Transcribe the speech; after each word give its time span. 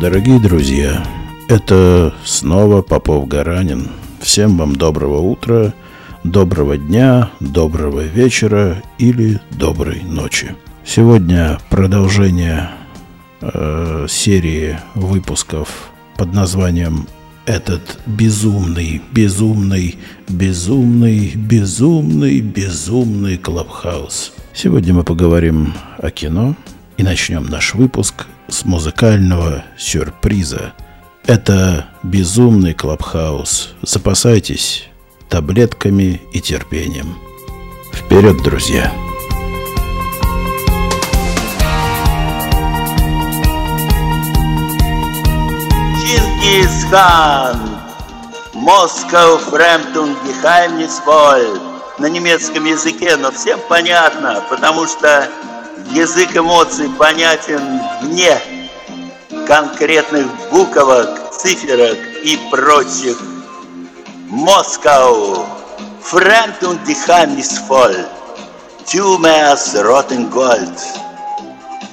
Дорогие 0.00 0.38
друзья, 0.38 1.02
это 1.48 2.14
снова 2.22 2.82
Попов 2.82 3.26
Гаранин. 3.28 3.88
Всем 4.20 4.58
вам 4.58 4.76
доброго 4.76 5.20
утра, 5.20 5.72
доброго 6.22 6.76
дня, 6.76 7.30
доброго 7.40 8.02
вечера 8.02 8.82
или 8.98 9.40
доброй 9.52 10.02
ночи. 10.02 10.54
Сегодня 10.84 11.58
продолжение 11.70 12.72
э, 13.40 14.06
серии 14.06 14.78
выпусков 14.94 15.88
под 16.18 16.34
названием 16.34 17.06
этот 17.46 17.98
безумный, 18.04 19.00
безумный, 19.12 19.98
безумный, 20.28 21.32
безумный, 21.34 22.40
безумный 22.40 23.38
Клабхаус. 23.38 24.34
Сегодня 24.52 24.92
мы 24.92 25.04
поговорим 25.04 25.72
о 25.96 26.10
кино 26.10 26.54
и 26.98 27.02
начнем 27.02 27.46
наш 27.46 27.72
выпуск 27.74 28.26
с 28.48 28.64
музыкального 28.64 29.64
сюрприза. 29.76 30.72
Это 31.26 31.86
безумный 32.02 32.74
Клабхаус. 32.74 33.74
Запасайтесь 33.82 34.88
таблетками 35.28 36.20
и 36.32 36.40
терпением. 36.40 37.18
Вперед, 37.92 38.36
друзья! 38.42 38.92
Чингисхан, 46.00 47.58
Москва, 48.54 49.38
Фрэмптон, 49.38 50.16
Гехаймнис, 50.24 51.02
На 51.98 52.06
немецком 52.06 52.64
языке, 52.66 53.16
но 53.16 53.32
всем 53.32 53.58
понятно, 53.68 54.44
потому 54.48 54.86
что 54.86 55.28
язык 55.91 56.35
эмоций 56.35 56.89
понятен 56.97 57.81
вне 58.01 58.39
конкретных 59.47 60.27
буквок, 60.49 61.31
циферок 61.31 61.97
и 62.23 62.37
прочих. 62.49 63.17
Москва, 64.27 65.45
Fremd 66.01 66.63
und 66.63 66.79
geheimnisvoll, 66.85 68.07
Tümer 68.87 69.57
roten 69.85 70.29
Gold, 70.29 70.79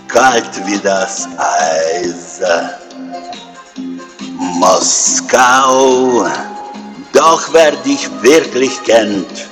kalt 0.07 0.67
wie 0.67 0.79
das 0.79 1.29
Eis. 1.37 2.41
Moskau, 4.61 6.27
doch 7.13 7.53
wer 7.53 7.73
dich 7.73 8.09
wirklich 8.23 8.83
kennt, 8.85 9.49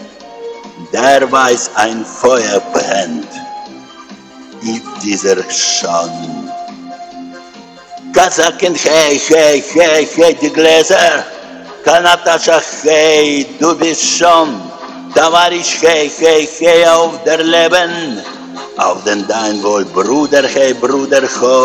der 0.93 1.31
weiß, 1.31 1.71
ein 1.75 2.05
Feuer 2.05 2.61
brennt 2.73 3.29
in 3.35 3.40
dieser 5.04 5.38
Schalm. 5.50 6.50
Kazaken, 8.14 8.76
hey, 8.76 9.18
hey, 9.18 9.64
hey, 9.74 10.06
hey, 10.16 10.34
die 10.42 10.50
Gläser, 10.50 11.24
Kanatascha, 11.84 12.56
er, 12.56 12.64
hey, 12.84 13.46
du 13.60 13.76
bist 13.76 14.04
schon, 14.18 14.62
da 15.16 15.32
war 15.32 15.52
ich, 15.52 15.82
hey, 15.82 16.12
hey, 16.20 16.48
hey, 16.60 16.86
auf 16.86 17.24
der 17.24 17.44
Leben, 17.44 18.22
auf 18.78 19.04
den 19.06 19.26
dein 19.28 19.64
wohl, 19.64 19.86
Bruder, 19.86 20.44
hey, 20.44 20.74
Bruder, 20.74 21.24
ho, 21.40 21.56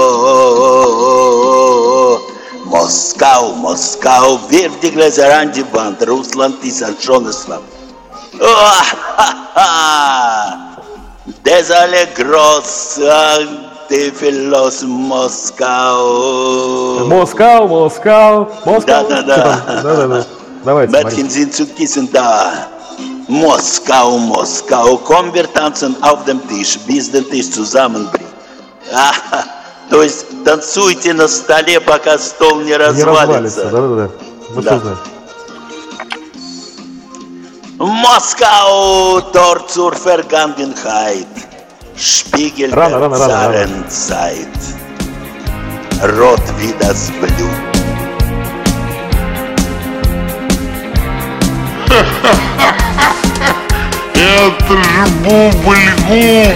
Moskau, 2.64 3.52
Moskau, 3.54 4.38
wirf 4.48 4.78
die 4.80 4.92
Gläser 4.92 5.36
an 5.36 5.52
die 5.52 5.64
Wand, 5.72 6.06
Russland 6.08 6.62
ist 6.64 6.82
ein 6.82 6.96
schönes 7.00 7.46
Land. 7.48 7.64
Oh, 8.38 8.44
ha, 8.44 8.82
ha, 9.16 9.28
ha. 9.54 10.75
Гросс, 12.16 12.98
Тифилос, 13.88 14.82
Москау. 14.82 16.04
Москау, 17.06 17.68
Москау, 17.68 18.48
Москау. 18.64 19.08
Да-да-да. 19.08 19.60
Да-да-да. 19.82 20.24
Давайте, 20.64 20.92
Mädchen 20.92 21.28
sind 21.30 21.54
zu 21.54 21.66
Kissen 21.66 22.08
da. 22.12 22.68
Moskau, 23.28 24.18
Moskau, 24.18 24.96
komm, 24.98 25.32
wir 25.34 25.52
tanzen 25.52 25.96
auf 26.02 26.24
dem 26.24 26.40
Tisch, 26.48 26.78
bis 26.86 27.10
der 27.10 27.28
Tisch 27.28 27.50
zusammenbricht. 27.50 28.24
А, 28.94 29.12
то 29.90 30.02
есть 30.02 30.26
танцуйте 30.44 31.12
на 31.12 31.26
столе, 31.26 31.80
пока 31.80 32.18
стол 32.18 32.60
не 32.60 32.66
Не 32.70 32.76
развалится, 32.76 33.14
развалится. 33.16 33.64
да-да-да. 33.70 34.08
Мы 34.54 34.62
Да. 34.62 34.70
все 34.70 34.80
знаем. 34.80 34.98
Moskau, 37.78 39.20
Tor 39.32 39.66
zur 39.68 39.92
Vergangenheit. 39.94 41.26
Spiegel 41.94 42.70
der 42.70 42.78
rana, 42.78 43.06
rana. 43.06 43.18
Zarenzeit. 43.18 44.48
Rot 46.18 46.40
wie 46.58 46.74
das 46.78 47.10
Blut. 47.20 47.66
Это 54.14 54.74
же 54.74 55.06
бубльгум! 55.22 56.54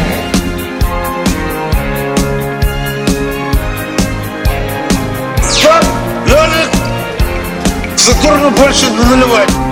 Стоп! 5.50 5.84
Лёлик! 6.26 6.70
Сатурну 7.96 8.50
больше 8.50 8.90
не 8.90 9.04
наливать! 9.04 9.69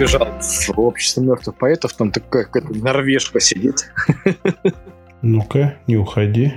Забежал 0.00 0.28
в 0.40 0.80
общество 0.80 1.20
мертвых 1.20 1.56
поэтов, 1.56 1.92
там 1.92 2.10
такая 2.10 2.44
какая-то 2.44 2.72
норвежка 2.72 3.38
сидит. 3.38 3.92
Ну-ка, 5.20 5.76
не 5.86 5.98
уходи. 5.98 6.54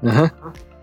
Ага. 0.00 0.32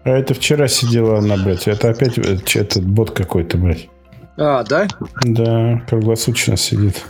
А 0.04 0.10
это 0.12 0.36
вчера 0.36 0.68
сидела 0.68 1.18
она, 1.18 1.38
блядь. 1.38 1.68
Это 1.68 1.90
опять 1.90 2.20
э, 2.20 2.38
этот 2.54 2.86
бот 2.86 3.10
какой-то, 3.10 3.58
блядь. 3.58 3.90
А, 4.38 4.64
да? 4.64 4.88
Да, 5.24 5.82
круглосуточно 5.90 6.56
сидит. 6.56 7.04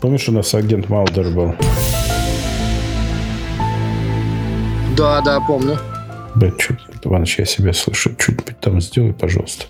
Помнишь, 0.00 0.28
у 0.28 0.32
нас 0.32 0.52
агент 0.52 0.88
Малдер 0.88 1.30
был? 1.30 1.54
Да, 4.96 5.20
да, 5.20 5.38
помню. 5.46 5.78
Блядь, 6.34 6.58
чуть, 6.58 6.80
Иваныч, 7.04 7.38
я 7.38 7.44
себя 7.44 7.72
слышу. 7.72 8.16
Чуть-нибудь 8.16 8.58
там 8.58 8.80
сделай, 8.80 9.12
пожалуйста. 9.12 9.66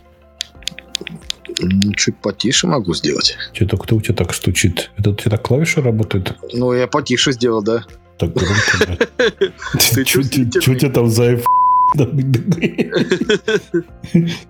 М, 1.60 1.92
Чуть 1.94 2.16
потише 2.16 2.66
могу 2.66 2.94
сделать. 2.94 3.36
Что-то 3.52 3.76
кто 3.76 3.96
у 3.96 4.00
тебя 4.00 4.14
так 4.14 4.34
стучит? 4.34 4.90
Это 4.96 5.10
у 5.10 5.14
тебя 5.14 5.32
так 5.32 5.42
клавиши 5.42 5.82
работают? 5.82 6.36
Ну, 6.52 6.72
я 6.72 6.86
потише 6.86 7.32
сделал, 7.32 7.62
да. 7.62 7.84
Так 8.18 8.32
громко, 8.34 8.98
чё 10.04 10.20
у 10.20 10.74
тебя 10.74 10.90
там 10.90 11.08
за 11.08 11.38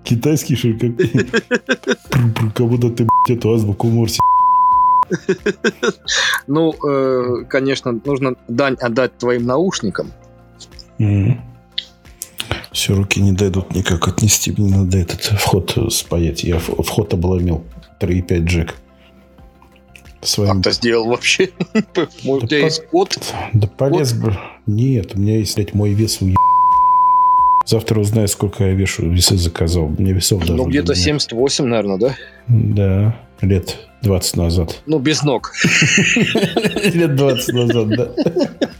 Китайский, 0.04 0.56
что 0.56 0.68
ли, 0.68 0.78
как? 0.78 0.90
Будто 2.58 2.90
ты, 2.90 3.06
эту 3.28 3.52
азбуку 3.52 3.88
Морси. 3.88 4.18
Ну, 6.46 6.74
э, 6.88 7.44
конечно, 7.48 8.00
нужно 8.04 8.34
дань 8.48 8.76
отдать 8.80 9.16
твоим 9.18 9.46
наушникам. 9.46 10.12
Все, 12.72 12.94
руки 12.94 13.20
не 13.20 13.32
дойдут 13.32 13.74
никак 13.74 14.08
отнести. 14.08 14.52
Мне 14.56 14.74
надо 14.76 14.98
этот 14.98 15.20
вход 15.20 15.76
спаять. 15.90 16.42
Я 16.44 16.58
вход 16.58 17.12
обломил. 17.12 17.64
3,5 18.00 18.38
джек. 18.44 18.74
Своим... 20.22 20.54
Как 20.54 20.64
ты 20.64 20.72
сделал 20.72 21.06
вообще? 21.08 21.50
Может, 22.24 22.44
у 22.44 22.46
тебя 22.46 22.60
по- 22.60 22.64
есть 22.64 22.86
код? 22.86 23.18
Да 23.52 23.66
полез 23.66 24.12
бы. 24.12 24.36
Нет, 24.66 25.14
у 25.14 25.18
меня 25.18 25.38
есть, 25.38 25.56
блядь, 25.56 25.74
мой 25.74 25.92
вес 25.92 26.22
у 26.22 26.28
Завтра 27.66 28.00
узнаю, 28.00 28.28
сколько 28.28 28.64
я 28.64 28.72
вешу. 28.74 29.08
Весы 29.08 29.36
заказал. 29.36 29.88
Мне 29.88 30.12
весов 30.12 30.40
даже 30.40 30.54
Ну, 30.54 30.66
где-то 30.66 30.94
нет. 30.94 30.98
78, 30.98 31.64
наверное, 31.64 31.98
да? 31.98 32.16
Да, 32.48 33.16
лет 33.40 33.78
20 34.02 34.36
назад. 34.36 34.82
Ну, 34.86 34.98
без 34.98 35.22
ног. 35.22 35.52
Лет 36.94 37.14
20 37.14 37.54
назад, 37.54 37.88
да. 37.88 38.12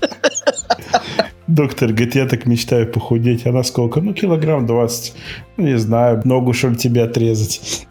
Доктор 1.53 1.89
говорит, 1.91 2.15
я 2.15 2.27
так 2.27 2.47
мечтаю 2.47 2.91
похудеть. 2.91 3.47
Она 3.47 3.63
сколько? 3.63 4.01
Ну, 4.01 4.15
килограмм 4.15 4.67
20. 4.67 5.15
Ну, 5.59 5.65
не 5.67 5.77
знаю, 5.77 6.23
ногу, 6.25 6.55
что 6.55 6.69
ли, 6.69 6.77
тебе 6.77 7.03
отрезать? 7.03 7.87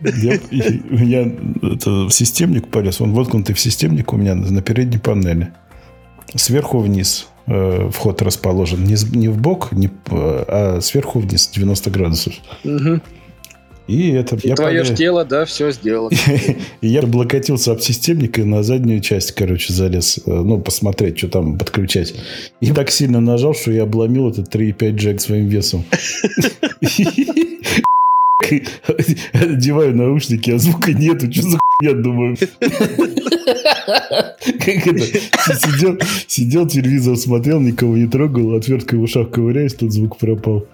Я, 0.00 0.38
меня 0.90 1.32
это, 1.60 2.08
системник 2.10 2.68
полез. 2.68 3.00
Он 3.00 3.12
воткнутый 3.14 3.56
в 3.56 3.58
системник 3.58 4.12
у 4.12 4.16
меня 4.16 4.36
на 4.36 4.62
передней 4.62 4.98
панели. 4.98 5.52
Сверху 6.36 6.78
вниз 6.78 7.26
э, 7.46 7.90
вход 7.92 8.22
расположен. 8.22 8.84
Не, 8.84 9.28
в 9.28 9.38
бок, 9.38 9.70
а 10.10 10.78
сверху 10.80 11.18
вниз 11.18 11.48
90 11.48 11.90
градусов. 11.90 12.34
И 13.88 14.10
это... 14.10 14.36
И 14.36 14.48
я 14.48 14.54
твое 14.54 14.84
ж 14.84 14.94
тело, 14.94 15.24
да, 15.24 15.44
все 15.46 15.72
сделало. 15.72 16.10
И 16.10 16.72
я 16.88 17.00
облокотился 17.00 17.72
об 17.72 17.80
системник 17.80 18.38
и 18.38 18.44
на 18.44 18.62
заднюю 18.62 19.00
часть, 19.00 19.32
короче, 19.32 19.72
залез. 19.72 20.18
э, 20.26 20.30
Ну, 20.30 20.60
посмотреть, 20.60 21.16
что 21.18 21.28
там 21.28 21.56
подключать. 21.58 22.14
И 22.60 22.70
так 22.72 22.90
сильно 22.90 23.20
нажал, 23.20 23.54
что 23.54 23.72
я 23.72 23.84
обломил 23.84 24.28
этот 24.30 24.54
3,5 24.54 24.90
джек 24.94 25.20
своим 25.22 25.48
весом. 25.48 25.84
Одеваю 29.32 29.94
наушники, 29.96 30.50
а 30.50 30.58
звука 30.58 30.92
нету. 30.92 31.32
Что 31.32 31.42
за 31.42 31.58
хуйня, 31.58 31.94
думаю. 31.94 32.36
Как 32.58 32.70
это? 34.86 35.00
Сидел, 35.00 35.98
сидел, 36.26 36.66
телевизор 36.66 37.16
смотрел, 37.16 37.60
никого 37.60 37.96
не 37.96 38.06
трогал, 38.06 38.54
отверткой 38.54 38.98
в 38.98 39.02
ушах 39.02 39.30
ковыряюсь, 39.30 39.74
тут 39.74 39.92
звук 39.92 40.18
пропал. 40.18 40.66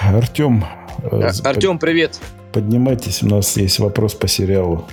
Артем, 0.00 0.64
э, 1.02 1.22
А, 1.22 1.48
Артем, 1.48 1.78
привет. 1.78 2.20
поднимайтесь, 2.52 3.22
у 3.22 3.28
нас 3.28 3.56
есть 3.56 3.78
вопрос 3.78 4.14
по 4.14 4.28
сериалу. 4.28 4.86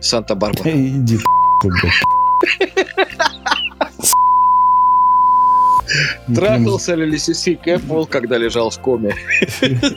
Санта-Барбара. 0.00 0.70
Иди 0.74 1.18
ты. 1.62 1.70
Трахался 6.34 6.94
ли 6.94 7.06
Лисиси 7.06 7.54
Кэпвелл, 7.54 8.06
когда 8.06 8.36
лежал 8.36 8.70
в 8.70 8.78
коме? 8.80 9.14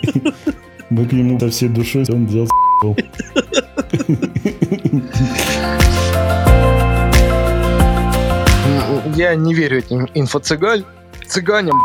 Мы 0.89 1.05
к 1.05 1.11
нему 1.11 1.37
до 1.37 1.49
всей 1.49 1.67
душой, 1.69 2.05
он 2.09 2.25
взял. 2.25 2.47
Я 9.15 9.35
не 9.35 9.53
верю 9.53 9.79
этим 9.79 10.05
инфо-цыгаль. 10.13 10.85
Цыганям. 11.25 11.81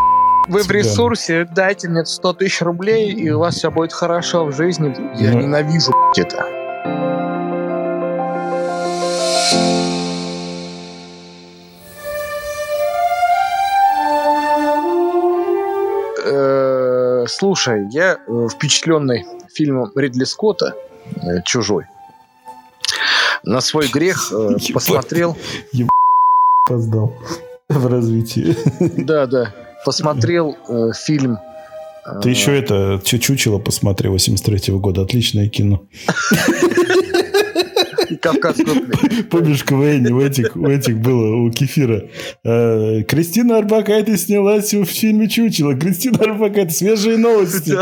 Вы 0.53 0.65
в 0.65 0.71
ресурсе, 0.71 1.49
дайте 1.51 1.89
мне 1.89 2.05
100 2.05 2.35
тысяч 2.35 2.61
рублей, 2.61 3.11
и 3.11 3.31
у 3.31 3.39
вас 3.39 3.55
все 3.55 3.71
будет 3.71 3.95
хорошо 3.95 4.45
в 4.45 4.53
жизни. 4.53 4.95
Я 5.19 5.33
Ну. 5.33 5.41
ненавижу 5.41 5.93
это. 6.15 6.45
Э, 16.25 17.25
Слушай, 17.29 17.89
я 17.91 18.19
э, 18.27 18.49
впечатленный 18.53 19.25
фильмом 19.53 19.91
Ридли 19.95 20.25
Скотта 20.25 20.75
э, 21.17 21.43
«Чужой». 21.45 21.87
На 23.45 23.61
свой 23.61 23.89
грех 23.89 24.31
посмотрел 24.75 25.37
Опоздал 26.67 27.13
в 27.69 27.87
развитии. 27.87 28.57
Да, 29.03 29.27
да. 29.27 29.55
Посмотрел 29.85 30.57
э, 30.69 30.91
фильм. 30.95 31.39
э, 32.07 32.21
Ты 32.23 32.31
еще 32.31 32.57
это 32.57 33.01
Чу- 33.05 33.19
чучело 33.19 33.59
посмотри 33.59 34.09
83 34.09 34.75
года. 34.75 35.03
Отличное 35.03 35.49
кино. 35.49 35.83
Кавказскую. 38.21 38.89
Помнишь, 39.31 39.65
КВН 39.65 40.13
у 40.13 40.21
этих, 40.21 40.55
у 40.55 40.67
этих 40.67 40.99
было, 40.99 41.35
у 41.37 41.51
Кефира. 41.51 42.05
э, 42.45 43.03
Кристина 43.09 43.57
Арбакайте 43.59 44.17
снялась 44.17 44.73
в 44.75 44.85
фильме 44.85 45.29
«Чучело». 45.29 45.75
Кристина 45.75 46.19
Арбакайте, 46.19 46.73
свежие 46.75 47.17
новости. 47.17 47.75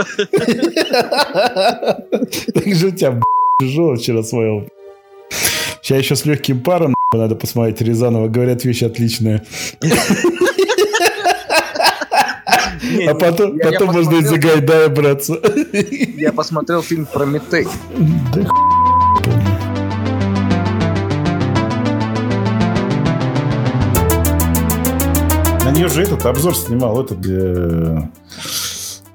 Так 2.54 2.74
же 2.74 2.86
у 2.86 2.90
тебя, 2.92 3.20
тяжело 3.60 3.96
вчера 3.96 4.22
смотрел. 4.22 4.68
Сейчас 5.82 5.98
еще 5.98 6.16
с 6.16 6.24
легким 6.24 6.60
паром 6.60 6.94
надо 7.12 7.34
посмотреть 7.34 7.80
Рязанова. 7.80 8.28
Говорят, 8.28 8.64
вещь 8.64 8.82
отличная. 8.84 9.42
Не, 13.00 13.06
А 13.08 13.14
потом, 13.14 13.56
я- 13.56 13.70
я 13.70 13.78
потом 13.78 13.94
можно 13.94 14.10
и 14.10 14.22
за 14.22 14.34
посмотрел- 14.34 14.52
Гайдая 14.56 14.88
браться. 14.90 15.40
Я 16.18 16.32
посмотрел 16.32 16.82
фильм 16.82 17.06
«Прометей». 17.06 17.66
Да. 18.34 18.42
На 25.64 25.72
нее 25.72 25.88
же 25.88 26.02
этот 26.02 26.24
обзор 26.26 26.56
снимал, 26.56 27.02
этот 27.02 27.18
э, 27.26 27.98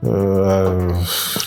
э, 0.03 0.91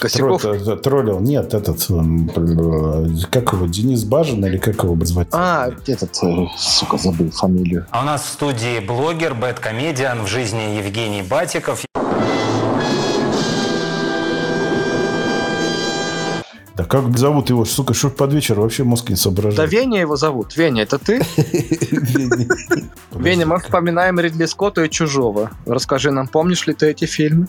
Косяков? 0.01 0.45
тро- 0.45 0.65
т- 0.65 0.77
троллил. 0.77 1.21
Нет, 1.21 1.55
этот, 1.55 1.79
бл- 1.89 3.25
как 3.31 3.53
его, 3.53 3.67
Денис 3.67 4.05
Бажин 4.05 4.45
или 4.45 4.59
как 4.59 4.83
его 4.83 4.97
звать? 5.05 5.29
А, 5.33 5.71
этот, 5.87 6.19
э, 6.23 6.47
сука, 6.59 6.99
забыл 6.99 7.31
фамилию. 7.31 7.87
А 7.91 8.03
у 8.03 8.05
нас 8.05 8.23
в 8.25 8.29
студии 8.29 8.81
блогер, 8.81 9.35
бэткомедиан 9.35 10.23
в 10.25 10.27
жизни 10.27 10.77
Евгений 10.79 11.23
Батиков. 11.23 11.85
Да 16.79 16.85
как 16.85 17.19
зовут 17.19 17.51
его? 17.51 17.65
Сука, 17.65 17.93
что 17.93 18.09
под 18.09 18.33
вечер 18.33 18.61
вообще 18.61 18.85
мозг 18.85 19.09
не 19.09 19.17
Да 19.17 19.21
соображает. 19.21 19.73
Веня 19.73 20.01
его 20.01 20.15
зовут. 20.17 20.57
Веня, 20.57 20.85
это 20.85 20.99
ты? 20.99 21.21
Веня, 23.13 23.47
мы 23.47 23.59
вспоминаем 23.59 24.21
Ридли 24.21 24.47
Скотта 24.47 24.85
и 24.85 24.89
«Чужого». 24.89 25.51
Расскажи 25.67 26.13
нам, 26.13 26.29
помнишь 26.29 26.67
ли 26.69 26.75
ты 26.75 26.87
эти 26.87 27.05
фильмы? 27.05 27.49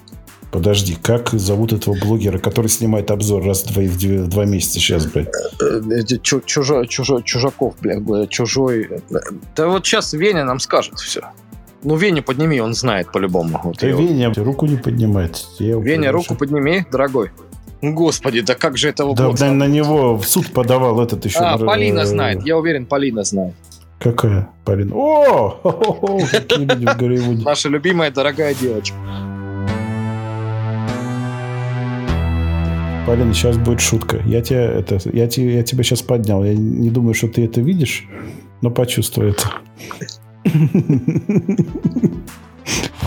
Подожди, 0.51 0.97
как 0.99 1.29
зовут 1.29 1.73
этого 1.73 1.95
блогера, 1.95 2.39
который 2.39 2.67
снимает 2.67 3.11
обзор 3.11 3.43
раз 3.45 3.65
в 3.67 4.27
два, 4.27 4.45
в 4.45 4.47
месяца 4.47 4.79
сейчас, 4.79 5.05
блядь? 5.05 5.27
Э, 5.61 6.01
чу- 6.23 6.41
чужо- 6.43 6.85
чужо- 6.87 7.21
чужаков, 7.21 7.75
бля, 7.81 7.99
бля, 7.99 8.25
чужой. 8.25 8.89
Да 9.55 9.67
вот 9.67 9.85
сейчас 9.85 10.11
Веня 10.13 10.43
нам 10.45 10.59
скажет 10.59 10.97
все. 10.97 11.21
Ну, 11.83 11.95
Веню 11.95 12.23
подними, 12.23 12.59
он 12.59 12.73
знает 12.73 13.11
по-любому. 13.11 13.61
Вот 13.63 13.77
Да 13.79 13.87
его. 13.87 14.01
Веня 14.01 14.33
руку 14.33 14.65
не 14.65 14.77
поднимает. 14.77 15.45
Я 15.59 15.77
Веня, 15.77 16.11
руку 16.11 16.33
подними, 16.33 16.83
дорогой. 16.91 17.29
Господи, 17.81 18.41
да 18.41 18.55
как 18.55 18.77
же 18.77 18.89
этого 18.89 19.15
Да, 19.15 19.29
босса? 19.29 19.45
на, 19.45 19.53
на 19.53 19.67
него 19.67 20.17
в 20.17 20.25
суд 20.25 20.51
подавал 20.51 20.99
этот 21.01 21.23
еще. 21.25 21.39
А, 21.39 21.57
Полина 21.57 22.05
знает. 22.05 22.45
Я 22.45 22.57
уверен, 22.57 22.85
Полина 22.85 23.23
знает. 23.23 23.53
Какая? 23.99 24.49
Полина. 24.65 24.95
О! 24.95 25.49
Хо-хо-хо, 25.61 26.19
Какие 26.31 26.65
люди 26.65 26.85
в 26.85 26.97
Голливуде. 26.97 27.43
Наша 27.43 27.69
любимая, 27.69 28.11
дорогая 28.11 28.53
девочка. 28.53 28.95
Полина, 33.05 33.33
сейчас 33.33 33.57
будет 33.57 33.81
шутка. 33.81 34.21
Я 34.25 34.41
тебя, 34.41 34.61
это, 34.71 34.99
я, 35.11 35.27
те- 35.27 35.53
я 35.55 35.63
тебя 35.63 35.83
сейчас 35.83 36.01
поднял. 36.01 36.43
Я 36.43 36.53
не 36.55 36.89
думаю, 36.89 37.13
что 37.13 37.27
ты 37.27 37.43
это 37.45 37.59
видишь, 37.61 38.05
но 38.61 38.69
почувствуй 38.71 39.31
это. 39.31 39.49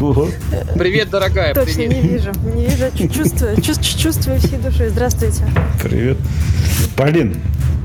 Вот. 0.01 0.31
Привет, 0.77 1.11
дорогая, 1.11 1.55
Точно 1.55 1.75
привет. 1.75 2.03
не 2.03 2.09
вижу. 2.09 2.31
Не 2.57 2.67
вижу, 2.67 2.85
чу- 2.97 3.09
чувствую, 3.09 3.57
чувствую, 3.61 3.99
чувствую 3.99 4.39
всей 4.41 4.59
душой. 4.59 4.89
Здравствуйте. 4.89 5.45
Привет. 5.83 6.19
Полин, 6.97 7.37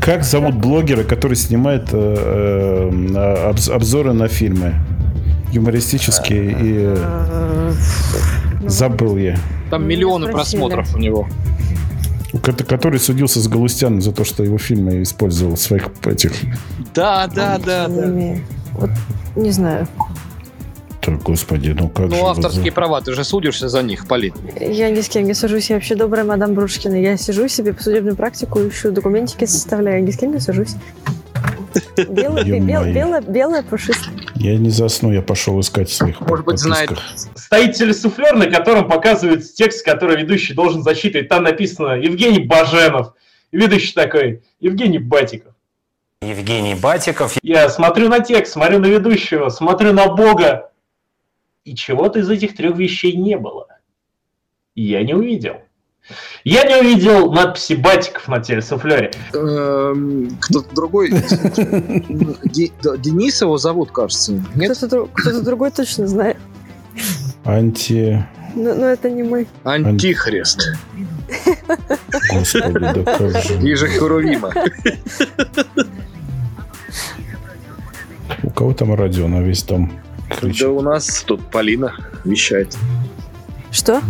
как 0.01 0.23
зовут 0.23 0.55
блогера, 0.55 1.03
который 1.03 1.35
снимает 1.35 1.89
э, 1.91 2.89
э, 3.13 3.51
обз- 3.51 3.71
обзоры 3.71 4.13
на 4.13 4.27
фильмы? 4.27 4.73
Юмористические 5.51 6.51
и... 6.51 6.55
э, 6.79 6.95
Э, 6.97 7.73
ну, 8.61 8.69
Забыл 8.69 9.17
я. 9.17 9.37
Там 9.69 9.87
миллионы 9.87 10.31
просмотров 10.31 10.93
у 10.95 10.97
него. 10.97 11.27
Ко- 12.41 12.51
Который 12.53 12.99
судился 12.99 13.39
с 13.41 13.47
Галустяном 13.47 14.01
за 14.01 14.11
то, 14.11 14.23
что 14.25 14.43
его 14.43 14.57
фильмы 14.57 15.03
использовал 15.03 15.55
в 15.55 15.59
своих 15.61 15.89
этих... 16.05 16.31
Да, 16.95 17.27
да, 17.27 17.59
да, 17.63 17.87
да. 17.87 18.11
Вот, 18.73 18.89
не 19.35 19.51
знаю. 19.51 19.87
Так, 21.07 21.23
господи, 21.23 21.69
ну 21.69 21.87
как 21.87 22.09
же... 22.09 22.17
Ну, 22.17 22.23
вы 22.25 22.29
авторские 22.31 22.65
за- 22.65 22.71
права, 22.73 22.99
ты 22.99 23.13
же 23.13 23.23
судишься 23.23 23.69
за 23.69 23.81
них, 23.81 24.09
Полин. 24.09 24.33
Я 24.59 24.89
ни 24.89 24.99
с 24.99 25.07
кем 25.07 25.23
не 25.23 25.33
сажусь. 25.33 25.69
Я 25.69 25.77
вообще 25.77 25.95
добрая 25.95 26.25
мадам 26.25 26.53
Брушкина. 26.53 26.95
Я 26.95 27.15
сижу 27.15 27.47
себе 27.47 27.71
по 27.73 27.81
судебную 27.81 28.17
практику, 28.17 28.59
ищу 28.59 28.91
документики, 28.91 29.45
составляю. 29.45 30.03
Ни 30.03 30.11
с 30.11 30.17
кем 30.17 30.33
не 30.33 30.41
сажусь. 30.41 30.75
Белая, 32.09 32.43
Ё-моё. 32.43 32.93
белая, 32.93 33.21
белая, 33.21 33.63
пушистая. 33.63 34.13
Я 34.35 34.57
не 34.57 34.69
засну, 34.69 35.13
я 35.13 35.21
пошел 35.21 35.57
искать 35.61 35.89
своих 35.89 36.19
Может 36.19 36.45
быть, 36.45 36.59
знает. 36.59 36.91
Стоит 37.35 37.75
телесуфлер, 37.75 38.35
на 38.35 38.47
котором 38.47 38.89
показывается 38.89 39.55
текст, 39.55 39.85
который 39.85 40.17
ведущий 40.17 40.53
должен 40.53 40.83
зачитывать. 40.83 41.29
Там 41.29 41.43
написано 41.43 41.93
Евгений 41.93 42.43
Баженов. 42.43 43.13
Ведущий 43.53 43.93
такой, 43.93 44.43
Евгений 44.59 44.99
Батиков. 44.99 45.53
Евгений 46.21 46.75
Батиков. 46.75 47.37
Я 47.41 47.69
смотрю 47.69 48.09
на 48.09 48.19
текст, 48.19 48.51
смотрю 48.51 48.79
на 48.79 48.87
ведущего, 48.87 49.47
смотрю 49.47 49.93
на 49.93 50.07
Бога. 50.13 50.69
И 51.67 51.75
чего-то 51.75 52.19
из 52.19 52.29
этих 52.29 52.55
трех 52.55 52.77
вещей 52.77 53.17
не 53.17 53.37
было. 53.37 53.67
Я 54.73 55.03
не 55.03 55.13
увидел. 55.13 55.55
Я 56.45 56.63
не 56.63 56.77
увидел 56.77 57.29
надписи 57.29 57.73
Батиков 57.73 58.29
на 58.29 58.39
телесуфлере. 58.39 59.11
Эм, 59.33 60.29
Кто-то 60.39 60.73
другой. 60.73 61.09
Денис 62.47 63.41
его 63.41 63.57
зовут, 63.57 63.91
кажется. 63.91 64.41
Нет? 64.55 64.77
Кто-то, 64.77 64.95
дру- 64.95 65.09
кто-то 65.13 65.41
другой 65.43 65.71
точно 65.71 66.07
знает. 66.07 66.37
Анти... 67.43 68.25
Но, 68.55 68.73
но 68.73 68.85
это 68.85 69.09
не 69.09 69.23
мы. 69.23 69.45
Антихрист. 69.65 70.69
Господи, 72.31 72.79
да 72.79 73.03
как 73.03 73.43
же... 73.43 73.57
Ниже 73.57 73.89
Херувима. 73.89 74.53
У 78.43 78.49
кого 78.51 78.51
кого 78.51 78.73
там 78.73 78.95
радио 78.95 79.27
на 79.27 79.41
весь 79.41 79.63
дом 79.63 79.91
кричит? 80.29 80.61
Да 80.61 80.69
у 80.71 80.81
нас 80.81 81.23
тут 81.25 81.45
Полина 81.51 81.93
вещает. 82.25 82.75
Что? 83.71 84.01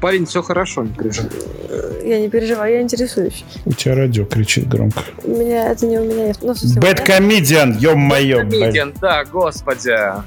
Парень, 0.00 0.24
все 0.26 0.42
хорошо, 0.42 0.82
не 0.84 0.90
переживай. 0.90 1.30
Э, 1.68 2.00
Я 2.04 2.20
не 2.20 2.28
переживаю, 2.28 2.74
я 2.74 2.80
интересуюсь. 2.82 3.44
У 3.64 3.72
тебя 3.72 3.94
радио 3.96 4.24
кричит 4.24 4.68
громко. 4.68 5.02
У 5.24 5.30
меня 5.30 5.70
это 5.72 5.86
не 5.86 5.98
у 5.98 6.04
меня. 6.04 6.32
Ну, 6.42 6.52
в 6.54 6.58
смысле, 6.58 6.78
у 6.78 6.82
Бэт 6.82 6.98
меня. 7.00 7.16
комедиан, 7.16 7.76
ё-моё. 7.78 8.44
блин. 8.44 8.60
Комедиан, 8.60 8.94
да, 9.00 9.24
господи. 9.24 9.88
Я, 9.90 10.22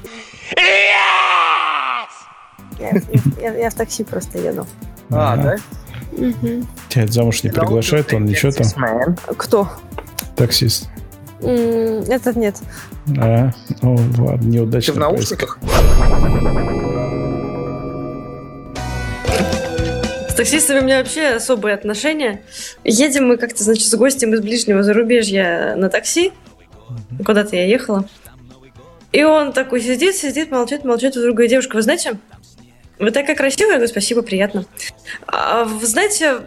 я- 2.78 3.02
я- 3.40 3.54
я 3.58 3.70
в 3.70 3.74
такси 3.74 4.04
просто 4.04 4.38
еду. 4.38 4.66
А, 5.10 5.36
да? 5.36 5.56
Тебя 6.88 7.06
замуж 7.06 7.42
не 7.42 7.50
приглашает, 7.50 8.12
он 8.12 8.24
ничего 8.26 8.52
там? 8.52 9.16
Кто? 9.36 9.68
Таксист. 10.36 10.88
Этот 11.40 12.36
нет. 12.36 12.56
А, 13.18 13.50
ну 13.82 13.94
ладно, 14.18 14.38
Ты 14.40 14.46
неудачно. 14.46 14.94
в 14.94 14.98
наушниках? 14.98 15.58
С 20.28 20.34
таксистами 20.34 20.80
у 20.80 20.84
меня 20.84 20.98
вообще 20.98 21.28
особые 21.28 21.74
отношения. 21.74 22.42
Едем 22.84 23.28
мы 23.28 23.36
как-то, 23.36 23.64
значит, 23.64 23.86
с 23.88 23.94
гостем 23.94 24.34
из 24.34 24.40
ближнего 24.40 24.82
зарубежья 24.82 25.74
на 25.76 25.88
такси. 25.88 26.32
Куда-то 27.24 27.56
я 27.56 27.66
ехала. 27.66 28.08
И 29.12 29.24
он 29.24 29.52
такой 29.52 29.80
сидит, 29.80 30.14
сидит, 30.16 30.50
молчит, 30.50 30.84
молчит. 30.84 31.16
Вдруг 31.16 31.34
говорит, 31.34 31.50
девушка, 31.50 31.76
вы 31.76 31.82
знаете, 31.82 32.18
вы 32.98 33.10
такая 33.10 33.34
красивая. 33.36 33.72
Я 33.72 33.76
говорю, 33.78 33.90
спасибо, 33.90 34.22
приятно. 34.22 34.64
А 35.26 35.64
вы 35.64 35.86
знаете, 35.86 36.40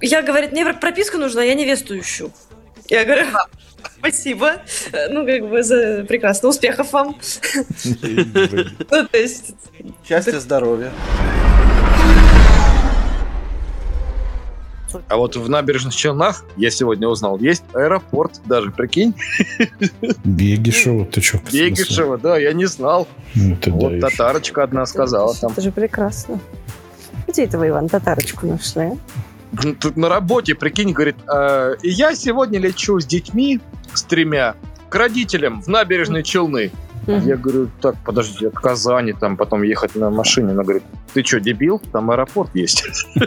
я, 0.00 0.22
говорит, 0.22 0.52
мне 0.52 0.64
прописка 0.74 1.16
нужна, 1.18 1.42
я 1.42 1.54
невесту 1.54 1.98
ищу. 1.98 2.30
Я 2.88 3.04
говорю, 3.04 3.26
спасибо. 4.02 4.62
Ну, 5.10 5.24
как 5.24 5.48
бы, 5.48 5.62
за 5.62 6.04
прекрасно. 6.08 6.48
Успехов 6.48 6.92
вам. 6.92 7.16
Ну, 7.84 9.06
то 9.08 9.18
есть, 9.18 9.54
Счастья, 10.06 10.40
здоровья. 10.40 10.90
А 15.08 15.16
вот 15.16 15.36
в 15.36 15.48
набережных 15.48 15.94
Челнах, 15.94 16.44
я 16.56 16.70
сегодня 16.70 17.08
узнал, 17.08 17.38
есть 17.38 17.62
аэропорт 17.72 18.42
даже, 18.44 18.70
прикинь. 18.70 19.14
Бегишева, 20.22 21.06
ты 21.06 21.22
что? 21.22 21.38
Бегишева, 21.50 22.18
да, 22.18 22.36
я 22.36 22.52
не 22.52 22.66
знал. 22.66 23.08
Ну, 23.34 23.56
Вот 23.68 24.00
татарочка 24.00 24.64
одна 24.64 24.84
сказала 24.84 25.34
там. 25.34 25.52
это 25.52 25.62
же 25.62 25.72
прекрасно. 25.72 26.40
Где 27.26 27.44
это 27.44 27.58
вы, 27.58 27.68
Иван, 27.68 27.88
татарочку 27.88 28.46
нашли? 28.46 28.90
Тут 29.80 29.96
на 29.96 30.10
работе, 30.10 30.54
прикинь, 30.54 30.92
говорит, 30.92 31.16
«Э, 31.26 31.76
и 31.82 31.88
я 31.88 32.14
сегодня 32.14 32.58
лечу 32.58 33.00
с 33.00 33.06
детьми, 33.06 33.60
с 33.94 34.02
тремя, 34.02 34.54
к 34.88 34.94
родителям 34.94 35.62
в 35.62 35.68
набережные 35.68 36.22
Челны. 36.22 36.70
Я 37.06 37.36
говорю, 37.36 37.68
так, 37.80 37.96
подожди, 38.04 38.46
от 38.46 38.54
Казани 38.54 39.12
там 39.12 39.36
потом 39.36 39.62
ехать 39.62 39.96
на 39.96 40.10
машине. 40.10 40.52
Она 40.52 40.62
говорит, 40.62 40.84
ты 41.14 41.24
что, 41.24 41.40
дебил? 41.40 41.82
Там 41.90 42.10
аэропорт 42.10 42.50
есть. 42.54 42.84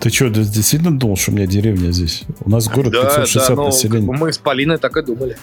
Ты 0.00 0.08
что, 0.08 0.30
действительно 0.30 0.98
думал, 0.98 1.16
что 1.16 1.32
у 1.32 1.34
меня 1.34 1.46
деревня 1.46 1.92
здесь? 1.92 2.22
У 2.40 2.50
нас 2.50 2.66
город 2.66 2.92
Да, 2.92 3.04
560 3.04 3.48
да, 3.48 3.54
ну, 3.54 3.66
населения. 3.66 4.10
мы 4.10 4.32
с 4.32 4.38
Полиной 4.38 4.78
так 4.78 4.96
и 4.96 5.02
думали. 5.02 5.36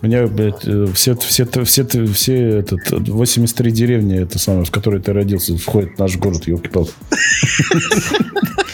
У 0.00 0.06
меня, 0.06 0.26
блядь, 0.28 0.64
э, 0.64 0.86
все, 0.94 1.14
все, 1.16 1.44
все, 1.64 1.84
все, 1.84 2.48
этот, 2.60 2.90
83 2.90 3.70
деревни, 3.70 4.18
это 4.18 4.38
самое, 4.38 4.64
в 4.64 4.70
которой 4.70 5.00
ты 5.02 5.12
родился, 5.12 5.58
входит 5.58 5.96
в 5.96 5.98
наш 5.98 6.16
город, 6.16 6.46
елки-палки. 6.46 6.92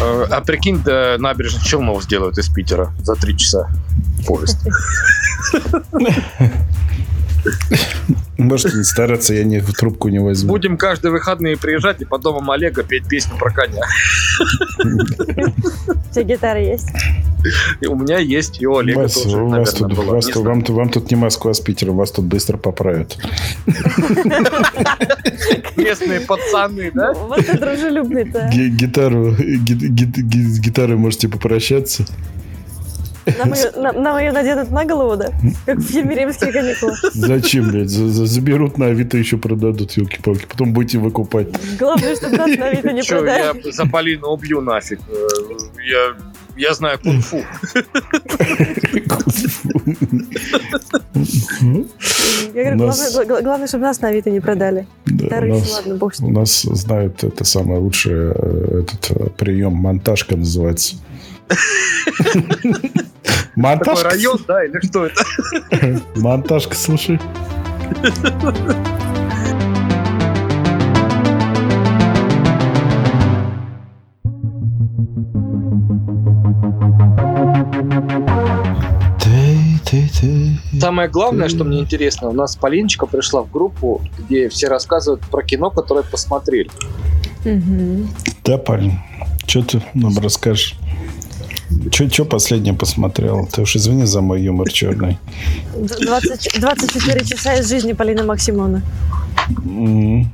Э, 0.00 0.26
А 0.30 0.40
прикинь, 0.40 0.82
до 0.82 1.16
набережных 1.18 1.62
Челнов 1.62 2.04
сделают 2.04 2.38
из 2.38 2.48
Питера 2.48 2.92
за 3.02 3.14
три 3.14 3.36
часа 3.36 3.70
поезд. 4.26 4.58
Можете 8.36 8.76
не 8.76 8.84
стараться, 8.84 9.34
я 9.34 9.44
не, 9.44 9.60
в 9.60 9.72
трубку 9.72 10.08
не 10.08 10.18
возьму. 10.18 10.50
Будем 10.50 10.76
каждые 10.76 11.12
выходные 11.12 11.56
приезжать 11.56 12.00
и 12.02 12.04
по 12.04 12.18
домам 12.18 12.50
Олега 12.50 12.82
петь 12.82 13.08
песню 13.08 13.36
про 13.38 13.50
коня. 13.50 13.82
У 14.78 16.14
тебя 16.14 16.22
гитара 16.22 16.60
есть? 16.60 16.88
И 17.80 17.86
у 17.86 17.94
меня 17.94 18.18
есть, 18.18 18.62
у 18.64 18.76
Олега 18.76 18.98
Вас- 19.00 19.14
тоже, 19.14 19.36
у 19.42 19.48
вас 19.48 19.50
наверное, 19.50 19.88
тут, 19.88 19.96
была. 19.96 20.14
вас 20.16 20.26
Не 20.26 20.42
вам, 20.42 20.62
тут- 20.62 20.76
вам 20.76 20.88
тут 20.90 21.10
не 21.10 21.16
Москва 21.16 21.54
с 21.54 21.60
Питером, 21.60 21.96
вас 21.96 22.10
тут 22.10 22.24
быстро 22.24 22.56
поправят. 22.56 23.16
Местные 25.76 26.20
пацаны, 26.20 26.90
да? 26.94 27.12
Вот 27.12 27.44
ты 27.46 27.58
дружелюбный-то. 27.58 28.48
Ги- 28.52 28.68
Гитару, 28.70 29.32
ги- 29.32 29.74
ги- 29.88 30.04
ги- 30.22 30.42
с 30.44 30.58
гитарой 30.60 30.96
можете 30.96 31.28
попрощаться. 31.28 32.04
Нам 33.38 33.52
ее, 33.52 33.70
нам, 33.76 34.02
нам 34.02 34.18
ее 34.18 34.32
наденут 34.32 34.70
на 34.70 34.86
голову, 34.86 35.16
да? 35.18 35.30
Как 35.66 35.76
в 35.78 35.82
фильме 35.82 36.14
«Римские 36.16 36.50
каникулы». 36.50 36.94
Зачем, 37.12 37.68
блядь? 37.68 37.90
За- 37.90 38.08
за- 38.08 38.24
Заберут 38.24 38.78
на 38.78 38.86
Авито 38.86 39.18
еще 39.18 39.36
продадут, 39.36 39.92
елки-палки. 39.92 40.46
Потом 40.50 40.72
будете 40.72 40.96
выкупать. 40.98 41.48
Главное, 41.78 42.16
чтобы 42.16 42.36
нас 42.38 42.56
на 42.56 42.66
Авито 42.68 42.90
не 42.92 43.02
Чё, 43.02 43.22
я 43.26 43.52
продали. 43.52 43.70
за 43.70 43.84
Полину 43.84 44.28
убью 44.28 44.62
нафиг. 44.62 45.00
Э, 45.10 45.12
Я, 45.86 46.14
я 46.58 46.74
знаю 46.74 46.98
кунг-фу. 46.98 47.42
Главное, 52.52 53.24
гла- 53.26 53.42
главное, 53.42 53.66
чтобы 53.66 53.84
нас 53.84 54.00
на 54.00 54.08
Авито 54.08 54.30
не 54.30 54.40
продали. 54.40 54.86
Да, 55.06 55.38
у, 55.38 55.44
нас, 55.46 55.72
ладно, 55.72 55.94
бог 55.96 56.14
с 56.14 56.20
у 56.20 56.24
ним. 56.24 56.34
нас 56.34 56.62
знают 56.62 57.24
это 57.24 57.44
самое 57.44 57.80
лучшее 57.80 58.32
э, 58.34 58.82
этот 58.82 59.10
э, 59.10 59.30
прием 59.36 59.72
монтажка 59.74 60.36
называется. 60.36 60.96
Монтажка, 63.56 64.10
район, 64.10 64.38
да, 64.46 64.64
или 64.64 64.78
что 64.86 65.06
это? 65.06 66.00
монтажка, 66.16 66.74
слушай. 66.76 67.18
Самое 80.98 81.10
главное, 81.12 81.48
что 81.48 81.62
мне 81.62 81.78
интересно, 81.78 82.28
у 82.28 82.32
нас 82.32 82.56
Полиночка 82.56 83.06
пришла 83.06 83.42
в 83.42 83.52
группу, 83.52 84.02
где 84.18 84.48
все 84.48 84.66
рассказывают 84.66 85.22
про 85.30 85.44
кино, 85.44 85.70
которое 85.70 86.02
посмотрели. 86.02 86.68
Мгм. 87.44 88.08
Да, 88.44 88.58
парень, 88.58 88.98
что 89.46 89.62
ты 89.62 89.80
нам 89.94 90.18
расскажешь? 90.18 90.74
Что 91.92 92.24
последнее 92.24 92.74
посмотрел? 92.74 93.46
Ты 93.46 93.62
уж 93.62 93.76
извини 93.76 94.06
за 94.06 94.22
мой 94.22 94.42
юмор 94.42 94.72
черный. 94.72 95.18
Д- 95.76 96.04
20 96.04 96.60
24 96.60 97.24
часа 97.24 97.54
из 97.54 97.68
жизни 97.68 97.92
Полины 97.92 98.24
Максимовны. 98.24 98.82
М. 99.64 100.32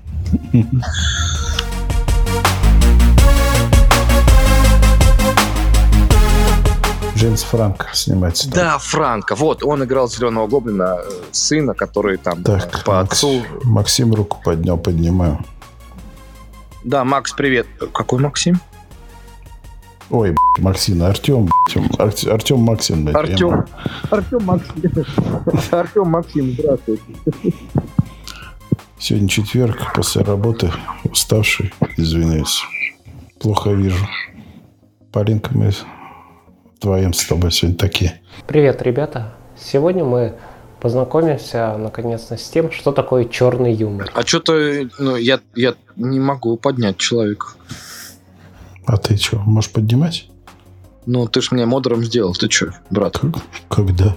Джеймс 7.24 7.42
Франк 7.42 7.88
снимается. 7.94 8.50
там. 8.50 8.52
Да, 8.52 8.78
Франко. 8.78 9.34
Вот, 9.34 9.62
он 9.62 9.82
играл 9.82 10.10
Зеленого 10.10 10.46
Гоблина, 10.46 10.98
э, 11.02 11.10
сына, 11.32 11.72
который 11.72 12.18
там 12.18 12.42
Так, 12.42 12.80
э, 12.80 12.84
по 12.84 13.00
отцу. 13.00 13.42
Максим 13.62 14.12
руку 14.12 14.42
поднял, 14.44 14.76
поднимаю. 14.76 15.42
Да, 16.84 17.02
Макс, 17.02 17.32
привет. 17.32 17.66
Какой 17.94 18.20
Максим? 18.20 18.60
Ой, 20.10 20.32
б***ь, 20.32 20.60
Максим, 20.60 21.02
Артем, 21.02 21.46
б***ь, 21.46 22.26
Артем 22.26 22.58
Максим. 22.60 23.06
блядь, 23.06 23.16
Артем. 23.16 23.64
Артем 24.10 24.44
Максим. 24.44 24.74
Артем 25.70 26.06
Максим, 26.10 26.52
здравствуйте. 26.52 27.02
Сегодня 28.98 29.28
четверг, 29.28 29.94
после 29.94 30.20
работы, 30.20 30.70
уставший, 31.04 31.72
извиняюсь. 31.96 32.62
Плохо 33.40 33.70
вижу. 33.70 34.06
Полинка, 35.10 35.56
мы 35.56 35.72
вдвоем 36.84 37.14
с 37.14 37.24
тобой 37.24 37.50
сегодня 37.50 37.78
такие. 37.78 38.20
Привет, 38.46 38.82
ребята! 38.82 39.32
Сегодня 39.58 40.04
мы 40.04 40.34
познакомимся 40.82 41.78
наконец-то 41.78 42.36
с 42.36 42.46
тем, 42.50 42.70
что 42.70 42.92
такое 42.92 43.24
черный 43.24 43.72
юмор. 43.72 44.10
А 44.14 44.22
что-то, 44.26 44.86
ну, 44.98 45.16
я, 45.16 45.40
я 45.54 45.76
не 45.96 46.20
могу 46.20 46.58
поднять 46.58 46.98
человека. 46.98 47.46
А 48.84 48.98
ты 48.98 49.16
что, 49.16 49.38
можешь 49.38 49.70
поднимать? 49.70 50.28
Ну, 51.06 51.26
ты 51.26 51.40
ж 51.40 51.52
меня 51.52 51.64
модером 51.64 52.04
сделал. 52.04 52.34
Ты 52.34 52.50
что, 52.50 52.74
брат? 52.90 53.16
Как- 53.18 53.42
Когда? 53.70 54.14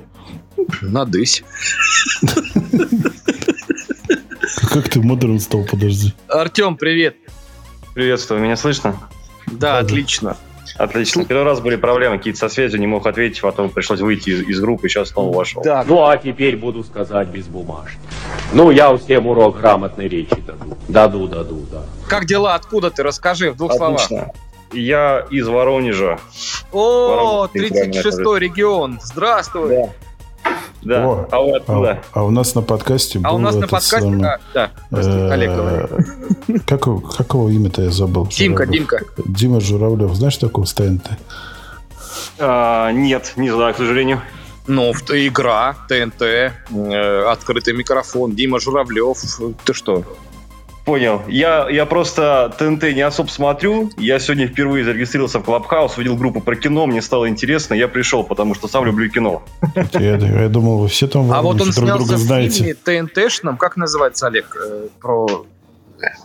Надысь. 0.81 1.43
Как 4.73 4.89
ты 4.89 5.01
модерн 5.01 5.39
стал, 5.39 5.63
подожди. 5.63 6.13
Артем, 6.27 6.75
привет. 6.75 7.15
Приветствую, 7.93 8.41
меня 8.41 8.57
слышно? 8.57 8.99
Да, 9.53 9.77
отлично. 9.79 10.35
Отлично. 10.77 11.25
Первый 11.25 11.43
раз 11.43 11.59
были 11.59 11.75
проблемы 11.75 12.17
какие-то 12.17 12.39
со 12.39 12.49
связью, 12.49 12.79
не 12.79 12.87
мог 12.87 13.05
ответить, 13.07 13.41
потом 13.41 13.69
пришлось 13.69 13.99
выйти 13.99 14.29
из, 14.29 14.41
из 14.41 14.59
группы, 14.59 14.89
сейчас 14.89 15.09
снова 15.09 15.35
вошел. 15.35 15.63
Да. 15.63 15.83
Ну, 15.87 16.05
а 16.05 16.17
теперь 16.17 16.55
буду 16.55 16.83
сказать 16.83 17.27
без 17.29 17.47
бумажки. 17.47 17.97
Ну, 18.53 18.71
я 18.71 18.95
всем 18.97 19.27
урок 19.27 19.57
грамотной 19.59 20.07
речи 20.07 20.35
даду. 20.45 20.77
Даду, 20.87 21.27
даду, 21.27 21.65
да. 21.71 21.81
Как 22.07 22.25
дела? 22.25 22.55
Откуда 22.55 22.91
ты? 22.91 23.03
Расскажи 23.03 23.51
в 23.51 23.57
двух 23.57 23.73
словах. 23.73 24.05
Отлично. 24.05 24.31
Я 24.73 25.25
из 25.29 25.47
Воронежа. 25.47 26.19
О, 26.71 27.47
Воронеж, 27.47 27.69
правильно 27.69 27.99
36-й 27.99 28.39
регион. 28.39 28.99
Здравствуй. 29.01 29.69
Да. 29.69 29.89
О, 30.85 31.27
а 31.31 31.39
вы 31.41 31.89
А, 31.89 32.01
а 32.13 32.23
у 32.23 32.29
нас 32.29 32.55
на 32.55 32.61
подкасте 32.61 33.19
А 33.23 33.31
у 33.33 33.37
был 33.37 33.43
нас 33.43 33.55
на 33.55 33.59
этот 33.59 33.71
подкасте... 33.71 33.99
самый, 33.99 34.25
а, 34.25 34.39
да, 34.53 34.71
э, 34.91 35.29
Олег 35.31 35.51
говорит. 35.55 36.63
Как, 36.65 36.81
как 36.83 37.33
его 37.33 37.49
имя-то 37.49 37.81
я 37.81 37.89
забыл? 37.89 38.27
Димка, 38.27 38.65
Журавлев. 38.65 38.89
Димка. 38.89 39.05
Дима 39.25 39.59
Журавлев. 39.59 40.13
Знаешь 40.13 40.37
такого 40.37 40.65
с 40.65 40.73
ТНТ? 40.73 41.09
А, 42.39 42.91
нет, 42.91 43.33
не 43.35 43.49
знаю, 43.49 43.73
к 43.73 43.77
сожалению. 43.77 44.21
Ну, 44.67 44.91
в- 44.93 45.01
игра, 45.11 45.75
ТНТ, 45.87 46.21
э, 46.21 47.23
открытый 47.29 47.73
микрофон, 47.73 48.35
Дима 48.35 48.59
Журавлев. 48.59 49.17
Ты 49.65 49.73
что? 49.73 50.03
Понял. 50.87 51.21
Я, 51.27 51.67
я 51.69 51.85
просто 51.85 52.49
ТНТ 52.57 52.83
не 52.95 53.01
особо 53.01 53.27
смотрю. 53.27 53.89
Я 53.97 54.19
сегодня 54.19 54.47
впервые 54.47 54.85
зарегистрировался 54.85 55.39
в 55.39 55.43
Клабхаус, 55.43 55.97
увидел 55.97 56.15
группу 56.15 56.39
про 56.39 56.55
кино, 56.55 56.85
мне 56.85 57.01
стало 57.01 57.27
интересно, 57.27 57.73
я 57.73 57.89
пришел, 57.89 58.23
потому 58.23 58.55
что 58.55 58.69
сам 58.69 58.85
люблю 58.85 59.09
кино. 59.09 59.43
Я, 59.91 60.15
я 60.15 60.47
думал, 60.47 60.77
вы 60.77 60.87
все 60.87 61.07
там 61.09 61.29
А 61.33 61.41
вот 61.41 61.59
он 61.59 61.71
друг 61.71 61.73
снялся 61.73 62.13
в 62.13 62.17
знаете. 62.17 62.73
фильме 62.85 63.03
ТНТшном, 63.05 63.57
как 63.57 63.75
называется, 63.75 64.27
Олег? 64.27 64.55
Э, 64.65 64.87
Про 65.01 65.45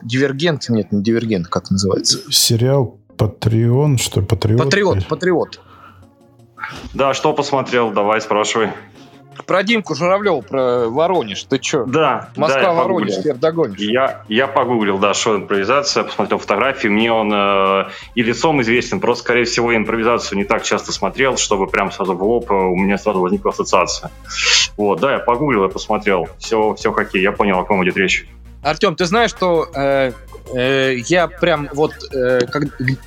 Дивергент? 0.05 0.69
Нет, 0.69 0.93
не 0.93 1.03
Дивергент, 1.03 1.49
как 1.49 1.73
называется? 1.73 2.21
Сериал 2.31 3.01
Патреон, 3.17 3.99
что 3.99 4.21
ли? 4.21 4.27
Патриот? 4.27 4.63
Патриот, 4.63 5.09
Патриот. 5.09 5.61
Да, 6.95 7.15
что 7.15 7.33
посмотрел? 7.33 7.91
Давай, 7.91 8.21
спрашивай. 8.21 8.69
Про 9.47 9.63
Димку 9.63 9.95
Журавлева, 9.95 10.41
про 10.41 10.89
Воронеж. 10.89 11.45
Ты 11.45 11.59
чё? 11.59 11.85
Да, 11.85 12.31
да, 12.35 12.41
Москва, 12.41 12.61
я 12.63 12.73
Воронеж, 12.73 12.87
погуглил. 12.87 13.21
теперь 13.21 13.35
догонишь. 13.35 13.79
Я, 13.79 14.23
я 14.29 14.47
погуглил, 14.47 14.99
да, 14.99 15.15
что 15.15 15.37
импровизация, 15.37 16.05
посмотрел 16.05 16.39
фотографии, 16.39 16.89
мне 16.89 17.13
он 17.13 17.33
э, 17.33 17.85
и 18.15 18.23
лицом 18.23 18.61
известен, 18.63 19.01
просто, 19.01 19.25
скорее 19.25 19.45
всего, 19.45 19.75
импровизацию 19.75 20.39
не 20.39 20.45
так 20.45 20.63
часто 20.63 20.93
смотрел, 20.93 21.37
чтобы 21.37 21.67
прям 21.67 21.91
сразу 21.91 22.15
в 22.15 22.23
лоб 22.23 22.51
э, 22.51 22.55
у 22.55 22.77
меня 22.77 22.99
сразу 22.99 23.21
возникла 23.21 23.51
ассоциация. 23.51 24.11
Вот, 24.77 25.01
да, 25.01 25.13
я 25.15 25.19
погуглил, 25.19 25.65
я 25.65 25.69
посмотрел, 25.69 26.29
все, 26.39 26.75
все 26.75 26.93
окей, 26.95 27.23
я 27.23 27.33
понял, 27.33 27.59
о 27.59 27.65
ком 27.65 27.85
идет 27.85 27.97
речь. 27.97 28.27
Артем, 28.63 28.95
ты 28.95 29.07
знаешь, 29.07 29.31
что 29.31 29.69
э, 29.75 30.13
э, 30.55 30.97
я 31.07 31.29
прям 31.29 31.69
вот, 31.75 31.93
э, 32.13 32.41
как 32.51 32.65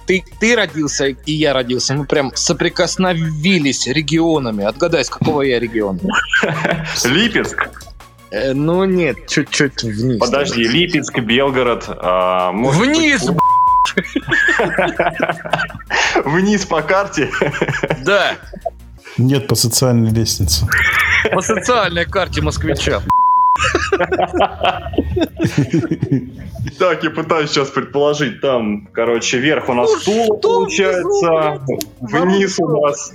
ты, 0.07 0.23
ты 0.39 0.55
родился 0.55 1.05
и 1.07 1.31
я 1.33 1.53
родился, 1.53 1.93
мы 1.93 2.05
прям 2.05 2.31
соприкосновились 2.35 3.87
регионами. 3.87 4.63
Отгадай, 4.65 5.03
с 5.05 5.09
какого 5.09 5.41
я 5.43 5.59
региона? 5.59 5.99
Липецк? 7.05 7.69
Э, 8.31 8.53
ну 8.53 8.83
нет, 8.85 9.27
чуть-чуть 9.27 9.83
вниз. 9.83 10.19
Подожди, 10.19 10.63
Липецк, 10.63 11.19
Белгород. 11.19 11.85
а, 11.87 12.51
Вниз, 12.51 13.29
Вниз 16.25 16.65
по 16.65 16.81
карте. 16.81 17.29
Да, 18.03 18.35
Нет, 19.17 19.47
по 19.47 19.55
социальной 19.55 20.11
лестнице. 20.11 20.67
по 21.31 21.41
социальной 21.41 22.05
карте 22.05 22.41
москвича. 22.41 23.01
Так, 26.79 27.03
я 27.03 27.09
пытаюсь 27.09 27.49
сейчас 27.51 27.69
предположить. 27.69 28.41
Там, 28.41 28.87
короче, 28.91 29.37
вверх 29.37 29.69
у 29.69 29.73
нас 29.73 29.89
Ну 29.89 29.99
Тула, 29.99 30.25
что 30.25 30.33
получается. 30.37 31.61
Вниз 32.01 32.59
у 32.59 32.67
нас... 32.81 33.11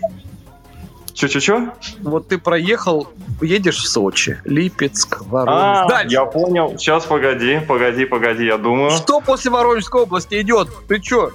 Че-че-че? 1.12 1.72
Вот 2.00 2.28
ты 2.28 2.38
проехал, 2.38 3.08
едешь 3.42 3.76
в 3.82 3.88
Сочи, 3.88 4.40
Липецк, 4.44 5.20
Воронеж. 5.26 5.60
А, 5.84 5.88
Дальше. 5.88 6.12
я 6.14 6.24
понял. 6.24 6.78
Сейчас, 6.78 7.04
погоди, 7.04 7.60
погоди, 7.66 8.06
погоди, 8.06 8.46
я 8.46 8.56
думаю. 8.56 8.90
Что 8.92 9.20
после 9.20 9.50
Воронежской 9.50 10.02
области 10.02 10.40
идет? 10.40 10.68
Ты 10.88 10.98
чё? 11.00 11.30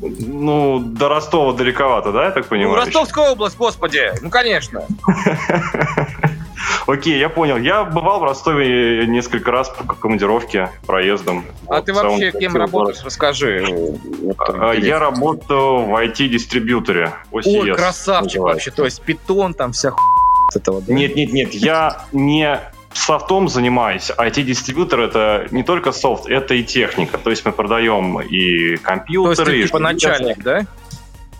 Ну, 0.00 0.78
до 0.78 1.08
Ростова 1.08 1.54
далековато, 1.54 2.12
да, 2.12 2.26
я 2.26 2.30
так 2.30 2.44
Ну, 2.44 2.48
понимаю? 2.50 2.76
Ростовская 2.76 3.30
область, 3.30 3.56
господи. 3.56 4.12
Ну, 4.22 4.30
конечно. 4.30 4.82
Окей, 6.86 7.18
я 7.18 7.28
понял. 7.28 7.56
Я 7.56 7.84
бывал 7.84 8.20
в 8.20 8.24
Ростове 8.24 9.06
несколько 9.06 9.50
раз 9.50 9.68
по 9.68 9.94
командировке, 9.94 10.70
проездом. 10.86 11.44
А 11.68 11.76
Вот, 11.76 11.84
ты 11.84 11.92
вообще 11.92 12.32
кем 12.32 12.56
работаешь? 12.56 12.98
Расскажи. 13.04 13.64
Вот, 13.68 14.36
А, 14.40 14.72
интересно. 14.72 14.86
Я 14.86 14.98
работаю 14.98 15.78
в 15.86 15.94
IT-дистрибьюторе. 15.94 17.12
Ой, 17.30 17.42
OCS 17.42 17.74
красавчик 17.74 18.24
называется. 18.40 18.40
вообще. 18.40 18.70
То 18.70 18.84
есть 18.84 19.02
питон, 19.02 19.54
там 19.54 19.72
вся 19.72 19.90
хуйня 19.90 20.50
с 20.52 20.56
этого. 20.56 20.80
да? 20.80 20.92
Нет, 20.92 21.16
нет, 21.16 21.32
нет, 21.32 21.54
я 21.54 22.04
не 22.12 22.60
софтом 22.92 23.48
занимаюсь. 23.48 24.10
IT-дистрибьютор 24.16 25.00
это 25.00 25.46
не 25.50 25.62
только 25.62 25.92
софт, 25.92 26.26
это 26.28 26.54
и 26.54 26.62
техника. 26.62 27.18
То 27.18 27.30
есть 27.30 27.44
мы 27.44 27.52
продаем 27.52 28.20
и 28.20 28.76
То 28.76 28.82
компьютеры, 28.82 29.30
есть 29.32 29.44
ты 29.44 29.58
и 29.58 29.62
типа 29.64 29.78
начальник, 29.78 30.42
да? 30.42 30.66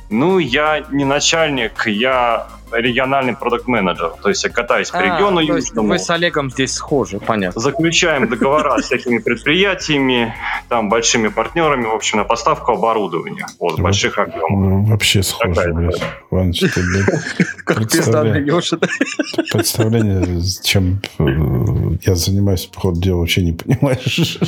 Ну, 0.09 0.39
я 0.39 0.85
не 0.91 1.05
начальник, 1.05 1.87
я 1.87 2.47
региональный 2.73 3.35
продукт-менеджер. 3.35 4.15
То 4.23 4.29
есть 4.29 4.43
я 4.45 4.51
катаюсь 4.51 4.91
по 4.91 4.99
А, 4.99 5.03
региону 5.03 5.37
то 5.47 5.55
есть 5.55 5.69
южному. 5.69 5.89
вы 5.89 5.99
с 5.99 6.11
Олегом 6.11 6.51
здесь 6.51 6.75
схожи, 6.75 7.21
понятно. 7.21 7.61
Заключаем 7.61 8.29
договора 8.29 8.79
с 8.81 8.87
всякими 8.87 9.19
предприятиями, 9.19 10.35
там, 10.69 10.89
большими 10.89 11.29
партнерами, 11.29 11.87
в 11.87 11.95
общем, 11.95 12.19
на 12.19 12.25
поставку 12.25 12.73
оборудования. 12.73 13.47
Вот, 13.61 13.79
больших 13.79 14.19
объемов. 14.19 14.51
Ну, 14.51 14.85
Вообще 14.87 15.23
Такая 15.39 15.73
блядь. 15.73 16.03
Иваныч, 16.31 16.61
ты, 16.61 16.83
блядь, 16.83 17.25
представление, 19.53 20.43
чем 20.63 21.01
э, 21.19 21.99
я 22.05 22.15
занимаюсь, 22.15 22.67
по 22.67 22.81
ходу 22.81 23.01
дела, 23.01 23.19
вообще 23.21 23.43
не 23.43 23.53
понимаешь. 23.53 24.39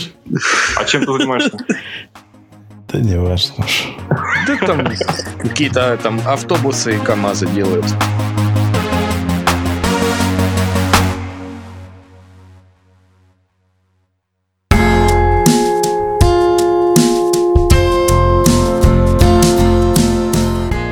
А 0.77 0.85
чем 0.85 1.05
ты 1.07 1.13
занимаешься? 1.13 1.53
Да 2.91 3.01
не 3.01 3.19
важно. 3.19 3.67
Да 4.47 4.57
там 4.67 4.87
какие-то 5.41 5.99
там 6.03 6.21
автобусы 6.27 6.97
и 6.97 6.99
КАМАЗы 6.99 7.47
делают. 7.49 7.85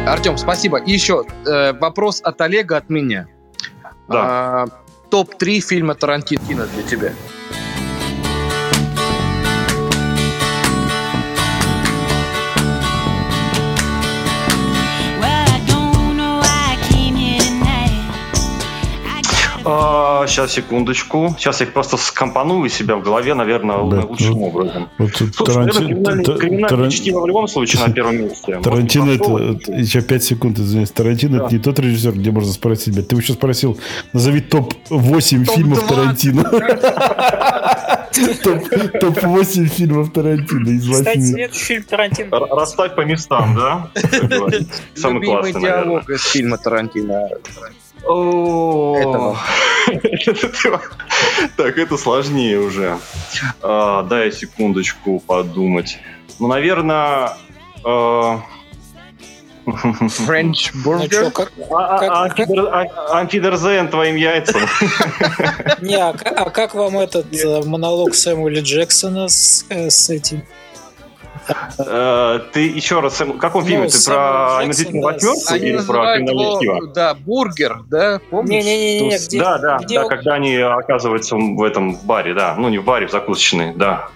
Артем, 0.06 0.36
спасибо. 0.36 0.78
И 0.78 0.92
еще 0.92 1.24
э, 1.46 1.72
вопрос 1.72 2.20
от 2.22 2.40
Олега 2.42 2.76
от 2.76 2.90
меня. 2.90 3.26
Да. 4.08 4.64
А, 4.64 4.66
Топ-3 5.10 5.60
фильма 5.60 5.94
Тарантино 5.94 6.66
для 6.66 6.82
тебя. 6.82 7.12
Сейчас, 20.26 20.52
секундочку. 20.52 21.34
Сейчас 21.38 21.60
я 21.60 21.66
их 21.66 21.72
просто 21.72 21.96
скомпоную 21.96 22.68
себя 22.70 22.96
в 22.96 23.02
голове, 23.02 23.34
наверное, 23.34 23.76
Да, 23.88 24.00
лучшим 24.06 24.32
ну, 24.32 24.44
образом. 24.46 24.88
Вот 24.98 25.12
тут 25.12 25.34
Слушай, 25.34 25.56
наверное, 25.56 25.72
Тарантино- 25.72 25.86
криминальное, 25.86 26.24
Та- 26.24 26.36
криминальное 26.36 26.68
Таран- 26.68 26.90
чтиво 26.90 27.20
в 27.20 27.26
любом 27.26 27.48
случае 27.48 27.82
на 27.86 27.92
первом 27.92 28.16
месте. 28.16 28.60
Тарантино 28.62 29.18
пошел, 29.18 29.38
это... 29.38 29.72
Еще 29.72 30.00
5 30.02 30.22
секунд, 30.24 30.58
извиняюсь. 30.58 30.90
Тарантино 30.90 31.36
это 31.42 31.54
не 31.54 31.60
тот 31.60 31.78
режиссер, 31.78 32.12
где 32.12 32.30
можно 32.30 32.52
спросить, 32.52 32.94
блядь. 32.94 33.08
Ты 33.08 33.16
еще 33.16 33.32
спросил, 33.34 33.78
назови 34.12 34.40
топ-8 34.40 35.44
фильмов 35.44 35.86
Тарантино. 35.86 36.42
Топ- 38.42 39.00
Топ-8 39.00 39.66
фильмов 39.66 40.12
Тарантино 40.12 40.68
из 40.70 40.88
Кстати, 40.90 41.18
8. 41.18 41.34
следующий 41.34 41.64
фильм 41.64 41.82
Тарантино. 41.84 42.30
Расставь 42.50 42.94
по 42.94 43.02
местам, 43.02 43.54
да? 43.54 43.90
Самый 44.94 45.24
классный, 45.26 45.52
наверное. 45.52 45.84
диалог 45.84 46.10
из 46.10 46.22
фильма 46.24 46.56
Тарантино. 46.58 47.28
Этого. 48.06 49.38
Так, 51.56 51.78
это 51.78 51.96
сложнее 51.96 52.58
уже. 52.58 52.98
А, 53.62 54.02
Дай 54.02 54.32
секундочку 54.32 55.20
подумать. 55.20 55.98
Ну, 56.38 56.48
наверное... 56.48 57.36
French 59.66 60.72
Burger. 60.84 61.32
Амфидерзен 63.10 63.88
твоим 63.88 64.16
яйцам. 64.16 64.62
Не, 65.80 65.96
а, 65.96 66.10
а 66.10 66.50
как 66.50 66.74
вам 66.74 66.98
этот 66.98 67.34
э, 67.34 67.62
монолог 67.62 68.14
Сэмюэля 68.14 68.62
Джексона 68.62 69.28
с, 69.28 69.64
э, 69.68 69.90
с 69.90 70.08
этим? 70.10 70.42
Э, 71.78 72.40
Ты 72.52 72.66
еще 72.66 73.00
раз, 73.00 73.20
в 73.20 73.38
каком 73.38 73.62
Ну, 73.62 73.68
фильме? 73.68 73.88
Ты 73.88 74.04
про 74.04 74.58
омерзительную 74.58 75.04
восьмерку 75.04 75.54
или 75.54 75.76
про 75.86 76.16
криминальное 76.16 76.56
чтиво? 76.56 76.86
да, 76.88 77.14
бургер, 77.14 77.82
да? 77.88 78.20
Помнишь? 78.30 78.64
Не-не-не, 78.64 79.38
Да, 79.38 79.58
да, 79.58 79.78
да, 79.78 80.04
когда 80.08 80.34
они 80.34 80.56
оказываются 80.56 81.36
в 81.36 81.62
этом 81.62 81.94
в 81.96 82.04
баре, 82.04 82.34
да. 82.34 82.54
Ну, 82.56 82.68
не 82.68 82.78
в 82.78 82.84
баре, 82.84 83.06
в 83.06 83.10
закусочной, 83.10 83.74
да. 83.74 84.08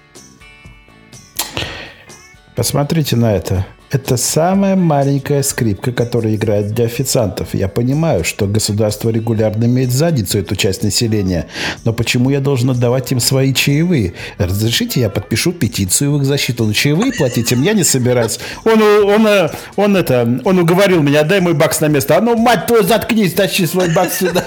Посмотрите 2.57 3.17
на 3.17 3.35
это. 3.35 3.67
Это 3.91 4.17
самая 4.17 4.77
маленькая 4.77 5.43
скрипка, 5.43 5.91
которая 5.91 6.37
играет 6.37 6.73
для 6.75 6.85
официантов. 6.85 7.55
Я 7.55 7.67
понимаю, 7.67 8.23
что 8.23 8.47
государство 8.47 9.11
регулярно 9.11 9.65
имеет 9.65 9.91
задницу 9.91 10.39
эту 10.39 10.55
часть 10.55 10.85
населения, 10.85 11.49
но 11.85 11.93
почему 11.93 12.31
я 12.31 12.39
должен 12.39 12.71
отдавать 12.71 13.11
им 13.11 13.19
свои 13.19 13.53
чаевые? 13.53 14.15
Разрешите, 14.39 15.01
я 15.01 15.11
подпишу 15.11 15.53
петицию 15.53 16.13
в 16.13 16.19
их 16.19 16.25
защиту. 16.25 16.67
Но 16.67 16.73
чаевые 16.73 17.13
платить 17.13 17.51
им 17.51 17.65
я 17.65 17.73
не 17.73 17.83
собираюсь. 17.83 18.39
Он, 18.65 18.81
он, 18.81 19.27
э, 19.27 19.51
он, 19.75 19.97
это, 19.97 20.41
он 20.45 20.61
уговорил 20.61 21.03
меня, 21.03 21.25
дай 21.25 21.41
мой 21.41 21.55
бакс 21.55 21.81
на 21.81 21.87
место. 21.87 22.17
А 22.17 22.21
ну, 22.21 22.37
мать 22.37 22.69
твою, 22.69 22.85
заткнись, 22.85 23.35
тащи 23.35 23.67
свой 23.67 23.93
бакс 23.93 24.19
сюда. 24.19 24.45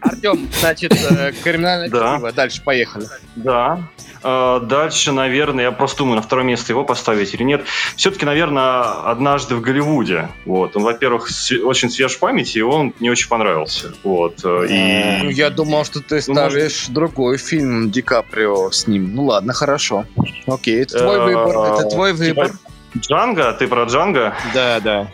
Артем, 0.00 0.48
значит, 0.60 0.92
э, 0.92 1.32
криминальное 1.42 1.88
Да. 1.88 2.14
чтиво. 2.16 2.32
Дальше 2.32 2.62
поехали. 2.62 3.06
Да. 3.36 3.80
Э, 4.22 4.60
Дальше, 4.62 5.12
наверное, 5.12 5.64
я 5.64 5.72
просто 5.72 5.98
думаю, 5.98 6.16
на 6.16 6.22
второе 6.22 6.44
место 6.44 6.72
его 6.72 6.84
поставить 6.84 7.32
или 7.34 7.42
нет. 7.42 7.62
Все-таки, 7.96 8.26
наверное, 8.26 8.82
однажды 9.10 9.54
в 9.56 9.60
Голливуде. 9.62 10.28
Вот. 10.44 10.76
Он, 10.76 10.82
во-первых, 10.82 11.28
очень 11.64 11.90
свеж 11.90 12.12
в 12.16 12.18
памяти, 12.18 12.58
и 12.58 12.62
он 12.62 12.92
мне 13.00 13.10
очень 13.10 13.28
понравился. 13.28 13.92
Вот. 14.04 14.40
э, 14.44 14.66
И 14.68 15.22
Ну, 15.24 15.30
я 15.30 15.50
думал, 15.50 15.84
что 15.84 16.00
ты 16.00 16.20
ставишь 16.20 16.86
другой 16.88 17.38
фильм 17.38 17.90
Ди 17.90 18.02
Каприо 18.02 18.70
с 18.70 18.86
ним. 18.86 19.14
Ну 19.14 19.24
ладно, 19.24 19.52
хорошо. 19.52 20.04
Окей, 20.46 20.82
это 20.82 20.98
твой 20.98 21.20
выбор. 21.24 21.74
Это 21.80 21.88
твой 21.88 22.12
типа 22.12 22.24
выбор. 22.24 22.50
Джанго? 22.98 23.52
Ты 23.52 23.68
про 23.68 23.84
Джанго? 23.84 24.34
Да, 24.52 24.80
да. 24.80 25.08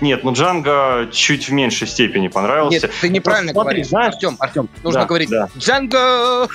Нет, 0.00 0.24
ну 0.24 0.32
Джанго 0.32 1.08
чуть 1.12 1.48
в 1.48 1.52
меньшей 1.52 1.86
степени 1.86 2.28
понравился. 2.28 2.86
Нет, 2.86 2.92
ты 3.00 3.08
неправильно 3.08 3.52
Просто 3.52 3.70
смотри, 3.70 3.82
говоришь. 3.90 4.14
Артем, 4.14 4.36
Артем, 4.38 4.68
нужно 4.82 5.00
Да, 5.00 5.06
говорить 5.06 5.30
да. 5.30 5.48
Джанго! 5.58 6.48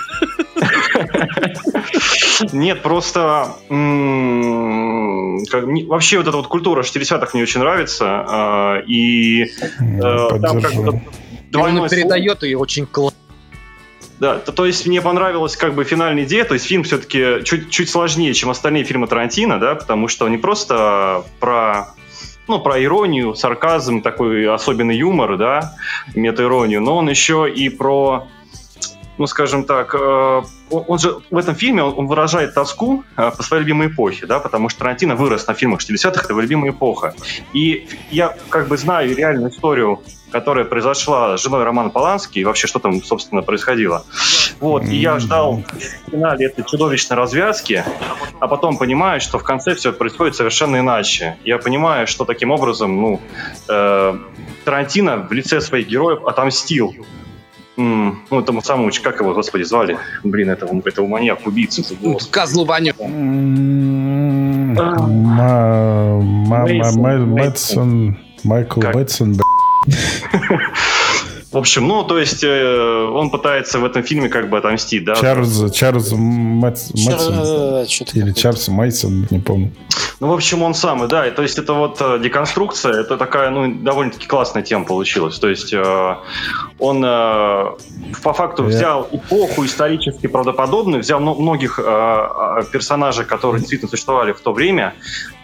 Нет, 2.54 2.82
просто 2.82 3.54
как- 5.52 5.66
не- 5.66 5.86
вообще 5.86 6.18
вот 6.18 6.28
эта 6.28 6.38
вот 6.38 6.48
культура 6.48 6.84
60-х 6.84 7.32
мне 7.34 7.44
очень 7.44 7.60
нравится. 7.60 8.26
э, 8.30 8.84
И 8.88 9.44
э, 9.44 9.48
там 10.42 10.62
как 10.62 10.74
бы 10.74 11.02
И 11.48 11.52
двойной 11.52 11.82
он 11.84 11.90
передает 11.90 12.44
ее 12.44 12.58
очень 12.58 12.86
классно. 12.86 13.18
Да, 14.20 14.36
то, 14.38 14.52
то 14.52 14.66
есть 14.66 14.86
мне 14.86 15.02
понравилась 15.02 15.56
как 15.56 15.76
бы 15.76 15.86
финальная 15.86 16.26
идея, 16.26 16.44
то 16.44 16.54
есть 16.54 16.66
фильм 16.66 16.84
все-таки 16.84 17.42
чуть, 17.46 17.70
чуть 17.70 17.90
сложнее, 17.90 18.34
чем 18.34 18.50
остальные 18.50 18.84
фильмы 18.84 19.08
Тарантино, 19.08 19.60
да, 19.60 19.76
потому 19.76 20.10
что 20.10 20.26
он 20.26 20.32
не 20.32 20.38
просто 20.38 21.24
про 21.40 21.94
ну, 22.50 22.60
про 22.60 22.84
иронию, 22.84 23.36
сарказм, 23.36 24.02
такой 24.02 24.52
особенный 24.52 24.98
юмор, 24.98 25.38
да, 25.38 25.76
мета-иронию, 26.16 26.82
но 26.82 26.98
он 26.98 27.10
еще 27.10 27.50
и 27.50 27.70
про, 27.70 28.28
ну, 29.18 29.28
скажем 29.28 29.64
так, 29.64 29.94
э, 29.94 30.42
он 30.72 31.00
же 31.00 31.20
в 31.30 31.38
этом 31.38 31.56
фильме 31.56 31.84
он, 31.84 31.94
он 31.98 32.08
выражает 32.08 32.56
тоску 32.56 33.04
э, 33.16 33.32
по 33.36 33.44
своей 33.44 33.64
любимой 33.64 33.88
эпохе, 33.88 34.26
да, 34.26 34.40
потому 34.40 34.70
что 34.70 34.80
Тарантино 34.80 35.16
вырос 35.16 35.48
на 35.48 35.54
фильмах 35.54 35.82
60-х, 35.82 36.22
это 36.22 36.34
его 36.34 36.42
любимая 36.42 36.72
эпоха. 36.72 37.14
И 37.54 37.88
я 38.12 38.36
как 38.50 38.68
бы 38.68 38.78
знаю 38.78 39.16
реальную 39.16 39.52
историю, 39.52 40.02
которая 40.32 40.66
произошла 40.66 41.38
с 41.38 41.44
женой 41.44 41.64
Романа 41.64 41.90
Полански, 41.90 42.40
и 42.40 42.44
вообще, 42.44 42.68
что 42.68 42.80
там, 42.80 43.04
собственно, 43.04 43.42
происходило. 43.42 44.06
Вот, 44.60 44.84
и 44.84 44.96
я 44.96 45.20
ждал 45.20 45.64
в 46.08 46.12
финале 46.12 46.48
этой 46.48 46.64
чудовищной 46.66 47.18
развязки, 47.18 47.84
а 48.40 48.48
потом 48.48 48.78
понимаю, 48.78 49.22
что 49.22 49.40
в 49.40 49.44
конце 49.44 49.76
все 49.76 49.92
происходит 49.94 50.36
совершенно 50.36 50.80
иначе. 50.80 51.38
Я 51.44 51.58
понимаю, 51.58 52.08
что 52.08 52.26
таким 52.26 52.52
образом, 52.52 53.02
ну, 53.02 53.22
э, 53.68 54.20
Тарантино 54.66 55.28
в 55.30 55.32
лице 55.32 55.62
своих 55.62 55.88
героев 55.88 56.26
отомстил 56.26 56.94
ну, 57.80 58.16
этому 58.32 58.62
самому, 58.62 58.92
как 59.02 59.22
его, 59.22 59.34
господи, 59.34 59.64
звали? 59.64 59.98
Блин, 60.24 60.50
этого, 60.50 60.82
этого 60.84 61.08
маньяка, 61.08 61.48
убийцу. 61.48 61.84
Козлу 62.30 62.66
Ваню. 62.66 62.94
Мэтсон, 67.26 68.18
Майкл 68.44 68.82
Как? 68.82 68.94
В 71.52 71.58
общем, 71.58 71.88
ну, 71.88 72.04
то 72.04 72.20
есть 72.20 72.44
э, 72.44 73.10
он 73.12 73.32
пытается 73.32 73.80
в 73.80 73.86
этом 73.86 74.04
фильме 74.04 74.30
как 74.30 74.52
бы 74.52 74.60
отомстить, 74.60 75.04
да? 75.04 75.16
Чарльз, 75.16 75.72
Чарльз 75.72 76.12
Мэтс- 76.14 76.92
что-то 77.90 78.12
Или 78.20 78.34
Чарльз 78.34 78.68
Мейсон, 78.68 79.26
не 79.32 79.40
помню. 79.40 79.72
Ну, 80.20 80.28
в 80.28 80.34
общем, 80.34 80.62
он 80.62 80.76
самый, 80.76 81.08
да. 81.08 81.26
И, 81.28 81.32
то 81.32 81.42
есть 81.42 81.58
это 81.58 81.74
вот 81.74 81.98
э, 82.02 82.20
деконструкция, 82.22 83.02
это 83.02 83.18
такая, 83.18 83.50
ну, 83.50 83.74
довольно-таки 83.74 84.28
классная 84.28 84.62
тема 84.62 84.86
получилась. 84.86 85.40
То 85.40 85.50
есть 85.50 85.74
э, 85.74 86.16
он 86.78 87.04
э, 87.04 87.66
по 88.22 88.34
факту 88.34 88.64
Я- 88.66 88.70
взял 88.70 89.10
эпоху 89.12 89.66
исторически 89.66 90.28
правдоподобную, 90.28 91.02
взял 91.02 91.20
мно- 91.20 91.34
многих 91.34 91.80
э, 91.80 91.84
э, 91.84 92.64
персонажей, 92.72 93.26
которые 93.26 93.62
действительно 93.62 93.90
существовали 93.90 94.34
в 94.34 94.40
то 94.42 94.54
время, 94.54 94.94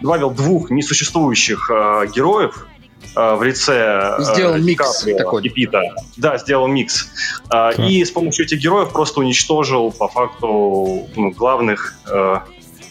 добавил 0.00 0.30
двух 0.30 0.70
несуществующих 0.70 1.68
э, 1.68 2.06
героев, 2.14 2.68
в 3.14 3.42
лице 3.42 4.16
э, 4.18 4.22
Сделал 4.22 4.56
микс 4.58 4.98
Каприо 4.98 5.16
такой. 5.18 5.42
и 5.44 5.48
Пита. 5.48 5.80
Да, 6.16 6.38
сделал 6.38 6.66
микс. 6.66 7.08
Так. 7.48 7.78
И 7.78 8.04
с 8.04 8.10
помощью 8.10 8.46
этих 8.46 8.58
героев 8.58 8.92
просто 8.92 9.20
уничтожил 9.20 9.92
по 9.92 10.08
факту 10.08 11.06
ну, 11.16 11.30
главных 11.30 11.94
э, 12.10 12.36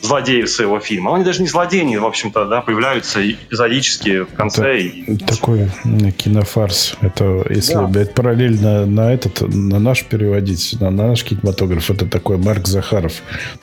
злодеев 0.01 0.49
своего 0.49 0.79
фильма. 0.79 1.11
Но 1.11 1.15
они 1.15 1.25
даже 1.25 1.41
не 1.41 1.47
злодеи, 1.47 1.95
в 1.95 2.05
общем-то, 2.05 2.45
да, 2.45 2.61
появляются 2.61 3.19
эпизодически 3.29 4.21
в 4.23 4.33
конце. 4.35 4.79
и- 4.79 5.17
Такой 5.17 5.69
кинофарс. 6.17 6.95
Это 7.01 7.45
если 7.49 7.73
Да. 7.73 7.83
блядь, 7.87 8.13
параллельно 8.13 8.85
на 8.85 9.13
этот, 9.13 9.41
на 9.41 9.79
наш 9.79 10.03
переводить, 10.05 10.75
на, 10.79 10.89
на 10.89 11.07
наш 11.07 11.23
кинематограф, 11.23 11.89
это 11.89 12.05
такой 12.07 12.37
Марк 12.37 12.67
Захаров. 12.67 13.13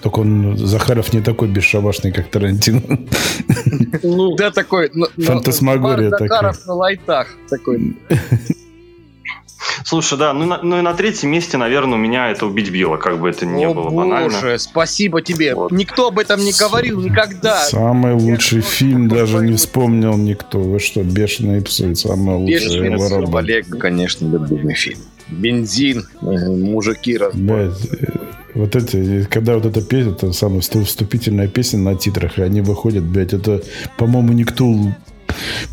Только 0.02 0.20
он, 0.20 0.56
Захаров 0.56 1.12
не 1.12 1.20
такой 1.20 1.48
бесшабашный, 1.48 2.12
как 2.12 2.28
Тарантино. 2.28 2.82
Да, 4.36 4.50
такой. 4.50 4.90
ну, 4.94 5.06
ну, 5.16 5.24
Фантасмагория 5.24 6.10
такая. 6.10 6.28
Захаров 6.28 6.66
на 6.66 6.74
лайтах. 6.74 7.28
Такой. 7.48 7.96
Слушай, 9.84 10.18
да, 10.18 10.32
ну, 10.32 10.44
и 10.44 10.46
на- 10.46 10.60
ну 10.62 10.78
и 10.78 10.82
на 10.82 10.94
третьем 10.94 11.30
месте, 11.30 11.56
наверное, 11.56 11.94
у 11.94 12.00
меня 12.00 12.30
это 12.30 12.46
«Убить 12.46 12.70
Билла», 12.70 12.96
как 12.96 13.18
бы 13.20 13.28
это 13.30 13.46
ни 13.46 13.64
О, 13.64 13.74
было 13.74 13.90
банально. 13.90 14.28
боже, 14.40 14.58
спасибо 14.58 15.22
тебе. 15.22 15.54
Вот. 15.54 15.72
Никто 15.72 16.08
об 16.08 16.18
этом 16.18 16.40
не 16.40 16.52
говорил 16.52 17.00
никогда. 17.00 17.56
Самый 17.62 18.14
лучший 18.14 18.60
фильм 18.60 19.08
даже 19.08 19.38
не 19.38 19.54
вспомнил 19.56 20.16
никто. 20.16 20.58
Вы 20.58 20.78
что, 20.80 21.02
«Бешеные 21.02 21.60
псы» 21.62 21.94
самый 21.94 22.36
лучший 22.36 22.68
Бешеные 22.68 22.96
псы. 22.96 23.36
Олег, 23.36 23.66
конечно, 23.78 24.26
любимый 24.26 24.74
фильм. 24.74 24.98
Бензин, 25.28 26.04
э, 26.20 26.26
мужики 26.48 27.16
раз. 27.16 27.34
Блядь, 27.34 27.72
э, 27.90 28.06
вот 28.54 28.76
эти, 28.76 29.26
когда 29.30 29.54
вот 29.54 29.64
эта 29.64 29.80
песня, 29.80 30.12
это 30.12 30.32
самая 30.32 30.60
вступ- 30.60 30.84
вступительная 30.84 31.48
песня 31.48 31.78
на 31.78 31.94
титрах, 31.94 32.38
и 32.38 32.42
они 32.42 32.60
выходят, 32.60 33.02
блядь, 33.04 33.32
это, 33.32 33.62
по-моему, 33.96 34.32
никто 34.34 34.64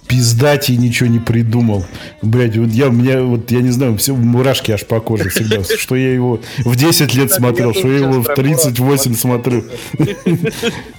пиздать 0.08 0.70
и 0.70 0.78
ничего 0.78 1.10
не 1.10 1.20
придумал. 1.20 1.86
Блядь, 2.22 2.58
вот 2.58 2.70
я, 2.70 2.88
у 2.88 2.92
меня, 2.92 3.22
вот, 3.22 3.52
я 3.52 3.62
не 3.62 3.72
знаю, 3.72 3.98
все 3.98 4.16
мурашки 4.16 4.72
аж 4.72 4.86
по 4.86 5.00
коже 5.00 5.30
всегда, 5.30 5.64
что 5.64 5.96
я 5.96 6.14
его 6.14 6.42
в 6.60 6.76
10 6.76 7.14
лет 7.16 7.32
смотрел, 7.32 7.74
что 7.74 7.88
я 7.88 8.00
его 8.00 8.22
в 8.22 8.34
38 8.34 9.14
смотрю. 9.14 9.64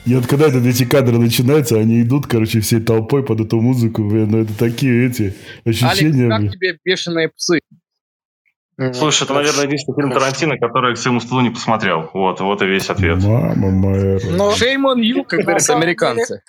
И 0.06 0.14
вот 0.14 0.26
когда 0.26 0.46
эти 0.46 0.84
кадры 0.84 1.18
начинаются, 1.18 1.78
они 1.78 2.02
идут, 2.02 2.26
короче, 2.26 2.60
всей 2.60 2.80
толпой 2.80 3.22
под 3.22 3.40
эту 3.40 3.60
музыку, 3.60 4.02
блядь, 4.02 4.28
ну 4.28 4.42
это 4.42 4.56
такие 4.58 5.06
эти 5.06 5.34
ощущения, 5.64 6.28
как 6.28 6.52
тебе 6.52 6.78
бешеные 6.84 7.28
псы? 7.28 7.60
Слушай, 8.94 9.24
это, 9.24 9.34
наверное, 9.34 9.66
единственный 9.66 9.94
фильм 9.94 10.10
Тарантино, 10.10 10.56
который 10.56 10.90
я 10.90 10.94
к 10.94 10.98
своему 10.98 11.20
столу 11.20 11.42
не 11.42 11.50
посмотрел. 11.50 12.08
Вот, 12.14 12.40
вот 12.40 12.62
и 12.62 12.66
весь 12.66 12.88
ответ. 12.88 13.22
Мама 13.22 13.70
моя. 13.70 14.18
Но- 14.30 14.52
on 14.52 15.00
you, 15.02 15.24
как 15.24 15.40
говорят 15.40 15.68
американцы. 15.68 16.42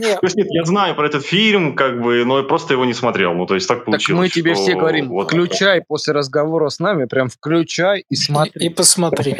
Не, 0.00 0.14
То 0.14 0.20
есть, 0.22 0.36
нет, 0.36 0.46
я 0.50 0.64
знаю 0.64 0.94
про 0.94 1.06
этот 1.06 1.24
фильм, 1.24 1.74
как 1.76 2.00
бы, 2.00 2.24
но 2.24 2.38
я 2.38 2.44
просто 2.44 2.74
его 2.74 2.84
не 2.84 2.94
смотрел. 2.94 3.34
Ну, 3.34 3.46
то 3.46 3.54
есть 3.54 3.66
так 3.68 3.78
Так 3.78 3.84
получилось. 3.86 4.18
мы 4.20 4.28
тебе 4.28 4.54
что 4.54 4.62
все 4.64 4.74
говорим, 4.74 5.08
вот 5.08 5.28
включай 5.28 5.80
после 5.82 6.12
разговора 6.12 6.68
с 6.68 6.78
нами, 6.78 7.04
прям 7.06 7.28
включай 7.28 8.00
и 8.00 8.04
и, 8.14 8.16
смотри. 8.16 8.66
и 8.66 8.68
посмотри. 8.68 9.36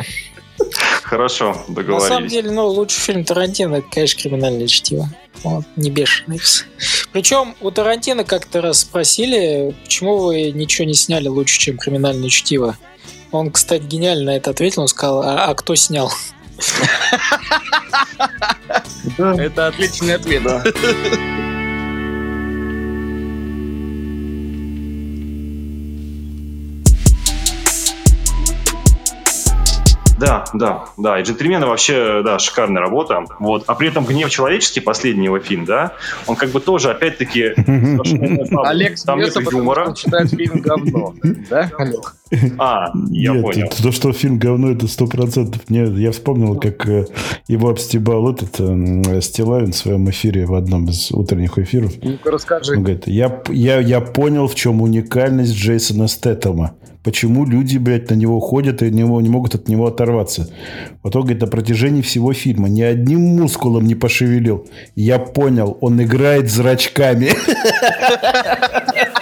Хорошо, 1.03 1.57
На 1.69 1.75
договорились. 1.75 2.09
самом 2.09 2.29
деле, 2.29 2.51
ну, 2.51 2.67
лучший 2.69 3.01
фильм 3.01 3.25
Тарантино, 3.25 3.77
это, 3.77 3.87
конечно, 3.91 4.23
криминальное 4.23 4.67
чтиво. 4.67 5.09
Вот, 5.43 5.65
не 5.77 5.91
бешеный. 5.91 6.41
Причем 7.13 7.55
у 7.61 7.71
Тарантино 7.71 8.25
как-то 8.25 8.63
раз 8.63 8.81
спросили, 8.81 9.75
почему 9.85 10.17
вы 10.19 10.51
ничего 10.53 10.87
не 10.87 10.95
сняли 10.95 11.29
лучше, 11.29 11.59
чем 11.59 11.77
криминальное 11.77 12.31
чтиво. 12.31 12.77
Он, 13.33 13.51
кстати, 13.51 13.83
гениально 13.83 14.33
на 14.33 14.37
это 14.37 14.51
ответил. 14.51 14.83
Он 14.83 14.89
сказал, 14.89 15.23
а, 15.23 15.45
а 15.47 15.55
кто 15.55 15.75
снял? 15.75 16.11
Это 19.19 19.69
отличный 19.69 20.15
ответ. 20.15 20.43
Да, 30.25 30.45
да, 30.55 30.85
да. 30.97 31.21
И 31.21 31.23
«Джентльмены» 31.23 31.67
вообще, 31.67 32.23
да, 32.25 32.39
шикарная 32.39 32.81
работа. 32.81 33.25
Вот. 33.39 33.65
А 33.67 33.75
при 33.75 33.89
этом 33.89 34.05
«Гнев 34.05 34.31
человеческий», 34.31 34.81
последний 34.81 35.27
его 35.27 35.39
фильм, 35.39 35.65
да, 35.65 35.93
он 36.27 36.37
как 36.37 36.51
бы 36.51 36.61
тоже, 36.61 36.91
опять-таки, 36.91 37.53
Олег 38.65 38.99
там 39.05 39.19
нет 39.19 39.35
юмора. 39.53 39.89
он 39.89 39.97
считает 39.97 40.31
фильм 40.31 40.61
говно. 40.61 41.15
Да, 41.51 41.71
Олег? 41.79 42.15
А, 42.59 42.91
я 43.11 43.33
Нет, 43.33 43.43
понял. 43.43 43.69
то, 43.83 43.93
что 43.93 44.13
фильм 44.13 44.39
говно, 44.39 44.71
это 44.71 44.87
сто 44.89 45.07
процентов. 45.07 45.63
Я 45.69 46.11
вспомнил, 46.13 46.57
как 46.59 46.87
э, 46.89 47.07
его 47.49 47.69
обстебал 47.71 48.31
этот 48.33 48.57
э, 48.61 49.21
Стилавин 49.21 49.73
в 49.73 49.77
своем 49.77 50.09
эфире 50.11 50.47
в 50.47 50.55
одном 50.55 50.87
из 50.89 51.11
утренних 51.13 51.59
эфиров. 51.59 51.93
Ну-ка 52.03 52.31
расскажи. 52.31 52.73
Он 52.77 52.83
говорит, 52.83 53.07
я, 53.07 53.43
я, 53.49 53.79
я 53.81 54.01
понял, 54.01 54.47
в 54.49 54.55
чем 54.55 54.83
уникальность 54.83 55.55
Джейсона 55.55 56.09
Стэттема. 56.09 56.75
Почему 57.03 57.45
люди, 57.45 57.77
блядь, 57.77 58.09
на 58.09 58.15
него 58.15 58.41
ходят 58.41 58.83
и 58.83 58.91
не, 58.91 59.05
мо- 59.05 59.21
не 59.21 59.29
могут 59.29 59.55
от 59.55 59.69
него 59.69 59.87
оторваться. 59.87 60.49
Вот 61.03 61.15
он 61.15 61.23
говорит, 61.23 61.43
на 61.43 61.49
протяжении 61.49 62.01
всего 62.01 62.33
фильма 62.33 62.71
ни 62.71 62.81
одним 62.81 63.21
мускулом 63.21 63.85
не 63.87 63.95
пошевелил. 63.95 64.67
Я 64.95 65.19
понял, 65.19 65.77
он 65.83 66.03
играет 66.03 66.51
зрачками. 66.51 67.29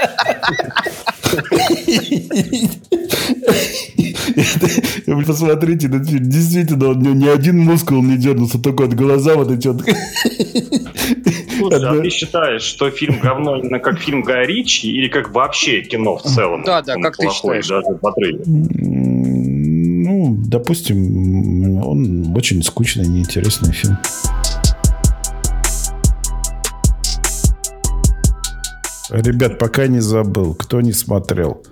Вы 5.07 5.25
посмотрите 5.25 5.89
этот 5.89 6.09
фильм. 6.09 6.25
Действительно, 6.25 6.91
он, 6.91 6.99
у 6.99 7.01
него 7.01 7.15
ни 7.15 7.29
один 7.29 7.59
мускул 7.59 8.03
не 8.03 8.17
дернулся, 8.17 8.59
только 8.59 8.83
вот 8.87 8.95
глаза 8.95 9.35
вот 9.35 9.51
эти 9.51 9.69
вот. 9.69 9.83
Слушай, 11.59 11.89
а 11.89 12.01
ты 12.01 12.11
считаешь, 12.11 12.63
что 12.63 12.91
фильм 12.91 13.21
говно 13.21 13.57
именно 13.57 13.79
как 13.79 13.99
фильм 13.99 14.23
Гая 14.23 14.47
Ричи 14.47 14.91
или 14.91 15.09
как 15.09 15.31
вообще 15.33 15.83
кино 15.83 16.17
в 16.17 16.23
целом? 16.23 16.63
Да, 16.65 16.83
да, 16.83 16.97
как 16.97 17.17
ты 17.17 17.29
считаешь? 17.31 17.69
Даже 17.69 17.97
по 18.01 18.13
трейлеру. 18.13 18.45
Ну, 20.05 20.37
допустим, 20.47 21.83
он 21.85 22.37
очень 22.37 22.63
скучный, 22.63 23.07
неинтересный 23.07 23.73
фильм. 23.73 23.99
Ребят, 29.11 29.59
пока 29.59 29.87
не 29.89 30.01
забыл, 30.01 30.55
кто 30.55 30.81
не 30.81 30.93
смотрел, 30.93 31.63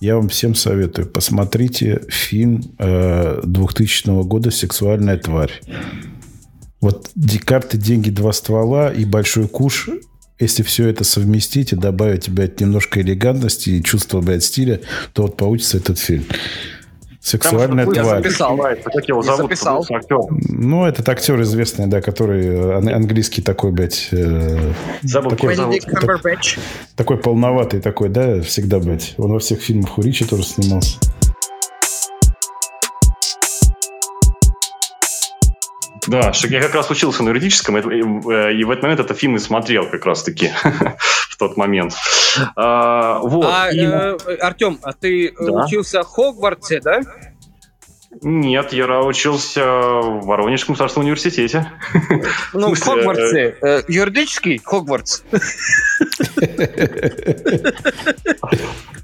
я 0.00 0.16
вам 0.16 0.28
всем 0.28 0.54
советую, 0.54 1.06
посмотрите 1.06 2.02
фильм 2.08 2.62
э, 2.78 3.40
2000 3.44 4.22
года 4.24 4.50
«Сексуальная 4.50 5.18
тварь». 5.18 5.60
Вот 6.80 7.10
карты, 7.44 7.76
деньги, 7.76 8.08
два 8.08 8.32
ствола 8.32 8.90
и 8.90 9.04
большой 9.04 9.46
куш. 9.46 9.90
Если 10.38 10.62
все 10.62 10.88
это 10.88 11.04
совместить 11.04 11.72
и 11.72 11.76
добавить, 11.76 12.30
блядь, 12.30 12.58
немножко 12.60 13.02
элегантности 13.02 13.68
и 13.68 13.82
чувства, 13.82 14.22
блядь, 14.22 14.42
стиля, 14.42 14.80
то 15.12 15.22
вот 15.22 15.36
получится 15.36 15.76
этот 15.76 15.98
фильм. 15.98 16.24
Сексуальная 17.22 17.84
Там 17.84 17.94
тварь. 17.94 18.22
записал. 18.22 18.56
Как 18.56 19.08
его 19.08 19.18
Я 19.20 19.22
зовут? 19.36 19.42
записал. 19.42 19.86
Актер. 19.90 20.18
Ну, 20.48 20.86
этот 20.86 21.06
актер 21.08 21.40
известный, 21.42 21.86
да, 21.86 22.00
который 22.00 22.76
ан- 22.78 22.88
английский 22.88 23.42
такой, 23.42 23.72
блядь, 23.72 24.08
э, 24.12 24.72
Забыл, 25.02 25.30
такой, 25.30 25.54
зовут. 25.54 25.76
Cumberbatch. 25.86 26.58
такой 26.96 27.18
полноватый 27.18 27.80
такой, 27.80 28.08
да, 28.08 28.40
всегда, 28.40 28.78
блядь. 28.78 29.14
Он 29.18 29.32
во 29.32 29.38
всех 29.38 29.60
фильмах 29.60 29.98
у 29.98 30.02
Ричи 30.02 30.24
тоже 30.24 30.44
снимался. 30.44 30.96
Да, 36.06 36.32
что 36.32 36.48
я 36.48 36.60
как 36.62 36.74
раз 36.74 36.90
учился 36.90 37.22
на 37.22 37.28
юридическом, 37.28 37.76
и, 37.76 37.80
э, 37.82 38.54
и 38.54 38.64
в 38.64 38.70
этот 38.70 38.82
момент 38.82 39.00
этот 39.00 39.18
фильм 39.18 39.36
и 39.36 39.38
смотрел 39.38 39.88
как 39.88 40.06
раз-таки 40.06 40.50
в 41.28 41.36
тот 41.38 41.56
момент. 41.58 41.94
А, 42.56 43.18
вот. 43.20 43.44
А, 43.46 43.70
и- 43.70 44.38
Артем, 44.40 44.78
а 44.82 44.92
ты 44.92 45.28
э, 45.28 45.32
Да. 45.38 45.64
учился 45.64 46.02
в 46.02 46.06
Хогвартсе, 46.06 46.80
да? 46.80 47.00
Нет, 48.22 48.72
я 48.72 49.00
учился 49.02 49.64
в 49.64 50.26
Воронежском 50.26 50.72
государственном 50.74 51.06
университете. 51.06 51.70
Ну, 52.52 52.74
в 52.74 52.80
Хогвартсе. 52.80 53.56
Э, 53.62 53.82
Юридический 53.86 54.60
Хогвартс. 54.62 55.22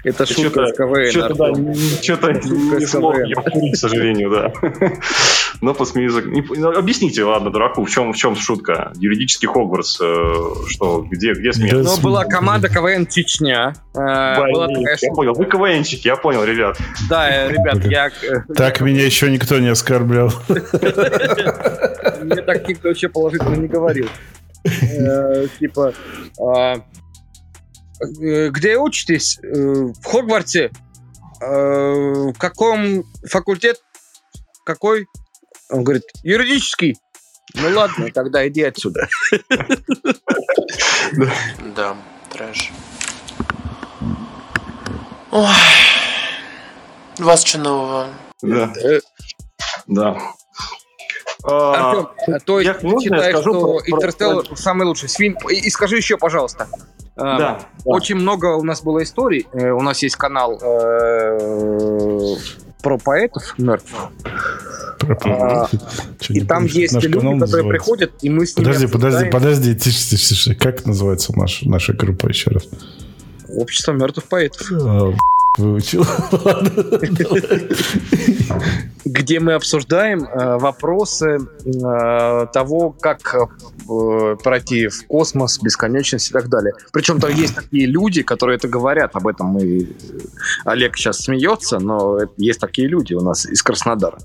Это 0.03 0.25
шутка 0.25 0.67
с 0.67 0.73
КВН, 0.73 1.11
Что-то, 2.01 2.31
не 2.31 2.85
смог 2.85 3.17
я 3.17 3.35
к 3.35 3.75
сожалению, 3.75 4.29
да. 4.29 4.53
Но 5.61 5.73
посмеюсь. 5.73 6.13
Объясните, 6.77 7.23
ладно, 7.23 7.49
дураку, 7.49 7.83
в 7.83 7.89
чем, 7.89 8.13
в 8.13 8.17
чем 8.17 8.35
шутка? 8.35 8.91
Юридический 8.95 9.47
Хогвартс, 9.47 9.99
э, 10.01 10.33
что, 10.67 11.01
где, 11.09 11.33
где 11.33 11.51
смех? 11.51 11.73
Ну, 11.73 11.97
была 11.97 12.25
команда 12.25 12.69
КВН 12.69 13.07
Чечня. 13.07 13.73
Э, 13.95 13.99
я 13.99 15.13
понял, 15.13 15.33
вы 15.33 15.45
КВНчики, 15.45 16.07
я 16.07 16.15
понял, 16.15 16.43
ребят. 16.43 16.77
Да, 17.09 17.29
э, 17.29 17.51
ребят, 17.51 17.83
я... 17.85 18.07
э, 18.07 18.53
Так 18.55 18.81
меня 18.81 18.96
еще 19.05 19.29
никто 19.31 19.59
не 19.59 19.67
оскорблял. 19.69 20.31
Мне 20.49 22.41
так 22.41 22.67
никто 22.67 22.89
вообще 22.89 23.09
положительно 23.09 23.55
не 23.55 23.67
говорил. 23.67 24.09
Э, 24.65 25.47
Типа, 25.59 25.93
а, 26.39 26.75
э, 28.21 28.49
где 28.49 28.77
учитесь? 28.77 29.39
Э, 29.43 29.53
В 29.53 30.03
Хогвартсе. 30.05 30.71
В 31.39 32.33
каком 32.39 33.03
факультет? 33.29 33.77
Какой? 34.65 35.05
Он 35.69 35.83
говорит, 35.83 36.03
юридический. 36.23 36.97
Ну 37.53 37.69
ладно, 37.75 38.09
тогда 38.11 38.47
иди 38.47 38.63
отсюда. 38.63 39.07
Да, 41.75 41.95
трэш. 42.33 42.71
Ой. 45.31 45.45
У 47.19 47.23
вас 47.23 47.43
что 47.43 47.59
нового? 47.59 48.07
Да. 48.41 48.73
Э, 48.83 48.99
Да. 49.87 50.17
А, 51.43 51.91
Артем, 51.91 52.07
а 52.35 52.39
то 52.39 52.59
есть 52.59 52.67
я- 52.67 52.73
ты 52.73 52.99
считаешь, 52.99 53.37
что 53.39 53.51
про- 53.79 53.79
Интерстеллар 53.91 54.45
самый 54.57 54.85
лучший 54.87 55.07
фильм? 55.09 55.37
И 55.49 55.55
и 55.55 55.69
скажи 55.69 55.97
еще, 55.97 56.17
пожалуйста. 56.17 56.67
а, 57.15 57.37
Да, 57.37 57.59
Очень 57.85 58.15
много 58.15 58.55
у 58.57 58.63
нас 58.63 58.81
было 58.81 59.01
историй. 59.03 59.47
Э, 59.53 59.71
У 59.71 59.81
нас 59.81 60.01
есть 60.03 60.15
канал 60.17 60.59
э, 60.61 62.35
про 62.81 62.97
поэтов 62.97 63.53
мертвых. 63.57 64.09
А, 65.25 65.67
И 66.29 66.41
там 66.41 66.65
есть 66.65 66.93
наш 66.93 67.03
люди, 67.03 67.13
которые 67.15 67.35
называется? 67.37 67.69
приходят, 67.69 68.11
и 68.21 68.29
мы 68.29 68.45
с 68.45 68.55
ними 68.57 68.65
Подожди, 68.65 68.87
подожди, 68.87 69.07
обсуждаем 69.27 69.31
подожди, 69.31 69.75
тише, 69.75 70.09
тише, 70.09 70.27
тише. 70.29 70.55
Как 70.55 70.85
называется 70.85 71.37
наш, 71.37 71.61
наша 71.61 71.93
группа 71.93 72.27
еще 72.27 72.49
раз? 72.51 72.63
Общество 73.49 73.93
мертвых 73.93 74.25
поэтов. 74.27 74.67
А, 74.71 75.13
Выучил. 75.57 76.05
где 79.07 79.39
мы 79.39 79.53
обсуждаем 79.53 80.23
э, 80.23 80.57
вопросы 80.57 81.37
э, 81.37 82.47
того, 82.53 82.91
как 82.91 83.35
э, 83.35 84.35
пройти 84.43 84.87
в 84.87 85.07
космос, 85.07 85.59
бесконечность 85.61 86.29
и 86.29 86.33
так 86.33 86.49
далее. 86.49 86.73
Причем 86.91 87.19
там 87.19 87.31
есть 87.31 87.55
такие 87.55 87.85
люди, 87.85 88.23
которые 88.23 88.57
это 88.57 88.67
говорят, 88.67 89.15
об 89.15 89.27
этом 89.27 89.57
и 89.59 89.87
Олег 90.65 90.97
сейчас 90.97 91.19
смеется, 91.19 91.79
но 91.79 92.19
есть 92.37 92.59
такие 92.59 92.87
люди 92.87 93.13
у 93.13 93.21
нас 93.21 93.45
из 93.45 93.63
Краснодара. 93.63 94.17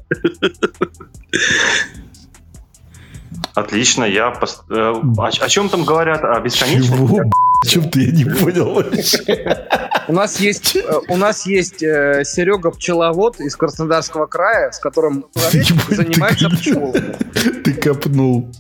Отлично, 3.55 4.05
я... 4.05 4.29
О, 4.29 5.27
о 5.27 5.49
чем 5.49 5.69
там 5.69 5.85
говорят? 5.85 6.25
О 6.25 6.41
бесконечности? 6.41 6.97
Чего? 6.97 7.31
Чем 7.65 7.91
ты? 7.91 8.07
Я 8.07 8.13
не 8.13 8.25
понял 8.25 8.75
вообще. 8.75 9.69
У 10.09 10.13
нас 10.13 10.41
есть, 10.41 10.77
э, 10.77 11.01
у 11.09 11.17
нас 11.17 11.47
есть 11.47 11.83
э, 11.83 12.23
Серега 12.25 12.71
Пчеловод 12.73 13.41
из 13.41 13.55
Краснодарского 13.55 14.27
края, 14.27 14.73
с 14.73 14.79
которым 14.79 15.27
человек 15.35 15.71
Ебать, 15.71 15.87
ты 15.89 15.95
занимается 15.97 16.51
пчелами. 16.51 17.17
Ты 17.63 17.75
копнул. 17.75 18.51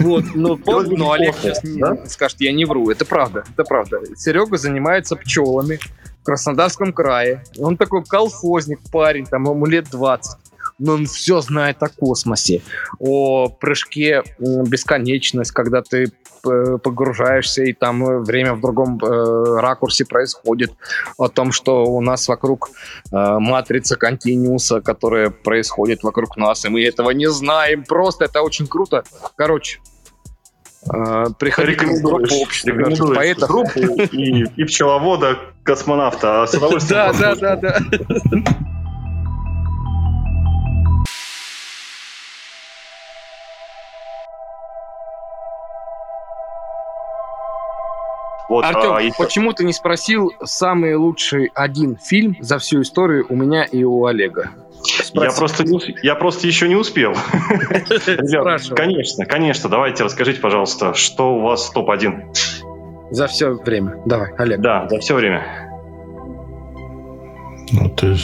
Вот, 0.00 0.24
ну, 0.34 0.56
Делать 0.56 0.88
ну, 0.90 1.10
Олег 1.10 1.34
сейчас 1.42 1.60
да? 1.62 2.06
скажет, 2.06 2.40
я 2.40 2.52
не 2.52 2.64
вру, 2.64 2.88
это 2.90 3.04
правда, 3.04 3.44
это 3.52 3.64
правда. 3.64 3.98
Серега 4.16 4.56
занимается 4.56 5.16
пчелами 5.16 5.80
в 6.20 6.24
Краснодарском 6.24 6.92
крае. 6.92 7.42
Он 7.58 7.76
такой 7.76 8.04
колхозник, 8.04 8.78
парень, 8.92 9.26
там 9.26 9.44
ему 9.44 9.66
лет 9.66 9.90
20. 9.90 10.38
Но 10.84 10.92
он 10.94 11.06
все 11.06 11.40
знает 11.40 11.82
о 11.82 11.88
космосе, 11.88 12.60
о 12.98 13.48
прыжке 13.48 14.22
бесконечность, 14.38 15.50
когда 15.52 15.80
ты 15.80 16.12
п- 16.42 16.76
погружаешься, 16.78 17.62
и 17.62 17.72
там 17.72 18.04
э, 18.06 18.18
время 18.18 18.52
в 18.52 18.60
другом 18.60 18.98
э, 19.02 19.60
ракурсе 19.60 20.04
происходит, 20.04 20.72
о 21.16 21.28
том, 21.28 21.52
что 21.52 21.84
у 21.84 22.02
нас 22.02 22.28
вокруг 22.28 22.68
э, 22.68 23.38
матрица 23.38 23.96
континууса, 23.96 24.82
которая 24.82 25.30
происходит 25.30 26.02
вокруг 26.02 26.36
нас, 26.36 26.64
и 26.66 26.68
мы 26.68 26.84
этого 26.84 27.10
не 27.12 27.30
знаем. 27.30 27.84
Просто 27.84 28.26
это 28.26 28.42
очень 28.42 28.66
круто. 28.66 29.04
Короче, 29.36 29.80
э, 30.92 31.24
приходите 31.38 31.86
в 31.86 32.02
группу 32.02 32.34
общества 32.42 33.14
поэтов. 33.14 33.48
группу 33.48 33.80
и, 33.80 34.44
и 34.56 34.64
пчеловода, 34.64 35.38
космонавта. 35.62 36.42
А 36.42 36.46
с 36.46 36.52
удовольствием 36.54 37.12
Да, 37.18 37.34
да, 37.34 37.56
да, 37.56 37.56
да. 37.56 37.78
Вот, 48.48 48.64
а, 48.64 48.68
Артем, 48.68 48.98
и- 49.08 49.12
почему 49.16 49.52
ты 49.52 49.64
не 49.64 49.72
спросил 49.72 50.32
самый 50.44 50.94
лучший 50.96 51.50
один 51.54 51.96
фильм 51.96 52.36
за 52.40 52.58
всю 52.58 52.82
историю 52.82 53.26
у 53.28 53.36
меня 53.36 53.64
и 53.64 53.84
у 53.84 54.04
Олега? 54.04 54.50
я 55.14 55.30
просто, 55.32 55.64
я 56.02 56.14
просто 56.14 56.46
еще 56.46 56.68
не 56.68 56.76
успел. 56.76 57.12
Ребят, 58.06 58.62
конечно, 58.76 59.24
конечно. 59.24 59.70
Давайте 59.70 60.04
расскажите, 60.04 60.40
пожалуйста, 60.40 60.92
что 60.94 61.36
у 61.36 61.40
вас 61.40 61.70
топ-1? 61.70 62.34
За 63.10 63.26
все 63.26 63.54
время. 63.54 64.02
Давай, 64.04 64.32
Олег. 64.36 64.60
Да, 64.60 64.88
за 64.88 64.98
все 64.98 65.14
время. 65.14 65.70
Ну, 67.72 67.88
ты... 67.88 68.16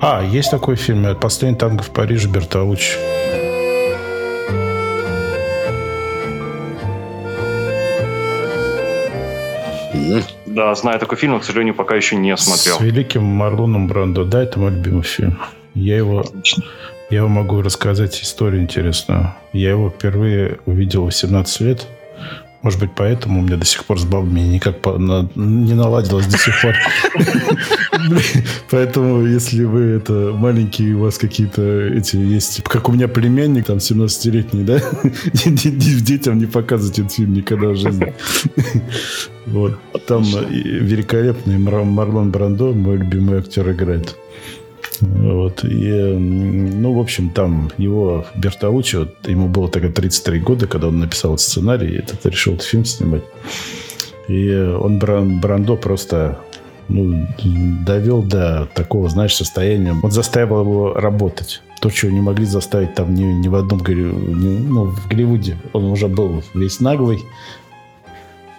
А, 0.00 0.22
есть 0.22 0.50
такой 0.50 0.76
фильм 0.76 1.16
«Последний 1.18 1.58
танго 1.58 1.82
в 1.82 1.90
Париже» 1.90 2.28
Бертолуччи. 2.28 2.96
Да, 10.46 10.74
знаю 10.74 10.98
такой 10.98 11.18
фильм, 11.18 11.32
но, 11.32 11.40
к 11.40 11.44
сожалению, 11.44 11.74
пока 11.74 11.94
еще 11.94 12.16
не 12.16 12.36
смотрел. 12.36 12.78
С 12.78 12.80
великим 12.80 13.24
Марлоном 13.24 13.88
Брандо. 13.88 14.24
Да, 14.24 14.42
это 14.42 14.58
мой 14.58 14.70
любимый 14.70 15.02
фильм. 15.02 15.38
Я 15.74 15.96
его, 15.96 16.24
я 17.10 17.18
его 17.18 17.28
могу 17.28 17.62
рассказать 17.62 18.20
историю 18.22 18.62
интересную. 18.62 19.34
Я 19.52 19.70
его 19.70 19.90
впервые 19.90 20.58
увидел 20.66 21.06
в 21.06 21.12
17 21.14 21.60
лет. 21.60 21.86
Может 22.64 22.80
быть, 22.80 22.90
поэтому 22.96 23.40
у 23.40 23.42
меня 23.42 23.56
до 23.58 23.66
сих 23.66 23.84
пор 23.84 24.00
с 24.00 24.04
бабами 24.04 24.40
никак 24.40 24.80
по- 24.80 24.96
на- 24.98 25.28
не 25.34 25.74
наладилось 25.74 26.26
до 26.26 26.38
сих 26.38 26.54
пор. 26.62 26.74
Поэтому, 28.70 29.26
если 29.26 29.64
вы 29.64 29.80
это 29.82 30.32
маленькие, 30.34 30.94
у 30.94 31.00
вас 31.00 31.18
какие-то 31.18 31.62
эти 31.62 32.16
есть... 32.16 32.62
Как 32.64 32.88
у 32.88 32.92
меня 32.92 33.06
племянник, 33.06 33.66
там, 33.66 33.76
17-летний, 33.76 34.62
да? 34.64 34.80
Детям 35.44 36.38
не 36.38 36.46
показывать 36.46 36.98
этот 36.98 37.12
фильм 37.12 37.34
никогда 37.34 37.68
в 37.68 37.76
жизни. 37.76 38.14
Вот. 39.46 39.78
Там 40.06 40.22
великолепный 40.22 41.58
Мар- 41.58 41.84
Марлон 41.84 42.30
Брандо, 42.30 42.72
мой 42.72 42.96
любимый 42.96 43.40
актер, 43.40 43.70
играет. 43.72 44.16
Вот. 45.00 45.64
И, 45.64 45.90
ну, 45.92 46.92
в 46.92 47.00
общем, 47.00 47.30
там 47.30 47.70
его 47.78 48.26
Бертолуччи, 48.34 48.96
вот, 48.96 49.28
ему 49.28 49.48
было 49.48 49.68
тогда 49.68 49.90
33 49.90 50.40
года, 50.40 50.66
когда 50.66 50.88
он 50.88 50.98
написал 50.98 51.38
сценарий, 51.38 51.96
этот 51.96 52.24
решил 52.26 52.54
этот 52.54 52.66
фильм 52.66 52.84
снимать. 52.84 53.22
И 54.28 54.54
он 54.54 54.98
Бран- 54.98 55.40
Брандо 55.40 55.76
просто 55.76 56.38
ну, 56.88 57.26
довел 57.86 58.22
до 58.22 58.68
такого, 58.74 59.08
знаешь, 59.08 59.34
состояния. 59.34 59.94
Он 60.02 60.10
заставил 60.10 60.60
его 60.60 60.92
работать. 60.94 61.62
То, 61.80 61.90
чего 61.90 62.10
не 62.10 62.20
могли 62.20 62.46
заставить 62.46 62.94
там 62.94 63.14
ни, 63.14 63.24
ни 63.24 63.48
в 63.48 63.54
одном 63.54 63.80
ни- 63.80 64.66
ну, 64.66 64.84
в 64.86 65.08
Голливуде. 65.08 65.58
Он 65.72 65.84
уже 65.84 66.08
был 66.08 66.42
весь 66.54 66.80
наглый. 66.80 67.22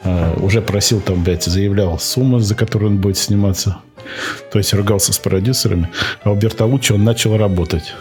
А, 0.04 0.36
уже 0.42 0.62
просил 0.62 1.02
там, 1.02 1.24
блядь, 1.24 1.44
заявлял 1.44 1.98
сумму, 1.98 2.40
за 2.40 2.56
которую 2.56 2.92
он 2.92 2.98
будет 2.98 3.18
сниматься. 3.18 3.78
То 4.52 4.60
есть 4.60 4.74
ругался 4.74 5.14
с 5.14 5.20
продюсерами. 5.20 5.90
А 6.24 6.32
у 6.32 6.36
Бертолуччи 6.36 6.94
он 6.94 7.04
начал 7.04 7.38
работать. 7.38 7.94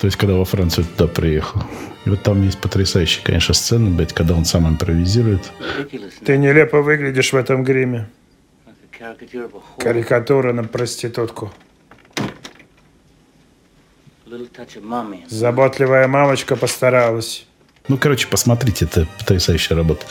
То 0.00 0.06
есть, 0.06 0.16
когда 0.16 0.34
во 0.34 0.44
Францию 0.44 0.86
туда 0.86 1.08
приехал. 1.08 1.62
И 2.06 2.10
вот 2.10 2.22
там 2.22 2.42
есть 2.42 2.58
потрясающие, 2.58 3.22
конечно, 3.22 3.52
сцены, 3.52 3.90
блядь, 3.90 4.14
когда 4.14 4.34
он 4.34 4.44
сам 4.44 4.66
импровизирует. 4.66 5.52
Ты 6.24 6.38
нелепо 6.38 6.80
выглядишь 6.80 7.32
в 7.32 7.36
этом 7.36 7.62
гриме. 7.64 8.08
Карикатура 9.78 10.52
на 10.52 10.64
проститутку. 10.64 11.52
Заботливая 15.28 16.06
мамочка 16.08 16.56
постаралась. 16.56 17.46
Ну, 17.88 17.96
короче, 17.96 18.28
посмотрите, 18.28 18.84
это 18.84 19.06
потрясающая 19.18 19.76
работа. 19.76 20.06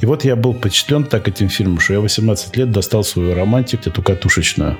И 0.00 0.06
вот 0.06 0.24
я 0.24 0.36
был 0.36 0.54
впечатлен 0.54 1.04
так 1.04 1.28
этим 1.28 1.48
фильмом, 1.48 1.80
что 1.80 1.94
я 1.94 2.00
18 2.00 2.56
лет 2.56 2.70
достал 2.70 3.04
свою 3.04 3.34
романтику, 3.34 3.88
эту 3.88 4.02
катушечную. 4.02 4.78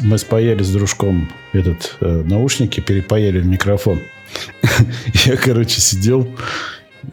Мы 0.00 0.18
спаяли 0.18 0.62
с 0.62 0.70
дружком 0.70 1.30
этот 1.52 1.96
э, 2.00 2.22
наушники, 2.24 2.80
перепаяли 2.80 3.40
в 3.40 3.46
микрофон. 3.46 4.00
Я, 5.24 5.36
короче, 5.36 5.80
сидел 5.80 6.28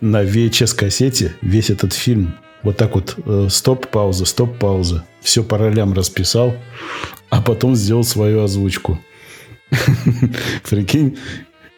на 0.01 0.23
VHS-кассете 0.23 1.33
весь 1.41 1.69
этот 1.69 1.93
фильм. 1.93 2.35
Вот 2.63 2.77
так 2.77 2.95
вот 2.95 3.17
э, 3.25 3.47
стоп-пауза, 3.49 4.25
стоп-пауза. 4.25 5.05
Все 5.21 5.43
по 5.43 5.57
ролям 5.57 5.93
расписал, 5.93 6.55
а 7.29 7.41
потом 7.41 7.75
сделал 7.75 8.03
свою 8.03 8.43
озвучку. 8.43 8.99
Прикинь. 10.69 11.17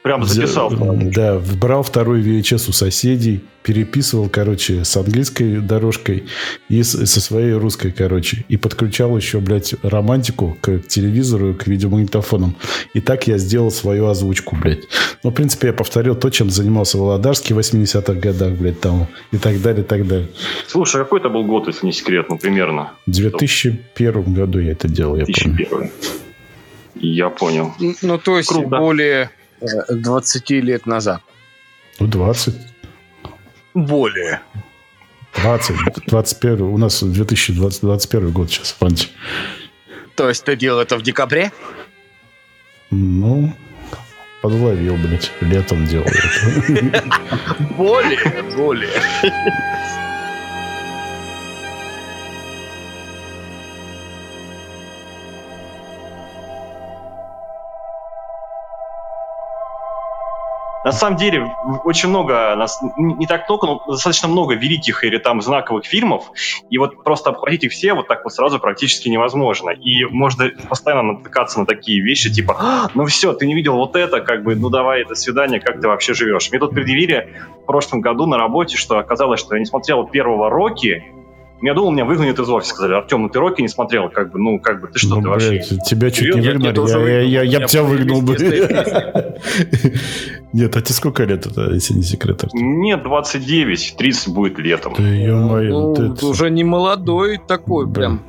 Прям 0.07 0.23
записал. 0.23 0.71
Да, 0.71 1.39
брал 1.59 1.83
второй 1.83 2.21
VHS 2.21 2.69
у 2.69 2.71
соседей, 2.71 3.41
переписывал, 3.63 4.29
короче, 4.29 4.85
с 4.85 4.95
английской 4.95 5.57
дорожкой 5.57 6.23
и 6.69 6.81
с- 6.81 7.05
со 7.05 7.19
своей 7.19 7.51
русской, 7.51 7.91
короче. 7.91 8.45
И 8.47 8.55
подключал 8.55 9.17
еще, 9.17 9.39
блядь, 9.41 9.75
романтику 9.83 10.57
к 10.61 10.79
телевизору, 10.87 11.53
к 11.53 11.67
видеомагнитофонам. 11.67 12.55
И 12.93 13.01
так 13.01 13.27
я 13.27 13.37
сделал 13.37 13.69
свою 13.69 14.07
озвучку, 14.07 14.55
блядь. 14.55 14.83
Ну, 15.23 15.31
в 15.31 15.33
принципе, 15.33 15.67
я 15.67 15.73
повторил 15.73 16.15
то, 16.15 16.29
чем 16.29 16.49
занимался 16.49 16.97
Володарский 16.97 17.53
в 17.53 17.59
80-х 17.59 18.13
годах, 18.13 18.53
блядь, 18.53 18.79
там. 18.79 19.07
И 19.33 19.37
так 19.37 19.61
далее, 19.61 19.83
и 19.83 19.85
так 19.85 20.07
далее. 20.07 20.29
Слушай, 20.67 21.01
а 21.01 21.03
какой 21.03 21.19
это 21.19 21.27
был 21.27 21.43
год, 21.43 21.67
если 21.67 21.85
не 21.85 21.91
секрет, 21.91 22.27
ну, 22.29 22.37
примерно? 22.37 22.91
В 23.05 23.11
2001 23.11 24.33
году 24.33 24.59
я 24.59 24.71
это 24.71 24.87
делал, 24.87 25.17
я 25.17 25.25
помню. 25.25 25.55
2001. 25.57 25.91
Я 26.99 27.29
понял. 27.29 27.73
Ну, 28.01 28.17
то 28.17 28.37
есть 28.37 28.49
Круто. 28.49 28.69
более 28.79 29.29
20 29.61 30.49
лет 30.51 30.85
назад. 30.85 31.21
Ну, 31.99 32.07
20. 32.07 32.55
Более. 33.73 34.41
20, 35.35 35.75
21, 36.07 36.61
у 36.61 36.77
нас 36.77 37.03
2021 37.03 38.31
год 38.31 38.49
сейчас, 38.49 38.71
Франти. 38.71 39.09
То 40.15 40.29
есть 40.29 40.43
ты 40.43 40.55
делал 40.55 40.79
это 40.79 40.97
в 40.97 41.03
декабре? 41.03 41.51
Ну, 42.89 43.53
подловил, 44.41 44.95
блядь, 44.97 45.31
летом 45.41 45.85
делал 45.85 46.07
это. 46.07 47.03
Более, 47.77 48.43
более. 48.55 48.89
На 60.87 60.93
самом 60.93 61.17
деле, 61.17 61.53
очень 61.83 62.07
много, 62.07 62.55
нас- 62.55 62.79
не 62.95 63.27
так 63.27 63.49
много, 63.49 63.67
но 63.67 63.83
достаточно 63.89 64.29
много 64.29 64.55
великих 64.55 65.03
или 65.03 65.17
там 65.17 65.41
знаковых 65.41 65.85
фильмов, 65.85 66.31
и 66.69 66.77
вот 66.77 67.03
просто 67.03 67.31
обхватить 67.31 67.65
их 67.65 67.73
все 67.73 67.93
вот 67.93 68.07
так 68.07 68.23
вот 68.23 68.31
сразу 68.31 68.57
практически 68.57 69.09
невозможно. 69.09 69.71
И 69.71 70.05
можно 70.05 70.49
постоянно 70.69 71.11
натыкаться 71.11 71.59
на 71.59 71.65
такие 71.65 72.01
вещи, 72.01 72.31
типа, 72.33 72.55
«А, 72.57 72.87
ну 72.93 73.03
все, 73.03 73.33
ты 73.33 73.45
не 73.47 73.53
видел 73.53 73.75
вот 73.75 73.97
это, 73.97 74.21
как 74.21 74.45
бы, 74.45 74.55
ну 74.55 74.69
давай, 74.69 75.03
до 75.03 75.15
свидания, 75.15 75.59
как 75.59 75.81
ты 75.81 75.89
вообще 75.89 76.13
живешь? 76.13 76.49
Мне 76.51 76.59
тут 76.61 76.71
предъявили 76.71 77.33
в 77.63 77.65
прошлом 77.65 77.99
году 77.99 78.25
на 78.25 78.37
работе, 78.37 78.77
что 78.77 78.97
оказалось, 78.97 79.41
что 79.41 79.55
я 79.55 79.59
не 79.59 79.65
смотрел 79.65 80.07
первого 80.07 80.49
Рокки, 80.49 81.03
я 81.61 81.73
думал, 81.73 81.91
меня 81.91 82.05
выгонят 82.05 82.39
из 82.39 82.49
офиса. 82.49 82.73
Сказали, 82.73 82.93
Артем, 82.95 83.23
ну 83.23 83.29
ты 83.29 83.39
Рокки 83.39 83.61
не 83.61 83.67
смотрел, 83.67 84.09
как 84.09 84.31
бы, 84.31 84.39
ну 84.39 84.59
как 84.59 84.81
бы, 84.81 84.87
ты 84.87 84.99
что, 84.99 85.15
Ну, 85.15 85.21
ты 85.21 85.29
вообще... 85.29 85.49
блядь, 85.49 85.83
тебя 85.85 86.11
чуть 86.11 86.35
не 86.35 86.41
выгнали. 86.41 87.09
Я, 87.09 87.21
я, 87.21 87.41
я, 87.41 87.43
я 87.43 87.59
бы 87.61 87.65
тебя 87.65 87.83
выгнал 87.83 88.21
бы. 88.21 88.35
Нет, 90.53 90.75
а 90.75 90.81
тебе 90.81 90.93
сколько 90.95 91.23
лет 91.23 91.45
это, 91.45 91.71
если 91.71 91.93
не 91.93 92.03
секрет? 92.03 92.43
Мне 92.53 92.97
29, 92.97 93.95
30 93.97 94.33
будет 94.33 94.59
летом. 94.59 94.93
Да 94.97 95.03
Ну, 95.03 95.89
вот 95.89 95.99
это- 95.99 96.25
уже 96.27 96.49
не 96.49 96.63
молодой 96.63 97.39
такой 97.47 97.91
прям. 97.91 98.21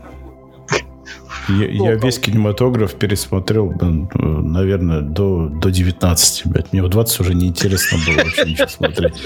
Я, 1.48 1.66
я 1.66 1.94
весь 1.94 2.18
кинематограф 2.18 2.94
пересмотрел, 2.94 3.72
э, 3.72 3.84
наверное, 4.18 5.00
до, 5.00 5.48
до 5.48 5.70
19, 5.70 6.42
блядь. 6.46 6.72
Мне 6.72 6.82
в 6.82 6.88
20 6.88 7.20
уже 7.20 7.34
неинтересно 7.34 7.98
было 8.06 8.24
вообще 8.24 8.44
ничего 8.44 8.68
смотреть. 8.68 9.22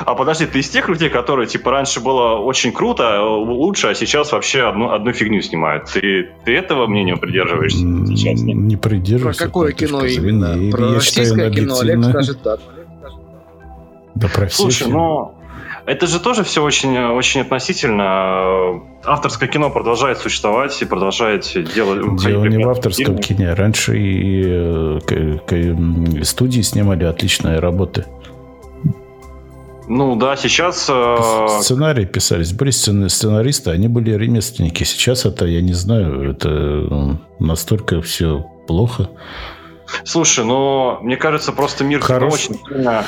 А 0.00 0.14
подожди, 0.14 0.46
ты 0.46 0.60
из 0.60 0.68
тех 0.68 0.88
людей, 0.88 1.08
которые, 1.08 1.46
типа, 1.46 1.70
раньше 1.70 2.00
было 2.00 2.38
очень 2.38 2.72
круто, 2.72 3.02
э, 3.02 3.20
лучше, 3.20 3.88
а 3.88 3.94
сейчас 3.94 4.32
вообще 4.32 4.62
одну, 4.68 4.90
одну 4.90 5.12
фигню 5.12 5.40
снимают? 5.42 5.86
Ты, 5.92 6.30
ты 6.44 6.56
этого 6.56 6.86
мнения 6.86 7.16
придерживаешься 7.16 7.78
сейчас? 8.06 8.40
Нет? 8.40 8.56
Не 8.56 8.76
Про 8.76 8.90
придерживаюсь. 8.90 9.36
какое 9.36 9.70
этой 9.70 9.86
кино 9.86 10.04
именно? 10.04 10.70
Про 10.70 10.94
я 10.94 11.00
считаю, 11.00 11.28
российское 11.28 11.50
кино 11.50 11.78
Олег 11.78 12.04
скажет 12.04 12.42
так. 12.42 12.60
Да 14.14 14.28
про 14.28 14.46
все 14.46 14.62
Слушай, 14.62 14.84
фильмы. 14.84 15.28
Это 15.88 16.06
же 16.06 16.20
тоже 16.20 16.44
все 16.44 16.62
очень, 16.62 16.96
очень 16.98 17.40
относительно. 17.40 18.82
Авторское 19.04 19.48
кино 19.48 19.70
продолжает 19.70 20.18
существовать 20.18 20.80
и 20.82 20.84
продолжает 20.84 21.50
делать... 21.74 22.22
Дело 22.22 22.44
не 22.44 22.48
в 22.48 22.52
фильмы. 22.58 22.70
авторском 22.70 23.18
кине. 23.18 23.54
Раньше 23.54 23.98
и 23.98 24.42
э, 24.46 26.24
студии 26.24 26.60
снимали 26.60 27.04
отличные 27.04 27.58
работы. 27.58 28.04
Ну 29.88 30.16
да, 30.16 30.36
сейчас... 30.36 30.86
э, 30.90 31.46
Сценарии 31.60 32.04
писались. 32.04 32.52
Были 32.52 32.70
сцена- 32.70 33.08
сценаристы, 33.08 33.70
они 33.70 33.88
были 33.88 34.10
ремесленники. 34.12 34.84
Сейчас 34.84 35.24
это, 35.24 35.46
я 35.46 35.62
не 35.62 35.72
знаю, 35.72 36.30
это 36.30 37.18
настолько 37.38 38.02
все 38.02 38.44
плохо. 38.66 39.08
Слушай, 40.04 40.44
ну, 40.44 40.98
мне 41.00 41.16
кажется, 41.16 41.52
просто 41.52 41.84
мир 41.84 42.00
Хорош. 42.00 42.34
очень 42.34 42.54
сильно 42.66 43.04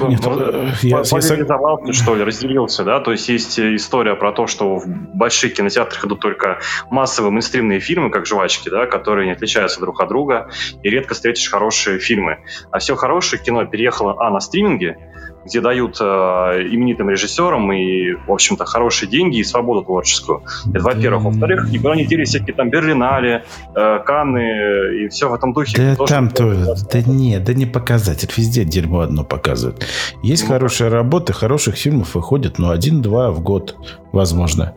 Нет, 0.00 0.20
э, 0.26 0.68
я- 0.82 0.98
я 0.98 1.04
поляризовался, 1.04 1.92
что 1.92 2.14
ли, 2.14 2.24
разделился, 2.24 2.84
да, 2.84 3.00
то 3.00 3.12
есть 3.12 3.28
есть 3.28 3.58
э, 3.58 3.76
история 3.76 4.14
про 4.14 4.32
то, 4.32 4.46
что 4.46 4.76
в 4.76 4.86
больших 4.86 5.54
кинотеатрах 5.54 6.04
идут 6.04 6.20
только 6.20 6.58
массовые 6.90 7.30
мейнстримные 7.30 7.80
фильмы, 7.80 8.10
как 8.10 8.26
жвачки, 8.26 8.68
да, 8.68 8.86
которые 8.86 9.26
не 9.26 9.32
отличаются 9.32 9.80
друг 9.80 10.00
от 10.00 10.08
друга, 10.08 10.50
и 10.82 10.90
редко 10.90 11.14
встретишь 11.14 11.48
хорошие 11.50 11.98
фильмы. 11.98 12.38
А 12.70 12.78
все 12.78 12.96
хорошее 12.96 13.42
кино 13.42 13.64
переехало, 13.66 14.16
а, 14.18 14.30
на 14.30 14.40
стриминге, 14.40 14.98
где 15.46 15.60
дают 15.60 15.98
э, 16.00 16.04
именитым 16.04 17.08
режиссерам 17.08 17.72
и, 17.72 18.14
в 18.26 18.32
общем-то, 18.32 18.64
хорошие 18.64 19.08
деньги 19.08 19.38
и 19.38 19.44
свободу 19.44 19.82
творческую. 19.82 20.42
Это, 20.72 20.84
во-первых. 20.84 21.24
Во-вторых, 21.24 21.70
никуда 21.70 21.96
не 21.96 22.04
делись 22.04 22.30
всякие 22.30 22.54
там 22.54 22.70
Берлинале, 22.70 23.44
э, 23.74 23.98
Канны 24.04 25.04
и 25.04 25.08
все 25.08 25.28
в 25.28 25.34
этом 25.34 25.52
духе. 25.52 25.76
Да 25.76 25.96
Тоже 25.96 26.12
там 26.12 26.30
то, 26.30 26.74
да 26.92 27.02
не, 27.02 27.38
да 27.38 27.54
не 27.54 27.66
показатель, 27.66 28.30
везде 28.36 28.64
дерьмо 28.64 29.00
одно 29.00 29.24
показывают. 29.24 29.86
Есть 30.22 30.44
Ну, 30.44 30.48
хорошие 30.48 30.88
работы, 30.88 31.32
хороших 31.32 31.76
фильмов 31.76 32.14
выходит, 32.14 32.58
ну, 32.58 32.70
один-два 32.70 33.30
в 33.30 33.40
год, 33.40 33.76
возможно. 34.12 34.74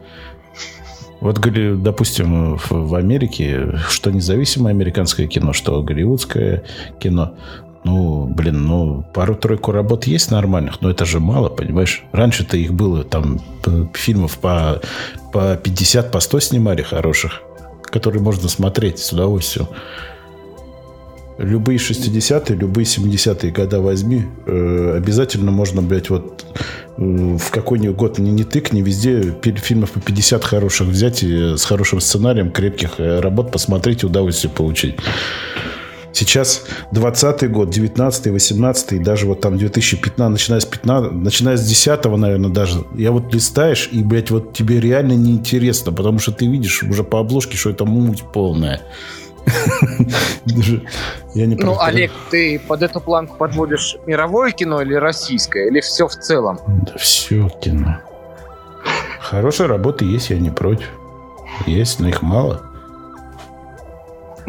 Вот, 1.22 1.38
говорю, 1.38 1.78
допустим, 1.78 2.57
в 2.70 2.95
Америке, 2.95 3.74
что 3.89 4.09
независимое 4.09 4.72
американское 4.72 5.28
кино, 5.28 5.51
что 5.51 5.84
голливудское 5.84 6.63
кино, 6.99 7.34
ну, 7.84 8.25
блин, 8.25 8.65
ну, 8.65 9.05
пару-тройку 9.13 9.71
работ 9.71 10.05
есть 10.05 10.32
нормальных, 10.32 10.82
но 10.82 10.89
это 10.89 11.05
же 11.05 11.19
мало, 11.19 11.49
понимаешь? 11.49 12.03
Раньше-то 12.11 12.57
их 12.57 12.73
было, 12.73 13.03
там, 13.03 13.39
п- 13.63 13.88
фильмов 13.93 14.38
по, 14.38 14.82
по 15.32 15.55
50, 15.55 16.11
по 16.11 16.19
100 16.19 16.39
снимали 16.41 16.82
хороших, 16.82 17.41
которые 17.84 18.21
можно 18.21 18.49
смотреть 18.49 18.99
с 18.99 19.13
удовольствием. 19.13 19.67
Любые 21.38 21.80
60-е, 21.80 22.57
любые 22.57 22.84
70-е 22.84 23.51
года 23.53 23.80
возьми, 23.80 24.25
э, 24.45 24.95
обязательно 24.97 25.51
можно, 25.51 25.82
блядь, 25.82 26.09
вот 26.09 26.43
э, 26.97 27.38
в 27.38 27.49
какой-нибудь 27.49 27.95
год 27.95 28.19
не, 28.19 28.30
не 28.32 28.43
тык, 28.43 28.73
не 28.73 28.82
везде 28.82 29.34
фильмов 29.41 29.91
по 29.91 30.01
50 30.01 30.43
хороших 30.43 30.89
взять 30.89 31.23
и 31.23 31.55
с 31.55 31.63
хорошим 31.63 32.01
сценарием, 32.01 32.51
крепких 32.51 32.99
э, 32.99 33.21
работ 33.21 33.53
посмотреть 33.53 34.03
и 34.03 34.05
удовольствие 34.05 34.51
получить. 34.51 34.97
Сейчас 36.12 36.64
20 36.91 37.51
год, 37.51 37.70
19 37.70 38.28
18 38.28 39.03
даже 39.03 39.28
вот 39.28 39.41
там 39.41 39.57
2015, 39.57 40.32
начиная 40.32 40.60
с 40.60 40.66
15, 40.66 41.12
начиная 41.14 41.57
с 41.57 41.66
10 41.66 42.05
наверное, 42.18 42.49
даже. 42.49 42.84
Я 42.95 43.12
вот 43.12 43.34
листаешь, 43.34 43.89
и, 43.91 44.03
блядь, 44.03 44.32
вот 44.32 44.53
тебе 44.53 44.80
реально 44.80 45.14
неинтересно, 45.14 45.91
потому 45.91 46.20
что 46.20 46.32
ты 46.32 46.47
видишь 46.47 46.84
уже 46.84 47.03
по 47.03 47.20
обложке, 47.20 47.57
что 47.57 47.70
это 47.70 47.86
муть 47.86 48.24
полная. 48.34 48.82
Я 51.36 51.45
не 51.45 51.55
Ну. 51.55 51.80
Олег, 51.80 52.12
ты 52.30 52.60
под 52.60 52.84
эту 52.84 52.99
планку 52.99 53.38
подводишь 53.38 53.97
мировое 54.05 54.51
кино 54.51 54.82
или 54.82 54.93
российское, 54.93 55.68
или 55.68 55.80
все 55.80 56.07
в 56.07 56.16
целом? 56.16 56.60
Да 56.68 56.97
все 56.97 57.49
кино. 57.62 57.99
Хорошие 59.20 59.68
работы 59.68 60.05
есть, 60.05 60.30
я 60.30 60.39
не 60.39 60.49
против. 60.49 60.89
Есть, 61.66 61.99
но 61.99 62.10
их 62.10 62.22
мало. 62.22 62.68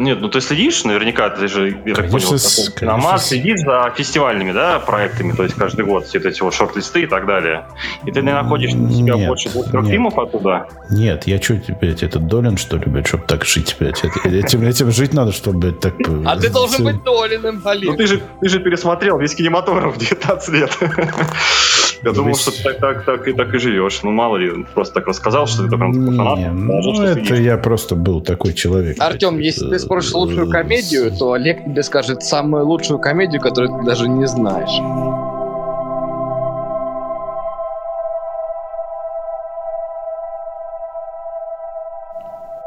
Нет, 0.01 0.19
ну 0.21 0.29
ты 0.29 0.41
следишь, 0.41 0.83
наверняка, 0.83 1.29
ты 1.29 1.47
же, 1.47 1.77
я 1.85 1.93
так 1.95 2.09
понял, 2.09 2.37
с- 2.37 2.55
такой 2.65 2.79
киномат, 2.79 3.01
конечно, 3.03 3.17
с- 3.19 3.27
следишь 3.27 3.59
за 3.61 3.93
фестивальными, 3.95 4.51
да, 4.51 4.79
проектами, 4.79 5.31
то 5.33 5.43
есть 5.43 5.55
каждый 5.55 5.85
год 5.85 6.05
все 6.07 6.17
вот 6.19 6.25
эти 6.27 6.41
вот 6.41 6.53
шорт-листы 6.53 7.03
и 7.03 7.07
так 7.07 7.25
далее. 7.27 7.65
И 8.05 8.11
ты 8.11 8.21
находишь 8.21 8.73
для 8.73 8.89
себя 8.89 9.13
Нет, 9.15 9.27
больше 9.27 9.49
нет. 9.55 9.87
фильмов 9.87 10.17
оттуда. 10.17 10.67
Нет, 10.89 11.27
я 11.27 11.41
что, 11.41 11.55
блядь, 11.79 12.03
этот 12.03 12.27
Долин, 12.27 12.57
что 12.57 12.77
ли, 12.77 12.83
блядь, 12.87 13.07
чтобы 13.07 13.23
так 13.27 13.45
жить, 13.45 13.75
блядь? 13.79 14.01
Этим, 14.25 14.63
этим 14.63 14.91
жить 14.91 15.13
надо, 15.13 15.31
чтобы, 15.31 15.59
блядь, 15.59 15.79
так... 15.79 15.93
э, 15.99 16.23
А 16.25 16.35
ты 16.37 16.49
должен 16.49 16.83
быть 16.83 17.03
Толиным, 17.03 17.61
Олег. 17.65 17.91
Ну 17.91 17.95
ты 17.97 18.07
же, 18.07 18.21
ты 18.41 18.49
же 18.49 18.59
пересмотрел 18.59 19.17
весь 19.19 19.35
кинематограф 19.35 19.95
в 19.95 19.99
19 19.99 20.49
лет. 20.53 20.77
Я 22.03 22.13
думал, 22.13 22.35
что 22.35 22.49
ты 22.51 22.63
так, 22.63 22.79
так, 22.79 23.05
так, 23.05 23.27
и 23.27 23.33
так 23.33 23.53
и 23.53 23.59
живешь. 23.59 24.01
Ну, 24.01 24.09
мало 24.11 24.37
ли, 24.37 24.65
просто 24.73 24.95
так 24.95 25.07
рассказал, 25.07 25.45
что 25.45 25.63
ты 25.63 25.69
такой 25.69 25.91
прям 25.91 26.15
фанат. 26.17 26.37
Не, 26.39 26.49
ну, 26.49 27.03
это 27.03 27.35
я 27.35 27.57
просто 27.57 27.95
был 27.95 28.21
такой 28.21 28.53
человек. 28.53 28.97
Артем, 28.99 29.37
если 29.37 29.69
ты 29.69 29.77
спросишь 29.91 30.13
лучшую 30.13 30.49
комедию, 30.49 31.11
то 31.11 31.33
Олег 31.33 31.65
тебе 31.65 31.83
скажет 31.83 32.23
самую 32.23 32.65
лучшую 32.65 32.99
комедию, 32.99 33.41
которую 33.41 33.77
ты 33.79 33.85
даже 33.85 34.07
не 34.07 34.25
знаешь. 34.25 34.71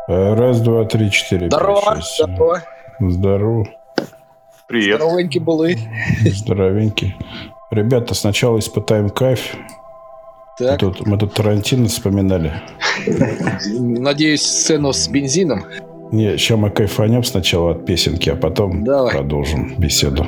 Э, 0.09 0.35
Раз, 0.35 0.61
два, 0.61 0.85
три, 0.85 1.11
четыре, 1.11 1.49
пять, 1.49 1.53
Здорово, 1.53 1.97
шесть, 1.97 2.09
семь. 2.17 2.35
здорово. 2.35 2.63
Здорово. 3.01 3.67
Привет. 4.67 5.01
Здоровенький 5.01 5.41
были. 5.41 5.79
Здоровенький. 6.25 7.17
Ребята, 7.71 8.15
сначала 8.15 8.59
испытаем 8.59 9.09
кайф. 9.11 9.55
Мы 10.61 10.67
Так, 10.67 10.79
тут, 10.79 11.07
мы 11.07 11.19
тут 11.19 11.35
Тарантино 11.35 11.89
вспоминали. 11.89 12.53
надеюсь, 13.67 14.43
сцену 14.43 14.93
с 14.93 15.09
бензином. 15.09 15.65
Не, 16.13 16.37
сейчас 16.37 16.59
мы 16.59 16.71
кайфанем 16.71 17.25
сначала 17.25 17.73
от 17.73 17.87
песенки, 17.87 18.31
а 18.31 18.37
потом 18.37 18.85
Давай. 18.85 19.13
продолжим 19.13 19.75
беседу. 19.79 20.25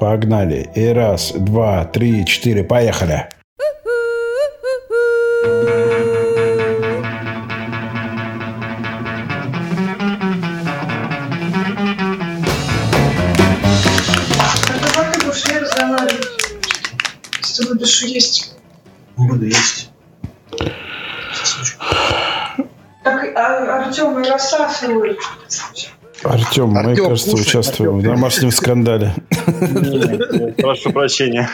Погнали. 0.00 0.68
И 0.74 0.86
раз, 0.88 1.32
два, 1.32 1.84
три, 1.84 2.24
четыре, 2.26 2.64
поехали. 2.64 3.28
Ты 17.56 17.68
будешь 17.68 18.02
есть. 18.02 18.52
Не 19.16 19.28
буду 19.28 19.46
есть. 19.46 19.90
Так, 23.02 23.36
а, 23.36 23.86
Артем 23.86 24.20
рассасывают. 24.76 25.18
Артем, 26.22 26.68
мы, 26.70 26.80
Артем, 26.80 27.04
кажется, 27.08 27.30
кушай, 27.30 27.42
участвуем 27.42 27.98
в 27.98 28.02
домашнем 28.02 28.50
скандале. 28.50 29.14
Прошу 30.56 30.90
прощения. 30.90 31.48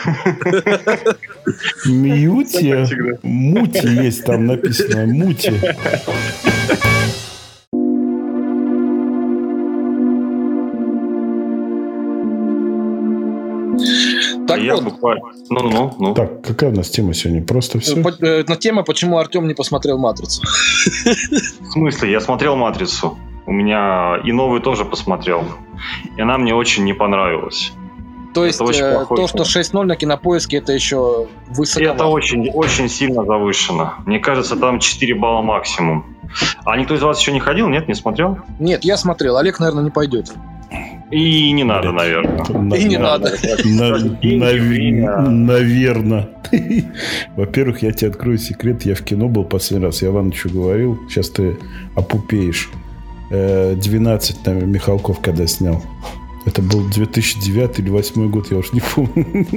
Мьюти? 1.85 2.73
Мути 3.23 3.87
есть 3.87 4.23
там 4.23 4.47
написано. 4.47 5.05
Мути. 5.05 5.53
Так 14.55 14.63
Я 14.63 14.75
вот, 14.75 14.83
буквально... 14.83 15.21
Ну-ну, 15.49 15.93
ну. 15.99 16.13
Так, 16.13 16.41
какая 16.41 16.71
у 16.71 16.75
нас 16.75 16.89
тема 16.89 17.13
сегодня? 17.13 17.43
Просто 17.43 17.79
все? 17.79 18.01
по- 18.01 18.09
э, 18.09 18.43
на 18.47 18.55
тема, 18.55 18.83
почему 18.83 19.17
Артем 19.17 19.47
не 19.47 19.53
посмотрел 19.53 19.97
«Матрицу». 19.97 20.41
В 21.05 21.71
смысле? 21.71 22.11
Я 22.11 22.21
смотрел 22.21 22.55
«Матрицу». 22.55 23.17
У 23.45 23.51
меня 23.51 24.17
и 24.23 24.31
новую 24.31 24.61
тоже 24.61 24.85
посмотрел. 24.85 25.43
И 26.15 26.21
она 26.21 26.37
мне 26.37 26.55
очень 26.55 26.85
не 26.85 26.93
понравилась. 26.93 27.73
То 28.33 28.45
есть 28.45 28.59
э, 28.59 29.05
то, 29.09 29.27
что 29.27 29.43
фильм. 29.43 29.81
6-0 29.81 29.83
на 29.83 29.95
кинопоиске, 29.95 30.57
это 30.57 30.73
еще 30.73 31.27
высоко. 31.49 31.85
Это 31.85 32.05
очень, 32.05 32.49
очень 32.49 32.89
сильно 32.89 33.23
завышено. 33.25 33.95
Мне 34.05 34.19
кажется, 34.19 34.55
там 34.55 34.79
4 34.79 35.15
балла 35.15 35.41
максимум. 35.41 36.15
А 36.65 36.77
никто 36.77 36.95
из 36.95 37.01
вас 37.03 37.19
еще 37.19 37.31
не 37.31 37.39
ходил, 37.39 37.69
нет, 37.69 37.87
не 37.87 37.93
смотрел? 37.93 38.39
Нет, 38.59 38.83
я 38.83 38.97
смотрел. 38.97 39.37
Олег, 39.37 39.59
наверное, 39.59 39.83
не 39.83 39.91
пойдет. 39.91 40.33
И 41.13 41.51
не 41.51 41.63
надо, 41.63 41.91
наверное. 41.91 42.79
И 42.79 42.83
не 42.85 42.97
надо. 42.97 43.31
Наверное. 45.29 46.29
Во-первых, 47.35 47.83
я 47.83 47.91
тебе 47.91 48.09
открою 48.09 48.37
секрет. 48.39 48.83
Я 48.85 48.95
в 48.95 49.01
кино 49.01 49.27
был 49.27 49.43
последний 49.43 49.85
раз. 49.85 50.01
Я 50.01 50.09
Ивановичу 50.09 50.49
говорил. 50.49 50.99
Сейчас 51.09 51.29
ты 51.29 51.55
опупеешь. 51.95 52.69
Э, 53.29 53.75
12 53.75 54.45
наверное, 54.45 54.69
Михалков 54.69 55.19
когда 55.21 55.45
снял. 55.45 55.83
Это 56.45 56.61
был 56.61 56.81
2009 56.89 57.79
или 57.79 57.89
2008 57.89 58.29
год, 58.29 58.51
я 58.51 58.57
уж 58.57 58.73
не 58.73 58.81
помню. 58.81 59.47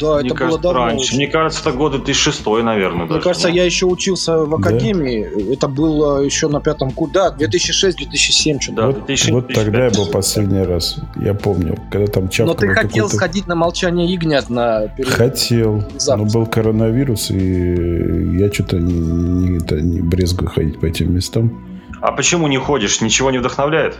Да, 0.00 0.16
Мне 0.18 0.26
это 0.30 0.34
было 0.34 0.36
кажется, 0.36 0.58
давно. 0.62 0.78
раньше. 0.86 1.14
Мне 1.16 1.26
кажется, 1.28 1.60
это 1.60 1.72
года 1.78 1.98
2006, 1.98 2.46
наверное. 2.64 2.98
Мне 3.04 3.08
даже, 3.08 3.20
кажется, 3.20 3.48
ну. 3.48 3.54
я 3.54 3.64
еще 3.64 3.86
учился 3.86 4.38
в 4.44 4.54
академии. 4.54 5.52
Это 5.52 5.68
было 5.68 6.20
еще 6.22 6.48
на 6.48 6.60
пятом 6.60 6.90
курсе. 6.90 7.14
Да, 7.14 7.36
2006-2007 7.38 8.60
что-то. 8.60 8.76
Да, 8.76 8.86
Вот, 8.88 8.96
2000, 9.06 9.30
вот 9.30 9.54
тогда 9.54 9.84
я 9.84 9.90
был 9.90 10.06
последний 10.06 10.62
раз. 10.62 10.98
Я 11.16 11.34
помню, 11.34 11.78
когда 11.90 12.06
там 12.10 12.24
Но 12.24 12.30
чавкало 12.30 12.56
ты 12.58 12.68
хотел 12.68 13.08
сходить 13.08 13.46
на 13.46 13.54
молчание 13.54 14.06
ягнят 14.12 14.50
на 14.50 14.88
перед- 14.88 15.08
Хотел, 15.10 15.84
Запуск. 15.98 16.34
но 16.34 16.40
был 16.40 16.46
коронавирус, 16.46 17.30
и 17.30 18.36
я 18.38 18.52
что-то 18.52 18.78
не, 18.78 18.92
не, 18.94 19.58
это, 19.58 19.80
не 19.80 20.00
брезгую 20.00 20.50
ходить 20.50 20.80
по 20.80 20.86
этим 20.86 21.14
местам. 21.14 21.64
А 22.00 22.12
почему 22.12 22.48
не 22.48 22.58
ходишь? 22.58 23.00
Ничего 23.00 23.30
не 23.30 23.38
вдохновляет? 23.38 23.96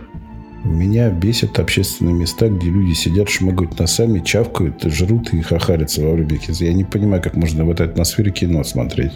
Меня 0.64 1.10
бесят 1.10 1.58
общественные 1.58 2.14
места, 2.14 2.48
где 2.48 2.70
люди 2.70 2.94
сидят, 2.94 3.28
шмыгают 3.28 3.78
носами, 3.78 4.20
чавкают, 4.20 4.82
жрут 4.84 5.34
и 5.34 5.42
хахарятся 5.42 6.00
во 6.02 6.12
время 6.12 6.38
кино. 6.38 6.56
Я 6.60 6.72
не 6.72 6.84
понимаю, 6.84 7.22
как 7.22 7.36
можно 7.36 7.66
в 7.66 7.70
этой 7.70 7.86
атмосфере 7.86 8.30
кино 8.32 8.64
смотреть. 8.64 9.12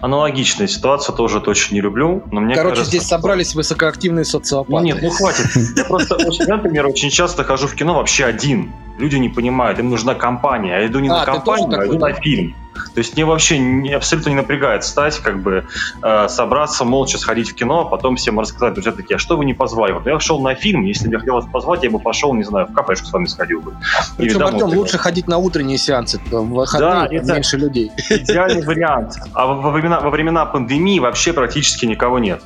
Аналогичная 0.00 0.66
ситуация, 0.66 1.14
тоже 1.14 1.38
это 1.38 1.50
очень 1.50 1.74
не 1.74 1.82
люблю. 1.82 2.22
Но 2.32 2.40
мне 2.40 2.54
Короче, 2.54 2.76
кажется, 2.76 2.96
здесь 2.96 3.06
собрались 3.06 3.54
высокоактивные 3.54 4.24
Ну 4.24 4.30
социопаты. 4.30 4.86
нет, 4.86 4.98
ну 5.02 5.10
хватит. 5.10 5.46
Я 5.76 5.84
просто, 5.84 6.16
например, 6.46 6.86
очень 6.86 7.10
часто 7.10 7.44
хожу 7.44 7.66
в 7.66 7.74
кино 7.74 7.94
вообще 7.94 8.24
один. 8.24 8.72
Люди 8.98 9.16
не 9.16 9.28
понимают, 9.28 9.78
им 9.78 9.90
нужна 9.90 10.14
компания. 10.14 10.80
Я 10.80 10.86
иду 10.86 11.00
не 11.00 11.08
А, 11.08 11.18
на 11.18 11.24
компанию, 11.24 11.68
а 11.68 11.70
такой, 11.70 11.88
иду 11.88 11.98
на 11.98 12.12
фильм. 12.14 12.54
То 12.94 12.98
есть 13.00 13.14
мне 13.14 13.24
вообще 13.24 13.58
не- 13.58 13.92
абсолютно 13.92 14.30
не 14.30 14.36
напрягает 14.36 14.84
стать, 14.84 15.18
как 15.18 15.42
бы 15.42 15.64
э, 16.02 16.28
собраться, 16.28 16.84
молча 16.84 17.16
сходить 17.18 17.50
в 17.50 17.54
кино, 17.54 17.80
а 17.80 17.84
потом 17.86 18.16
всем 18.16 18.38
рассказать. 18.38 18.74
Друзья 18.74 18.92
такие, 18.92 19.16
а 19.16 19.18
что 19.18 19.36
вы 19.38 19.44
не 19.46 19.54
позвали? 19.54 19.92
Вот 19.92 20.06
я 20.06 20.18
шел 20.20 20.40
на 20.40 20.54
фильм, 20.54 20.84
если 20.84 21.06
бы 21.08 21.14
я 21.14 21.18
хотел 21.20 21.34
вас 21.34 21.46
позвать, 21.50 21.82
я 21.84 21.90
бы 21.90 21.98
пошел, 21.98 22.34
не 22.34 22.42
знаю, 22.44 22.66
в 22.66 22.72
кафешку 22.74 23.06
с 23.06 23.12
вами 23.12 23.26
сходил 23.26 23.60
бы. 23.60 23.74
Причем, 24.18 24.42
Артем, 24.42 24.58
сходил. 24.60 24.78
лучше 24.80 24.98
ходить 24.98 25.26
на 25.26 25.38
утренние 25.38 25.78
сеансы. 25.78 26.20
В 26.30 26.42
выходные 26.42 26.90
Да, 26.90 27.06
это- 27.16 27.32
меньше 27.34 27.56
людей. 27.56 27.90
Идеальный 28.10 28.62
вариант. 28.64 29.14
А 29.32 29.46
во 29.46 29.70
времена, 29.70 30.00
во 30.00 30.10
времена 30.10 30.44
пандемии 30.46 30.98
вообще 30.98 31.32
практически 31.32 31.86
никого 31.86 32.18
нет. 32.18 32.42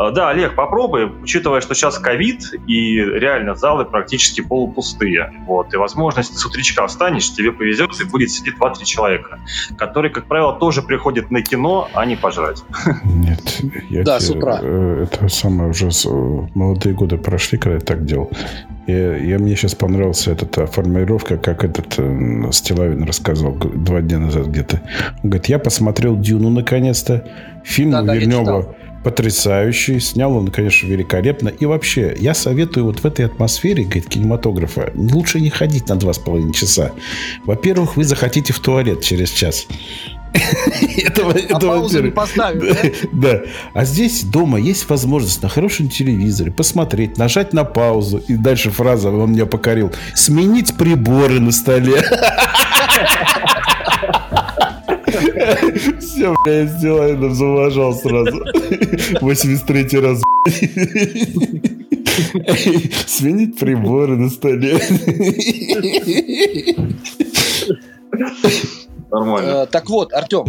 Э, 0.00 0.10
Да, 0.12 0.30
Олег, 0.30 0.54
попробуй, 0.54 1.06
учитывая, 1.22 1.60
что 1.60 1.74
сейчас 1.74 1.98
ковид, 1.98 2.52
и 2.66 2.94
реально 2.96 3.54
залы 3.54 3.84
практически 3.84 4.40
полупустые. 4.40 5.32
Вот, 5.46 5.74
и 5.74 5.76
возможно, 5.76 6.20
если 6.20 6.32
ты 6.32 6.38
с 6.38 6.46
утречка 6.46 6.86
встанешь, 6.86 7.32
тебе 7.34 7.52
повезет, 7.52 7.90
и 8.00 8.04
будет 8.04 8.30
сидеть 8.30 8.54
2-3 8.58 8.84
человека, 8.84 9.38
которые, 9.76 10.10
как 10.12 10.24
правило, 10.26 10.54
тоже 10.58 10.82
приходят 10.82 11.30
на 11.30 11.42
кино, 11.42 11.88
а 11.94 12.06
не 12.06 12.16
пожрать. 12.16 12.62
Нет, 13.04 13.60
я 13.90 14.02
Да, 14.04 14.18
те- 14.18 14.24
с 14.26 14.30
утра. 14.30 14.58
э, 14.62 15.06
Это 15.10 15.28
самое 15.28 15.70
уже 15.70 15.88
э, 15.88 16.08
молодые 16.54 16.94
годы 16.94 17.16
прошли, 17.18 17.58
когда 17.58 17.74
я 17.74 17.80
так 17.80 18.04
делал. 18.04 18.30
Я, 18.86 19.16
я- 19.16 19.38
мне 19.38 19.54
сейчас 19.56 19.74
понравился 19.74 20.32
эта 20.32 20.66
формулировка, 20.66 21.36
как 21.36 21.62
этот 21.64 21.94
э, 21.98 22.50
Стилавин 22.52 23.04
рассказывал 23.04 23.52
г- 23.52 23.68
два 23.68 24.00
дня 24.00 24.18
назад 24.18 24.46
где-то. 24.46 24.80
Он 25.22 25.30
говорит, 25.30 25.46
я 25.46 25.58
посмотрел 25.58 26.16
Дюну 26.16 26.50
наконец-то. 26.50 27.28
Фильм 27.64 27.90
Да-да, 27.90 28.14
я 28.14 28.20
Вильнева 28.20 28.74
потрясающий. 29.02 30.00
Снял 30.00 30.36
он, 30.36 30.48
конечно, 30.48 30.86
великолепно. 30.86 31.48
И 31.48 31.66
вообще, 31.66 32.16
я 32.18 32.34
советую 32.34 32.86
вот 32.86 33.00
в 33.00 33.04
этой 33.04 33.26
атмосфере, 33.26 33.84
говорит, 33.84 34.08
кинематографа, 34.08 34.92
лучше 34.94 35.40
не 35.40 35.50
ходить 35.50 35.88
на 35.88 35.96
два 35.96 36.12
с 36.12 36.18
половиной 36.18 36.52
часа. 36.52 36.92
Во-первых, 37.44 37.96
вы 37.96 38.04
захотите 38.04 38.52
в 38.52 38.60
туалет 38.60 39.02
через 39.02 39.30
час. 39.30 39.66
Это, 40.96 41.26
А 41.26 41.30
это 41.32 41.66
паузу 41.66 42.02
не 42.02 42.10
поставим, 42.10 42.60
да? 42.60 42.76
Да. 43.12 43.42
А 43.74 43.84
здесь 43.84 44.22
дома 44.22 44.60
есть 44.60 44.88
возможность 44.88 45.42
на 45.42 45.48
хорошем 45.48 45.88
телевизоре 45.88 46.52
посмотреть, 46.52 47.18
нажать 47.18 47.52
на 47.52 47.64
паузу. 47.64 48.22
И 48.28 48.34
дальше 48.34 48.70
фраза, 48.70 49.10
он 49.10 49.32
меня 49.32 49.46
покорил. 49.46 49.92
Сменить 50.14 50.76
приборы 50.76 51.40
на 51.40 51.50
столе. 51.50 52.04
Все, 56.00 56.34
бля, 56.44 56.52
я 56.60 56.66
сделаю, 56.66 57.18
но 57.18 57.34
зауважал 57.34 57.94
сразу. 57.94 58.42
83 59.20 60.00
раз. 60.00 60.20
Сменить 63.06 63.58
приборы 63.58 64.16
на 64.16 64.30
столе. 64.30 64.78
Нормально. 69.10 69.48
Э, 69.62 69.66
Так 69.66 69.88
вот, 69.90 70.12
Артем, 70.12 70.44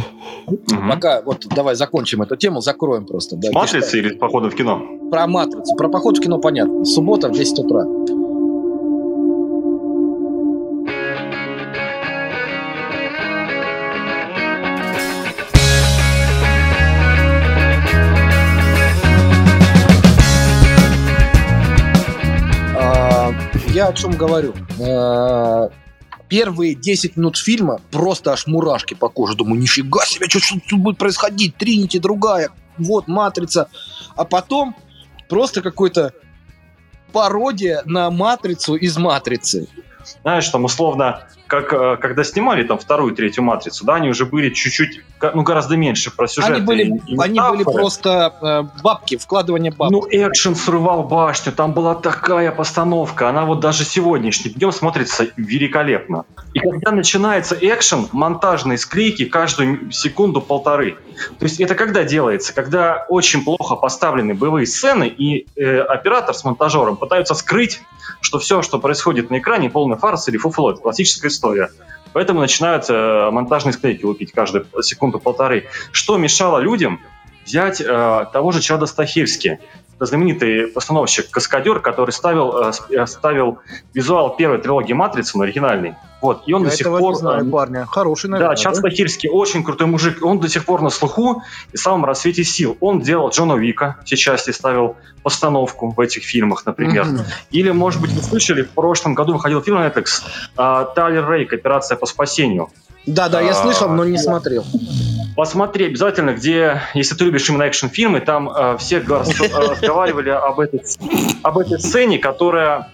пока 0.90 1.22
вот 1.24 1.46
давай 1.56 1.76
закончим 1.76 2.22
эту 2.22 2.36
тему, 2.36 2.62
закроем 2.62 3.06
просто. 3.06 3.36
да, 3.36 3.50
Матрица 3.52 3.98
или 3.98 4.10
с 4.14 4.18
походом 4.18 4.52
в 4.52 4.56
кино? 4.56 4.82
Про 5.10 5.28
матрицу. 5.28 5.76
Про 5.76 5.90
поход 5.90 6.18
в 6.18 6.22
кино 6.22 6.38
понятно. 6.40 6.86
Суббота 6.86 7.30
в 7.30 7.32
10 7.34 7.60
утра. 7.60 7.86
Я 23.82 23.88
о 23.88 23.94
чем 23.94 24.12
говорю. 24.12 24.54
А, 24.80 25.72
Первые 26.30 26.76
10 26.76 27.18
минут 27.18 27.36
фильма 27.36 27.82
просто 27.90 28.32
аж 28.32 28.46
мурашки 28.46 28.94
по 28.94 29.10
коже. 29.10 29.34
Думаю, 29.36 29.60
нифига 29.60 30.06
себе, 30.06 30.28
что 30.30 30.60
тут 30.70 30.80
будет 30.80 31.00
происходить? 31.00 31.56
Тринити 31.56 31.98
другая, 31.98 32.50
вот 32.78 33.08
матрица. 33.08 33.70
А 34.16 34.24
потом 34.24 34.76
просто 35.28 35.64
какой-то 35.64 36.14
пародия 37.12 37.82
на 37.86 38.12
матрицу 38.12 38.76
из 38.76 38.98
матрицы. 38.98 39.68
Знаешь, 40.22 40.48
там 40.50 40.66
условно, 40.66 41.28
как 41.52 41.74
э, 41.74 41.98
когда 41.98 42.24
снимали 42.24 42.64
там 42.64 42.78
вторую, 42.80 43.14
третью 43.14 43.44
матрицу, 43.44 43.84
да, 43.86 43.96
они 43.96 44.08
уже 44.10 44.26
были 44.26 44.50
чуть-чуть, 44.52 45.02
ну, 45.34 45.44
гораздо 45.44 45.76
меньше 45.76 46.10
про 46.16 46.26
сюжет. 46.28 46.50
Они 46.52 46.62
были, 46.66 46.84
и- 47.06 47.16
и 47.16 47.18
они 47.20 47.42
были 47.42 47.64
просто 47.64 48.34
э, 48.42 48.82
бабки, 48.82 49.18
вкладывание 49.18 49.72
бабок. 49.74 49.92
Ну, 49.92 50.08
экшен 50.10 50.56
срывал 50.56 51.04
башню, 51.04 51.52
там 51.52 51.74
была 51.74 51.96
такая 51.96 52.54
постановка, 52.54 53.28
она 53.28 53.44
вот 53.44 53.60
даже 53.60 53.84
сегодняшним 53.84 54.54
днем 54.54 54.72
смотрится 54.72 55.28
великолепно. 55.36 56.24
И 56.54 56.60
когда 56.60 56.92
начинается 56.92 57.58
экшен, 57.60 58.08
монтажные 58.14 58.78
склейки 58.78 59.26
каждую 59.26 59.92
секунду-полторы. 59.92 60.96
То 61.38 61.46
есть 61.46 61.60
это 61.60 61.76
когда 61.76 62.04
делается? 62.06 62.54
Когда 62.54 63.06
очень 63.10 63.44
плохо 63.44 63.76
поставлены 63.76 64.34
боевые 64.36 64.66
сцены, 64.66 65.08
и 65.10 65.46
э, 65.58 65.80
оператор 65.82 66.34
с 66.34 66.46
монтажером 66.46 66.96
пытаются 66.96 67.36
скрыть, 67.36 67.82
что 68.22 68.40
все, 68.40 68.62
что 68.62 68.80
происходит 68.80 69.30
на 69.30 69.40
экране, 69.40 69.70
полный 69.70 69.98
фарс 69.98 70.28
или 70.30 70.38
фуфло. 70.38 70.72
Это 70.72 70.82
классическая 70.82 71.30
история. 71.30 71.70
Поэтому 72.14 72.42
начинают 72.42 72.86
э, 72.90 73.30
монтажные 73.32 73.74
склейки 73.74 74.04
лупить 74.04 74.32
каждую 74.32 74.66
секунду-полторы. 74.82 75.68
Что 75.92 76.18
мешало 76.18 76.60
людям 76.60 77.00
взять 77.46 77.82
э, 77.82 78.26
того 78.34 78.52
же 78.52 78.62
Чада 78.62 78.86
Стахевски? 78.86 79.60
Знаменитый 80.06 80.68
постановщик-каскадер, 80.68 81.80
который 81.80 82.12
ставил, 82.12 82.58
э, 82.58 82.72
э, 82.90 83.06
ставил 83.06 83.60
визуал 83.94 84.36
первой 84.36 84.58
трилогии 84.58 84.94
«Матрицы», 84.94 85.38
ну, 85.38 85.44
оригинальный. 85.44 85.96
Вот, 86.22 86.44
и 86.46 86.54
он 86.54 86.64
Я 86.64 86.70
до 86.70 86.76
сих 86.76 86.88
пор... 86.88 87.16
знаю, 87.16 87.48
э, 87.48 87.50
парня. 87.52 87.86
Хороший, 87.86 88.30
наверное. 88.30 88.56
да, 88.56 88.62
Чад 88.62 88.76
Стахирский 88.76 89.30
очень 89.30 89.64
крутой 89.64 89.88
мужик. 89.88 90.24
Он 90.24 90.40
до 90.40 90.48
сих 90.50 90.66
пор 90.66 90.82
на 90.82 90.90
слуху 90.90 91.44
и 91.72 91.78
в 91.78 91.80
самом 91.80 92.06
рассвете 92.06 92.44
сил. 92.44 92.78
Он 92.80 93.00
делал 93.00 93.30
Джона 93.30 93.54
Вика, 93.54 93.98
все 94.06 94.18
части 94.18 94.52
ставил 94.52 94.96
постановку 95.24 95.92
в 95.92 96.00
этих 96.00 96.24
фильмах, 96.24 96.66
например. 96.66 97.06
Мгм. 97.06 97.22
Или, 97.52 97.72
может 97.72 98.02
быть, 98.02 98.12
вы 98.12 98.22
слышали, 98.22 98.64
в 98.64 98.70
прошлом 98.70 99.14
году 99.14 99.34
выходил 99.34 99.62
фильм 99.62 99.78
на 99.78 99.88
Netflix 99.88 100.22
«Тайлер 100.56 101.30
Рейк. 101.30 101.54
Операция 101.54 101.96
по 101.96 102.06
спасению». 102.06 102.70
Да, 103.06 103.30
да, 103.30 103.42
я 103.42 103.52
А, 103.52 103.54
слышал, 103.56 103.90
но 103.90 104.06
не 104.06 104.18
смотрел. 104.18 104.64
Посмотри 105.42 105.88
обязательно, 105.88 106.34
где, 106.36 106.82
если 106.94 107.16
ты 107.16 107.26
любишь 107.26 107.50
именно 107.50 107.64
экшн-фильмы, 107.64 108.20
там 108.20 108.48
э, 108.48 108.78
все 108.78 108.98
э, 109.00 109.02
разговаривали 109.08 110.30
об 110.30 110.60
этой, 110.60 110.84
об 111.42 111.58
этой 111.58 111.80
сцене, 111.80 112.20
которая 112.20 112.92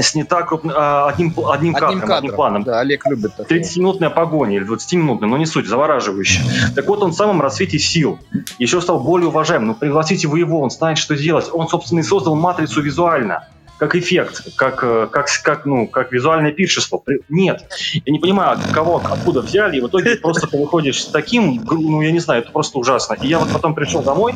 снята 0.00 0.40
крупно- 0.40 0.72
э, 0.72 1.10
одним, 1.12 1.34
пл- 1.36 1.52
одним 1.52 1.74
кадром, 1.74 1.88
Одним 1.90 2.02
одним 2.04 2.08
кадром. 2.08 2.34
планом. 2.34 2.62
Да, 2.62 2.80
Олег 2.80 3.04
любит 3.06 3.36
такое. 3.36 3.58
30-минутная 3.60 4.08
погоня 4.08 4.56
или 4.56 4.66
20-минутная, 4.66 5.28
но 5.28 5.36
не 5.36 5.44
суть, 5.44 5.66
завораживающая. 5.66 6.44
Так 6.74 6.86
вот, 6.88 7.02
он 7.02 7.10
в 7.10 7.14
самом 7.14 7.42
расцвете 7.42 7.78
сил 7.78 8.18
еще 8.58 8.80
стал 8.80 8.98
более 9.00 9.28
уважаемым. 9.28 9.68
Ну, 9.68 9.74
пригласите 9.74 10.28
вы 10.28 10.38
его, 10.38 10.62
он 10.62 10.70
знает, 10.70 10.96
что 10.96 11.14
делать. 11.14 11.50
Он, 11.52 11.68
собственно, 11.68 11.98
и 12.00 12.04
создал 12.04 12.36
матрицу 12.36 12.80
визуально 12.80 13.48
как 13.78 13.94
эффект, 13.94 14.42
как, 14.56 14.82
э, 14.82 15.06
как, 15.10 15.26
как, 15.42 15.66
ну, 15.66 15.86
как 15.86 16.12
визуальное 16.12 16.52
пиршество. 16.52 17.02
Нет. 17.28 17.64
Я 18.04 18.12
не 18.12 18.18
понимаю, 18.18 18.58
кого, 18.72 19.02
откуда 19.04 19.42
взяли, 19.42 19.76
и 19.76 19.80
в 19.80 19.88
итоге 19.88 20.16
просто 20.16 20.46
ты 20.46 20.56
выходишь 20.56 21.02
с 21.02 21.06
таким, 21.06 21.62
ну, 21.70 22.00
я 22.00 22.10
не 22.10 22.20
знаю, 22.20 22.42
это 22.42 22.52
просто 22.52 22.78
ужасно. 22.78 23.14
И 23.20 23.28
я 23.28 23.38
вот 23.38 23.52
потом 23.52 23.74
пришел 23.74 24.02
домой, 24.02 24.34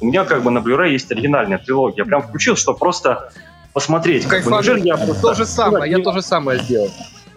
у 0.00 0.06
меня 0.06 0.24
как 0.24 0.42
бы 0.42 0.50
на 0.50 0.58
Blu-ray 0.58 0.90
есть 0.90 1.10
оригинальная 1.10 1.58
трилогия. 1.58 1.98
Я 1.98 2.04
прям 2.04 2.22
включил, 2.22 2.56
чтобы 2.56 2.78
просто 2.78 3.30
посмотреть. 3.72 4.26
Как 4.26 4.44
бы, 4.44 4.50
неужели 4.50 4.86
я 4.86 4.96
просто- 4.96 5.22
То 5.22 5.34
же 5.34 5.46
самое, 5.46 5.90
я 5.90 5.98
Ну, 5.98 6.04
то 6.04 6.12
же 6.12 6.22
самое 6.22 6.60
сделал. 6.60 6.90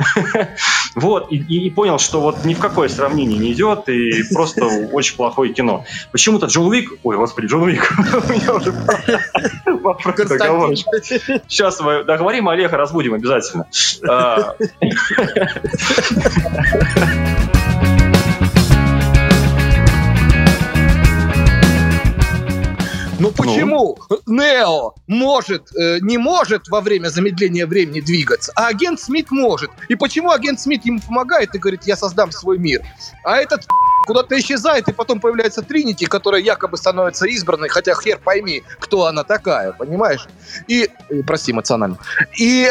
вот, 0.95 1.31
и, 1.31 1.69
понял, 1.69 1.99
что 1.99 2.21
вот 2.21 2.45
ни 2.45 2.53
в 2.53 2.59
какое 2.59 2.89
сравнение 2.89 3.37
не 3.37 3.53
идет, 3.53 3.89
и 3.89 4.23
просто 4.33 4.65
очень 4.65 5.15
плохое 5.15 5.53
кино. 5.53 5.85
Почему-то 6.11 6.47
Джон 6.47 6.67
Уик... 6.67 6.91
Ой, 7.03 7.17
господи, 7.17 7.47
Джон 7.47 7.63
Уик. 7.63 7.91
У 7.97 8.31
меня 8.31 8.53
уже 8.53 8.71
вопрос 9.81 10.15
договор. 10.27 10.75
Сейчас 10.75 11.79
мы 11.79 12.03
договорим, 12.03 12.49
Олега 12.49 12.77
разбудим 12.77 13.13
обязательно. 13.13 13.65
Ну 23.19 23.31
почему 23.31 23.97
Нео 24.27 24.93
может, 25.07 25.75
э, 25.75 25.99
не 26.01 26.17
может 26.17 26.67
во 26.69 26.81
время 26.81 27.09
замедления 27.09 27.65
времени 27.65 27.99
двигаться, 27.99 28.51
а 28.55 28.67
агент 28.67 28.99
Смит 28.99 29.31
может? 29.31 29.71
И 29.89 29.95
почему 29.95 30.31
агент 30.31 30.59
Смит 30.59 30.85
ему 30.85 30.99
помогает 30.99 31.55
и 31.55 31.57
говорит, 31.57 31.83
я 31.85 31.95
создам 31.95 32.31
свой 32.31 32.59
мир? 32.59 32.81
А 33.23 33.37
этот 33.37 33.65
куда-то 34.05 34.39
исчезает, 34.39 34.87
и 34.87 34.93
потом 34.93 35.19
появляется 35.19 35.63
Тринити, 35.63 36.05
которая 36.05 36.41
якобы 36.41 36.77
становится 36.77 37.25
избранной, 37.25 37.69
хотя 37.69 37.95
хер 37.95 38.19
пойми, 38.23 38.63
кто 38.79 39.05
она 39.05 39.23
такая, 39.23 39.71
понимаешь? 39.73 40.27
И, 40.67 40.89
э, 41.09 41.23
прости, 41.25 41.51
эмоционально. 41.51 41.97
И, 42.37 42.69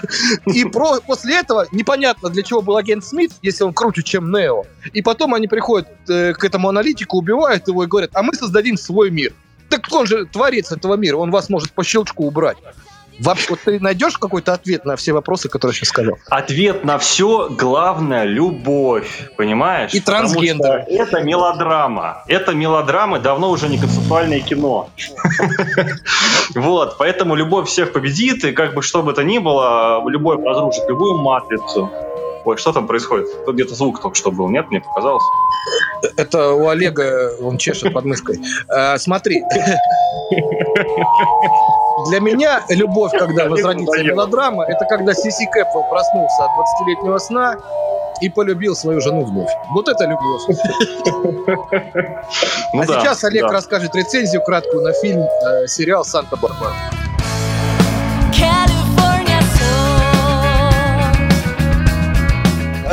и 0.46 0.64
про, 0.66 1.00
после 1.00 1.38
этого 1.38 1.66
непонятно, 1.72 2.28
для 2.28 2.42
чего 2.42 2.60
был 2.60 2.76
агент 2.76 3.04
Смит, 3.04 3.32
если 3.40 3.64
он 3.64 3.72
круче, 3.72 4.02
чем 4.02 4.30
Нео. 4.30 4.64
И 4.92 5.00
потом 5.00 5.32
они 5.32 5.48
приходят 5.48 5.88
э, 6.08 6.34
к 6.34 6.44
этому 6.44 6.68
аналитику, 6.68 7.16
убивают 7.16 7.66
его 7.66 7.84
и 7.84 7.86
говорят, 7.86 8.10
а 8.12 8.22
мы 8.22 8.34
создадим 8.34 8.76
свой 8.76 9.10
мир. 9.10 9.32
Так 9.68 9.82
он 9.92 10.06
же 10.06 10.26
творец 10.26 10.72
этого 10.72 10.94
мира, 10.94 11.16
он 11.16 11.30
вас 11.30 11.48
может 11.48 11.72
по 11.72 11.84
щелчку 11.84 12.26
убрать. 12.26 12.58
Вообще, 13.18 13.46
вот 13.50 13.60
ты 13.64 13.80
найдешь 13.80 14.18
какой-то 14.18 14.52
ответ 14.52 14.84
на 14.84 14.96
все 14.96 15.12
вопросы, 15.12 15.48
которые 15.48 15.74
я 15.74 15.78
сейчас 15.78 15.88
сказал? 15.88 16.18
Ответ 16.28 16.84
на 16.84 16.98
все 16.98 17.48
главное 17.48 18.24
любовь, 18.24 19.30
понимаешь? 19.36 19.94
И 19.94 20.00
трансгендеры. 20.00 20.84
Это 20.88 21.22
мелодрама. 21.22 22.24
Это 22.28 22.52
мелодрама 22.52 23.18
давно 23.18 23.50
уже 23.50 23.68
не 23.68 23.78
концептуальное 23.78 24.40
кино. 24.40 24.90
Вот, 26.54 26.96
поэтому 26.98 27.34
любовь 27.34 27.68
всех 27.68 27.92
победит, 27.92 28.44
и 28.44 28.52
как 28.52 28.74
бы 28.74 28.82
что 28.82 29.02
бы 29.02 29.12
то 29.12 29.22
ни 29.22 29.38
было, 29.38 30.02
любовь 30.08 30.40
разрушит 30.44 30.88
любую 30.88 31.18
матрицу. 31.18 31.90
Ой, 32.46 32.56
что 32.58 32.72
там 32.72 32.86
происходит? 32.86 33.44
Тут 33.44 33.56
где-то 33.56 33.74
звук 33.74 34.00
только 34.00 34.16
что 34.16 34.30
был, 34.30 34.48
нет? 34.48 34.70
Мне 34.70 34.80
показалось. 34.80 35.24
Это 36.16 36.52
у 36.52 36.68
Олега, 36.68 37.32
он 37.42 37.58
чешет 37.58 37.92
под 37.92 38.04
мышкой. 38.04 38.40
А, 38.68 38.96
смотри. 38.98 39.42
Для 42.08 42.20
меня 42.20 42.62
любовь, 42.68 43.10
когда 43.18 43.46
возродится 43.48 44.00
мелодрама, 44.04 44.64
это 44.64 44.84
когда 44.84 45.12
Сиси 45.12 45.46
Кэппел 45.46 45.82
проснулся 45.90 46.44
от 46.44 46.50
20-летнего 46.52 47.18
сна 47.18 47.56
и 48.20 48.28
полюбил 48.28 48.76
свою 48.76 49.00
жену 49.00 49.24
вновь. 49.24 49.50
Вот 49.70 49.88
это 49.88 50.04
любовь. 50.04 50.42
Ну 52.72 52.82
а 52.82 52.86
сейчас 52.86 53.24
Олег 53.24 53.50
расскажет 53.50 53.94
рецензию 53.96 54.42
краткую 54.42 54.82
на 54.82 54.92
фильм, 54.92 55.22
э, 55.22 55.66
сериал 55.66 56.04
«Санта-Барбара». 56.04 56.74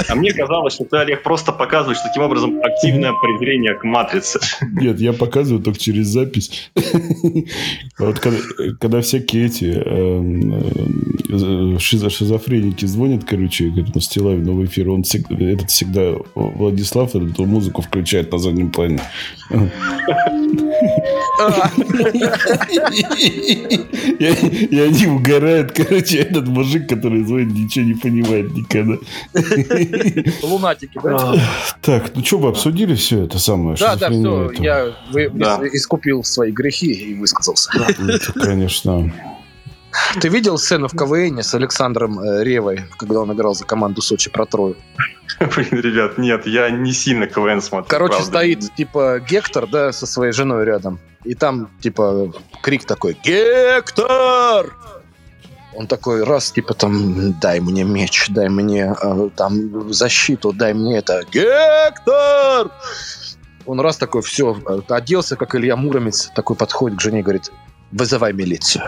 А 0.08 0.16
мне 0.16 0.34
казалось, 0.34 0.74
что 0.74 0.86
ты, 0.86 0.98
Олег, 0.98 1.24
просто 1.24 1.52
показываешь 1.52 2.00
таким 2.02 2.24
образом 2.24 2.60
активное 2.64 3.14
презрение 3.14 3.76
к 3.76 3.84
матрице. 3.84 4.40
Нет, 4.62 5.00
я 5.00 5.14
показываю 5.14 5.64
только 5.64 5.80
через 5.80 6.08
запись. 6.08 6.72
Вот 7.98 8.20
когда, 8.20 9.02
всякие 9.02 9.46
эти 9.46 9.66
эм, 9.66 10.54
э, 10.54 11.78
шизо- 11.78 12.10
шизофреники 12.10 12.86
звонят, 12.86 13.24
короче, 13.24 13.70
к 13.70 13.78
этому 13.78 14.02
Стилавину 14.02 14.54
в 14.54 14.66
эфир, 14.66 14.90
он 14.90 15.02
этот 15.02 15.70
всегда 15.70 16.14
Владислав 16.36 17.16
эту 17.16 17.46
музыку 17.46 17.82
включает 17.82 18.32
на 18.32 18.38
заднем 18.38 18.72
плане. 18.72 19.02
И 24.20 24.80
они 24.80 25.08
угорают, 25.08 25.72
короче, 25.72 26.18
этот 26.20 26.48
мужик, 26.48 26.88
который 26.88 27.24
звонит, 27.24 27.54
ничего 27.54 27.86
не 27.86 27.94
понимает 27.94 28.54
никогда. 28.54 28.98
Лунатики, 30.44 31.00
да? 31.04 31.36
Так, 31.82 32.16
ну 32.16 32.24
что, 32.24 32.38
вы 32.40 32.50
обсудили 32.50 32.96
все 32.96 33.24
это 33.24 33.40
самое? 33.40 33.78
Да, 33.78 33.96
да, 33.96 34.10
все, 34.10 34.52
я 34.60 34.88
искупил 35.74 36.24
свои 36.24 36.52
грехи 36.52 36.92
и 36.92 37.16
высказался. 37.16 37.72
Это, 37.78 38.34
конечно. 38.34 39.12
Ты 40.20 40.28
видел 40.30 40.58
сцену 40.58 40.88
в 40.88 40.92
КВН 40.92 41.44
с 41.44 41.54
Александром 41.54 42.20
э, 42.20 42.44
Ревой, 42.44 42.82
когда 42.98 43.20
он 43.20 43.32
играл 43.34 43.54
за 43.54 43.66
команду 43.66 44.02
Сочи 44.02 44.30
про 44.30 44.46
Трою? 44.46 44.76
Блин, 45.40 45.82
ребят, 45.82 46.18
нет, 46.18 46.48
я 46.48 46.70
не 46.70 46.94
сильно 46.94 47.28
КВН 47.28 47.62
смотрю. 47.62 47.90
Короче, 47.90 48.16
правда. 48.16 48.28
стоит 48.28 48.76
типа 48.76 49.20
Гектор, 49.20 49.68
да, 49.68 49.92
со 49.92 50.06
своей 50.06 50.34
женой 50.34 50.66
рядом. 50.66 51.00
И 51.24 51.36
там 51.36 51.70
типа 51.80 52.34
крик 52.62 52.86
такой 52.86 53.18
«Гектор!» 53.24 54.74
Он 55.76 55.88
такой 55.88 56.24
раз, 56.24 56.52
типа 56.52 56.74
там, 56.74 57.34
дай 57.40 57.60
мне 57.60 57.84
меч, 57.84 58.28
дай 58.30 58.50
мне 58.50 58.96
э, 59.02 59.30
там 59.36 59.94
защиту, 59.94 60.54
дай 60.54 60.74
мне 60.74 60.98
это. 60.98 61.24
Гектор! 61.32 62.72
Он 63.66 63.80
раз 63.80 63.98
такой, 63.98 64.22
все, 64.22 64.58
оделся, 64.90 65.36
как 65.36 65.56
Илья 65.56 65.76
Муромец, 65.76 66.32
такой 66.36 66.56
подходит 66.56 66.98
к 66.98 67.02
жене 67.02 67.20
и 67.20 67.24
говорит, 67.24 67.52
вызывай 67.94 68.34
милицию. 68.34 68.84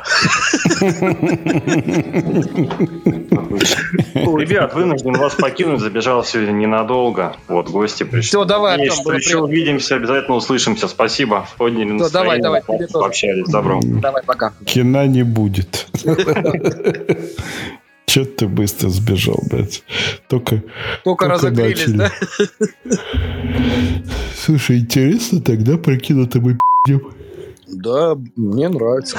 Ребят, 4.13 4.73
вынужден 4.73 5.13
вас 5.13 5.35
покинуть, 5.35 5.79
забежал 5.79 6.23
сегодня 6.23 6.51
ненадолго. 6.53 7.35
Вот, 7.47 7.69
гости 7.69 8.03
пришли. 8.03 8.21
Всё, 8.27 8.45
давай, 8.45 8.89
что 8.89 9.03
было 9.03 9.13
еще 9.13 9.37
увидимся, 9.37 9.95
обязательно 9.95 10.35
услышимся. 10.35 10.87
Спасибо. 10.87 11.47
Подняли 11.57 11.97
давай, 11.97 11.99
настроение, 11.99 12.41
давай, 12.41 12.61
тоже. 12.61 12.87
пообщались. 12.91 13.47
Добро. 13.49 13.79
Давай, 13.83 14.23
пока. 14.23 14.53
Кино 14.65 15.05
не 15.05 15.23
будет. 15.23 15.87
Че 18.07 18.23
ты 18.25 18.47
быстро 18.47 18.89
сбежал, 18.89 19.39
блядь? 19.49 19.83
Только, 20.29 20.63
Только 21.03 21.27
разогрелись, 21.27 21.87
начали. 21.87 22.11
да? 22.85 22.97
Слушай, 24.37 24.79
интересно 24.79 25.41
тогда 25.41 25.77
про 25.77 25.97
кино-то 25.97 26.39
мы 26.39 26.53
пи***ем. 26.85 27.14
Да, 27.67 28.17
мне 28.35 28.69
нравится. 28.69 29.17